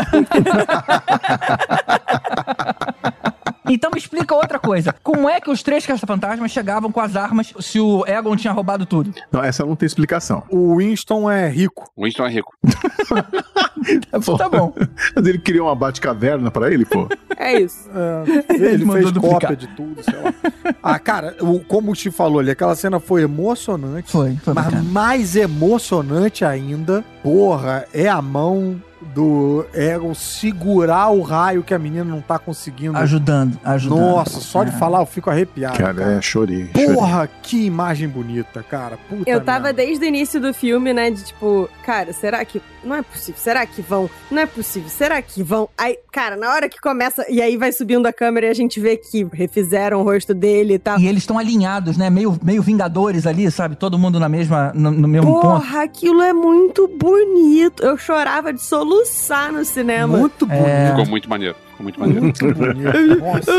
[3.69, 4.95] Então me explica outra coisa.
[5.03, 8.87] Como é que os três caça-fantasmas chegavam com as armas se o Egon tinha roubado
[8.87, 9.13] tudo?
[9.33, 10.43] Não, essa não tem explicação.
[10.51, 11.91] O Winston é rico.
[11.97, 12.53] O Winston é rico.
[14.25, 14.73] Pô, Tá bom.
[15.15, 17.09] Mas ele criou uma bate-caverna pra ele, pô.
[17.37, 17.89] É isso.
[17.95, 19.41] É, ele mandou fez duplicar.
[19.41, 20.35] cópia de tudo, sei lá.
[20.83, 24.11] Ah, cara, o- como o Steve falou ali, aquela cena foi emocionante.
[24.11, 24.83] Foi, foi Mas bacana.
[24.83, 28.81] mais emocionante ainda, porra, é a mão
[29.17, 32.99] do Egon segurar o raio que a menina não tá conseguindo.
[32.99, 33.99] Ajudando, ajudando.
[33.99, 34.79] Nossa, só de É.
[34.79, 35.79] falar eu fico arrepiado.
[35.79, 36.13] Cara, cara.
[36.19, 36.69] é, chorei.
[36.71, 36.95] chorei.
[36.95, 38.99] Porra, que imagem bonita, cara.
[39.09, 39.83] Puta Eu tava merda.
[39.83, 42.61] desde o início do filme, né, de tipo, cara, será que.
[42.85, 44.09] Não é possível, será que vão?
[44.31, 45.69] Não é possível, será que vão?
[45.77, 47.25] Aí, cara, na hora que começa.
[47.29, 50.75] E aí vai subindo a câmera e a gente vê que refizeram o rosto dele
[50.75, 50.97] e tal.
[51.01, 52.09] E eles estão alinhados, né?
[52.11, 53.75] Meio, meio vingadores ali, sabe?
[53.75, 55.49] Todo mundo na mesma, no, no mesmo ponto.
[55.49, 57.83] Porra, aquilo é muito bonito.
[57.83, 58.63] Eu chorava de
[59.07, 60.19] soluçar no cinema.
[60.19, 60.67] Muito bonito.
[60.67, 60.91] É.
[60.91, 61.57] Ficou muito maneiro.
[61.71, 62.23] Ficou muito maneiro.
[62.23, 63.21] Muito bonito.
[63.21, 63.53] Nossa.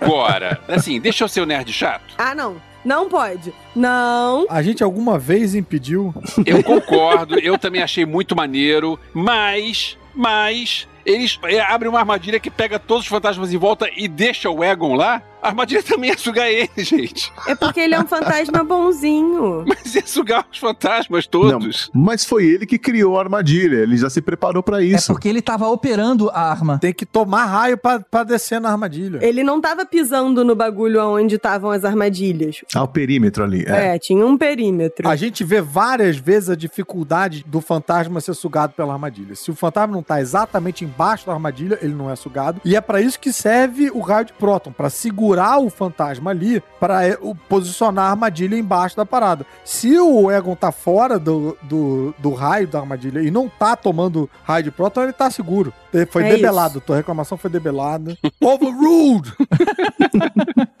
[0.00, 2.14] Agora, assim, deixa eu ser o nerd chato.
[2.18, 2.56] Ah, não.
[2.84, 3.54] Não pode.
[3.74, 4.46] Não.
[4.50, 6.12] A gente alguma vez impediu?
[6.44, 12.50] Eu concordo, eu também achei muito maneiro, mas, mas, eles é, abrem uma armadilha que
[12.50, 15.22] pega todos os fantasmas em volta e deixa o Egon lá.
[15.42, 17.32] A armadilha também ia sugar ele, gente.
[17.48, 19.64] É porque ele é um fantasma bonzinho.
[19.66, 21.90] Mas ia sugar os fantasmas todos.
[21.92, 23.76] Não, mas foi ele que criou a armadilha.
[23.78, 25.12] Ele já se preparou pra É isso.
[25.12, 26.78] porque ele tava operando a arma.
[26.78, 29.18] Tem que tomar raio pra, pra descer na armadilha.
[29.20, 32.60] Ele não tava pisando no bagulho onde estavam as armadilhas.
[32.74, 33.64] Ah, o perímetro ali.
[33.66, 33.94] É.
[33.94, 35.08] É, tinha um perímetro.
[35.08, 39.34] A gente vê várias vezes a dificuldade do fantasma ser sugado pela armadilha.
[39.34, 42.60] Se o fantasma não tá exatamente embaixo da armadilha, ele não é sugado.
[42.64, 46.30] E é pra isso que serve o raio de próton, pra segurar segurar o fantasma
[46.30, 49.46] ali pra é, o- posicionar a armadilha embaixo da parada.
[49.64, 54.28] Se o Egon tá fora do, do, do raio da armadilha e não tá tomando
[54.44, 55.72] raio de próton, ele tá seguro.
[55.92, 58.16] Ele Foi É debelado, tua reclamação foi debelada.
[58.40, 59.32] Overruled!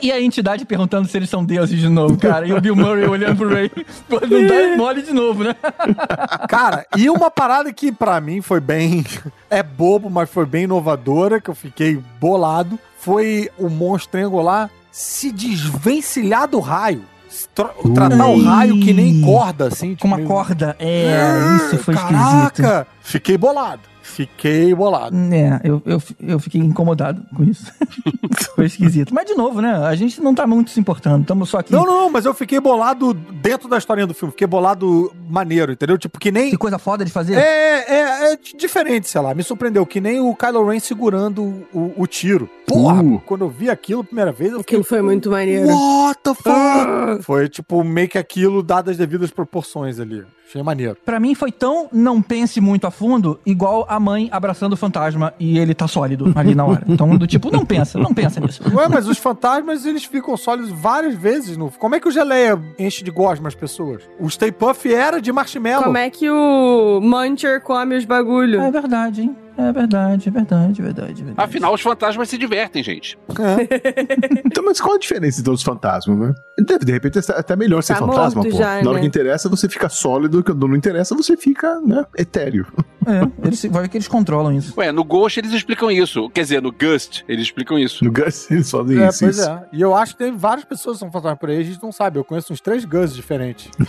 [0.02, 2.44] E a entidade perguntando se eles são deuses de novo, cara.
[2.44, 3.70] E o Bill Murray olhando pro Ray.
[4.10, 5.54] Não dá mole de novo, né?
[6.48, 9.04] Cara, e uma parada que pra mim foi bem.
[9.48, 12.78] É bobo, mas foi bem inovadora, que eu fiquei bolado.
[13.02, 17.02] Foi o monstro triangular se desvencilhar do raio.
[17.54, 19.96] Tra- Tratar o raio que nem corda, assim.
[19.96, 20.76] Com uma corda.
[20.78, 22.62] É, isso foi esquisito.
[22.62, 22.86] Caraca!
[23.00, 23.80] Fiquei bolado.
[24.02, 25.16] Fiquei bolado.
[25.32, 27.72] É, eu, eu, eu fiquei incomodado com isso.
[28.54, 29.14] foi esquisito.
[29.14, 29.72] Mas, de novo, né?
[29.86, 31.22] A gente não tá muito se importando.
[31.22, 31.72] Estamos só aqui.
[31.72, 34.32] Não, não, não, mas eu fiquei bolado dentro da historinha do filme.
[34.32, 35.96] Fiquei bolado maneiro, entendeu?
[35.96, 36.50] Tipo, que nem.
[36.50, 37.34] Que coisa foda de fazer.
[37.34, 39.34] É, é, é diferente, sei lá.
[39.34, 39.86] Me surpreendeu.
[39.86, 42.50] Que nem o Kylo Ren segurando o, o tiro.
[42.66, 43.20] Porra, Uh.
[43.26, 44.76] quando eu vi aquilo a primeira vez, eu fiquei.
[44.78, 45.68] Aquilo foi muito maneiro.
[45.68, 47.22] What the fuck?
[47.22, 50.24] Foi tipo meio que aquilo dado as devidas proporções ali.
[50.48, 50.96] Achei maneiro.
[51.04, 55.32] Pra mim foi tão não pense muito a fundo, igual a mãe abraçando o fantasma
[55.38, 56.84] e ele tá sólido ali na hora.
[56.88, 58.62] Então, do tipo, não pensa, não pensa nisso.
[58.74, 61.56] Ué, mas os fantasmas, eles ficam sólidos várias vezes.
[61.56, 61.70] No...
[61.70, 64.02] Como é que o geleia enche de gosma as pessoas?
[64.20, 65.84] O Stay Puff era de marshmallow.
[65.84, 68.60] Como é que o Muncher come os bagulho?
[68.60, 69.36] É verdade, hein?
[69.56, 71.34] É verdade, é verdade, é verdade, é verdade.
[71.48, 73.18] Afinal, os fantasmas se divertem, gente.
[74.44, 76.34] Então, mas qual a diferença então dos fantasmas, né?
[76.58, 78.50] Deve, de repente, é até melhor ser Tá fantasma, pô.
[78.50, 79.00] já, Na hora né?
[79.00, 82.66] que interessa, você fica sólido, quando não interessa, você fica, né, etéreo.
[83.06, 84.72] É, eles, vai ver que eles controlam isso.
[84.78, 86.28] Ué, no Ghost eles explicam isso.
[86.30, 88.04] Quer dizer, no Gust eles explicam isso.
[88.04, 89.18] No Gus eles fazem É, isso.
[89.20, 89.48] pois isso.
[89.50, 89.64] é.
[89.72, 91.90] E eu acho que tem várias pessoas que são fantasmas por aí, a gente não
[91.92, 92.18] sabe.
[92.18, 93.70] Eu conheço uns três Gus diferentes.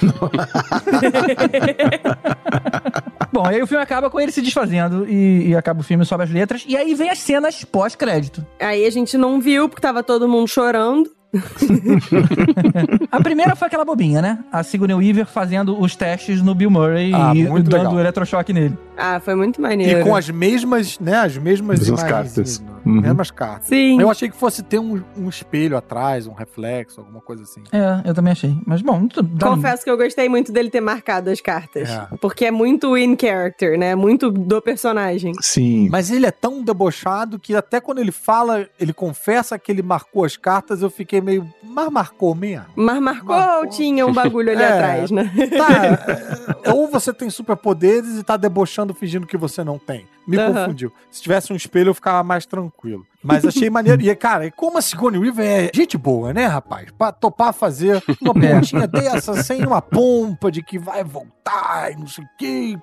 [3.31, 6.23] Bom, aí o filme acaba com ele se desfazendo e, e acaba o filme sobe
[6.23, 6.63] as letras.
[6.67, 8.45] E aí vem as cenas pós-crédito.
[8.59, 11.09] Aí a gente não viu, porque tava todo mundo chorando.
[13.11, 14.37] A primeira foi aquela bobinha, né?
[14.51, 17.99] A Sigourney Weaver fazendo os testes no Bill Murray Ah, e dando legal.
[17.99, 18.77] eletrochoque nele.
[18.97, 20.01] Ah, foi muito maneiro.
[20.01, 22.59] E com as mesmas, né, as mesmas Mesmas imagens, cartas.
[22.59, 22.99] né, Uhum.
[22.99, 23.67] Mesmas cartas.
[23.69, 24.01] Sim.
[24.01, 27.63] Eu achei que fosse ter um, um espelho atrás, um reflexo, alguma coisa assim.
[27.71, 28.57] É, eu também achei.
[28.67, 31.89] Mas bom, tudo- dá Confesso que eu gostei muito dele ter marcado as cartas.
[31.89, 32.07] É.
[32.19, 33.95] Porque é muito in character, né?
[33.95, 35.31] Muito do personagem.
[35.39, 35.87] Sim.
[35.89, 40.25] Mas ele é tão debochado que até quando ele fala, ele confessa que ele marcou
[40.25, 41.47] as cartas, eu fiquei meio.
[41.63, 42.65] Mas marcou mesmo?
[42.75, 43.59] Mas marcou, Marcou.
[43.63, 44.67] ou tinha um bagulho ali É.
[44.73, 45.31] atrás, né?
[45.57, 50.07] Tá, é, ou você tem superpoderes e tá debochando fingindo que você não tem.
[50.27, 50.53] Me Aham.
[50.53, 50.91] confundiu.
[51.11, 53.05] Se tivesse um espelho, eu ficava mais tranquilo.
[53.21, 54.01] Mas achei maneiro.
[54.01, 56.89] E, cara, como a Sigourney Weaver é gente boa, né, rapaz?
[56.97, 62.07] Pra topar fazer uma pontinha dessa, sem uma pompa de que vai voltar e não
[62.07, 62.75] sei o que.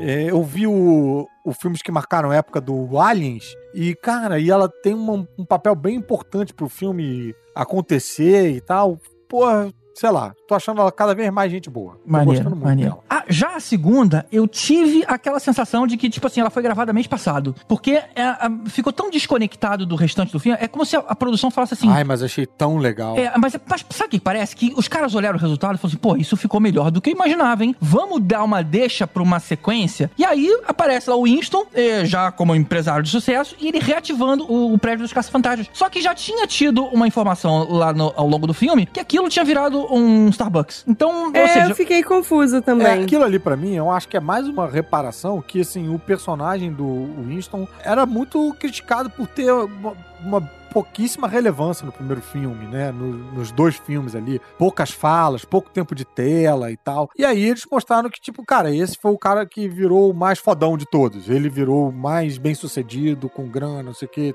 [0.00, 3.54] É, eu vi o, o filmes que marcaram a época do Aliens.
[3.74, 8.98] E, cara, e ela tem uma- um papel bem importante pro filme acontecer e tal.
[9.28, 11.94] Porra, sei lá, tô achando ela cada vez mais gente boa.
[11.94, 12.90] Tô Maneiro, gostando muito maneiro.
[12.92, 13.02] dela.
[13.08, 16.92] Ah, já a segunda, eu tive aquela sensação de que, tipo assim, ela foi gravada
[16.92, 17.54] mês passado.
[17.66, 20.58] Porque é, é, ficou tão desconectado do restante do filme.
[20.60, 21.88] É como se a, a produção falasse assim.
[21.88, 23.16] Ai, mas achei tão legal.
[23.16, 24.54] É, mas, mas sabe o que parece?
[24.54, 27.10] Que os caras olharam o resultado e falaram assim, pô, isso ficou melhor do que
[27.10, 27.74] eu imaginava, hein?
[27.80, 30.10] Vamos dar uma deixa pra uma sequência.
[30.18, 34.44] E aí aparece lá o Winston, eh, já como empresário de sucesso, e ele reativando
[34.50, 35.68] o, o prédio dos caça-fantasmas.
[35.72, 39.28] Só que já tinha tido uma informação lá no- ao longo do filme que aquilo
[39.28, 40.84] tinha virado um Starbucks.
[40.86, 41.68] Então, ou É, seja...
[41.70, 43.04] eu fiquei confusa É, também.
[43.04, 46.72] aquilo ali pra mim, eu acho que é mais uma reparação que, assim, o personagem
[46.72, 49.92] do Winston era muito criticado por ter uma,
[50.24, 52.90] uma pouquíssima relevância no primeiro filme, né?
[52.90, 54.40] No- nos dois filmes ali.
[54.58, 57.08] Poucas falas, pouco tempo de tela e tal.
[57.16, 60.40] E aí eles mostraram que, tipo, cara, esse foi o cara que virou o mais
[60.40, 61.30] fodão de todos.
[61.30, 64.34] Ele virou o mais bem sucedido, com grana, não sei o que,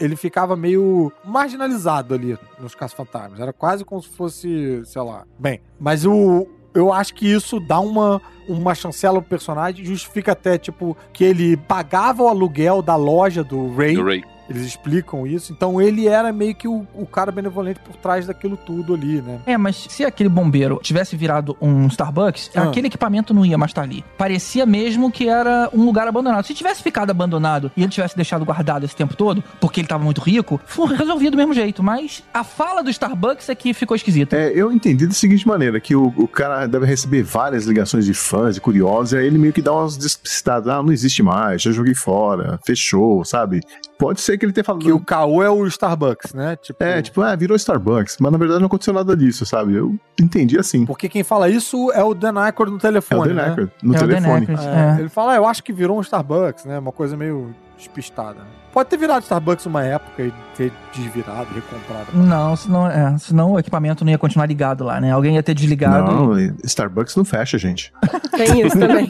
[0.00, 3.38] Ele ficava meio marginalizado ali nos Caça-Fantasmas.
[3.38, 5.24] Era quase como se fosse, sei lá.
[5.38, 10.56] Bem, mas o, eu acho que isso dá uma, uma chancela pro personagem, justifica até,
[10.56, 13.94] tipo, que ele pagava o aluguel da loja do Ray.
[13.94, 14.24] Do Ray.
[14.48, 15.52] Eles explicam isso.
[15.52, 19.40] Então ele era meio que o, o cara benevolente por trás daquilo tudo ali, né?
[19.46, 22.64] É, mas se aquele bombeiro tivesse virado um Starbucks, Ah.
[22.64, 24.04] aquele equipamento não ia mais estar ali.
[24.18, 26.44] Parecia mesmo que era um lugar abandonado.
[26.46, 30.04] Se tivesse ficado abandonado e ele tivesse deixado guardado esse tempo todo, porque ele tava
[30.04, 31.82] muito rico, foi resolvido do mesmo jeito.
[31.82, 34.36] Mas a fala do Starbucks é que ficou esquisita.
[34.36, 38.14] É, eu entendi da seguinte maneira, que o, o cara deve receber várias ligações de
[38.14, 41.62] fãs e curiosos, e aí ele meio que dá umas despistadas, ah, não existe mais,
[41.62, 43.60] já joguei fora, fechou, sabe?
[43.98, 44.82] Pode ser que ele tenha falado...
[44.82, 46.56] Que o caô é o Starbucks, né?
[46.56, 49.74] Tipo, É, tipo, ah, virou Starbucks, mas na verdade não aconteceu nada disso, sabe?
[49.74, 50.84] Eu entendi assim.
[50.84, 53.48] Porque quem fala isso é o Dan Aykroyd no É o telefone, Dan né?
[53.48, 54.46] Aykroyd, no É o Dan telefone.
[54.48, 54.68] Aykroyd.
[54.68, 55.00] É, É.
[55.00, 56.78] Ele fala, ah, eu acho que virou um Starbucks, né?
[56.78, 58.40] Uma coisa meio despistada.
[58.74, 62.08] Pode ter virado Starbucks uma época e ter desvirado, recomprado.
[62.12, 65.12] Não, senão, é, senão o equipamento não ia continuar ligado lá, né?
[65.12, 66.10] Alguém ia ter desligado.
[66.10, 67.92] Não, Starbucks não fecha, gente.
[68.36, 69.06] Tem isso também.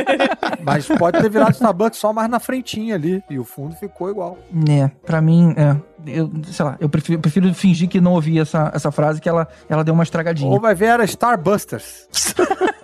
[0.64, 3.22] Mas pode ter virado Starbucks só mais na frentinha ali.
[3.28, 4.38] E o fundo ficou igual.
[4.70, 5.76] É, pra mim, é.
[6.06, 9.48] Eu, sei lá, eu prefiro, prefiro fingir que não ouvi essa, essa frase, que ela,
[9.68, 10.50] ela deu uma estragadinha.
[10.50, 12.08] Ou vai ver era Starbusters.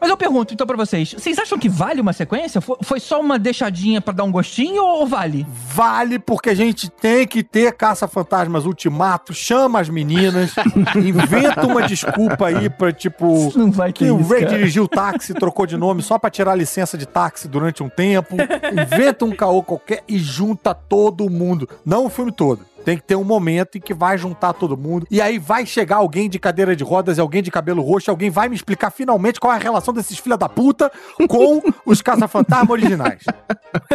[0.00, 2.60] Mas eu pergunto então pra vocês: vocês acham que vale uma sequência?
[2.60, 5.46] Foi, foi só uma deixadinha pra dar um gostinho ou vale?
[5.50, 10.54] Vale porque a gente tem que ter caça-fantasmas ultimato, chama as meninas,
[10.96, 13.52] inventa uma desculpa aí pra tipo.
[13.56, 14.56] Não vai ter que o Ray cara.
[14.56, 17.88] dirigiu o táxi, trocou de nome só pra tirar a licença de táxi durante um
[17.88, 18.36] tempo.
[18.72, 21.68] Inventa um caô qualquer e junta todo mundo.
[21.84, 22.64] Não o filme todo.
[22.84, 25.06] Tem que ter um momento em que vai juntar todo mundo.
[25.10, 28.10] E aí vai chegar alguém de cadeira de rodas e alguém de cabelo roxo.
[28.10, 30.90] Alguém vai me explicar finalmente qual é a relação desses filha da puta
[31.28, 33.22] com os caça-fantasma originais.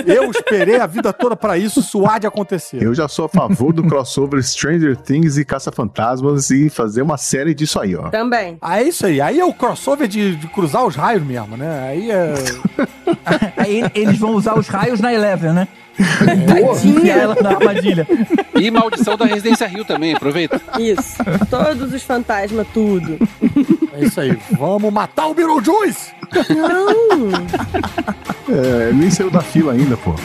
[0.05, 2.81] Eu esperei a vida toda pra isso, suar de acontecer.
[2.81, 7.53] Eu já sou a favor do crossover Stranger Things e Caça-Fantasmas e fazer uma série
[7.53, 8.09] disso aí, ó.
[8.09, 8.57] Também.
[8.61, 9.21] Ah, é isso aí.
[9.21, 11.89] Aí é o crossover de, de cruzar os raios mesmo, né?
[11.89, 12.33] Aí é.
[13.57, 15.67] Aí eles vão usar os raios na Eleven, né?
[16.83, 18.07] Enfiar ela na armadilha.
[18.55, 20.61] E Maldição da Residência Rio também, aproveita.
[20.79, 21.17] Isso.
[21.49, 23.17] Todos os fantasmas, tudo.
[23.93, 24.37] É isso aí.
[24.51, 26.11] Vamos matar o Beetlejuice!
[26.49, 27.31] Não!
[28.49, 30.13] É, nem saiu da fila ainda, pô.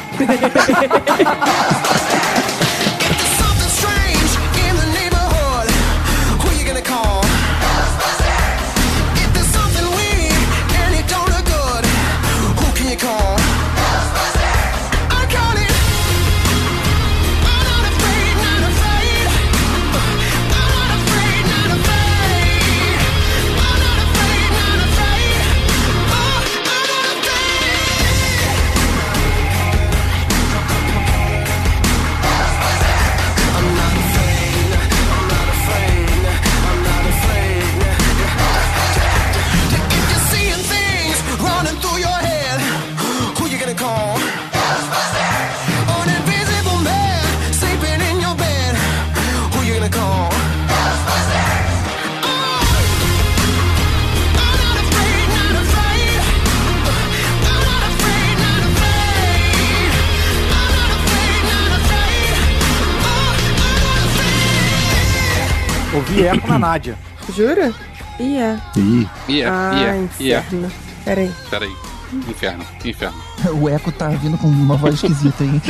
[66.24, 66.98] eco na Nádia.
[67.34, 67.72] Jura?
[68.18, 68.60] Ia.
[69.50, 70.38] Ah, ia, ia.
[70.38, 70.72] inferno.
[71.04, 71.32] Peraí.
[71.50, 71.76] Peraí.
[72.12, 73.16] Inferno, inferno.
[73.60, 75.60] O Eco tá vindo com uma voz esquisita aí.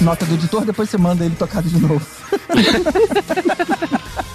[0.00, 2.06] Nota do editor, depois você manda ele tocado de novo.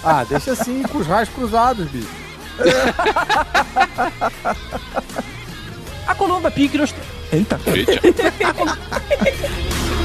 [0.04, 2.25] Ah, deixa assim, com os raios cruzados, bicho.
[6.06, 6.94] A Colomba Picros.
[7.32, 7.58] Eita!
[7.66, 8.78] Eita.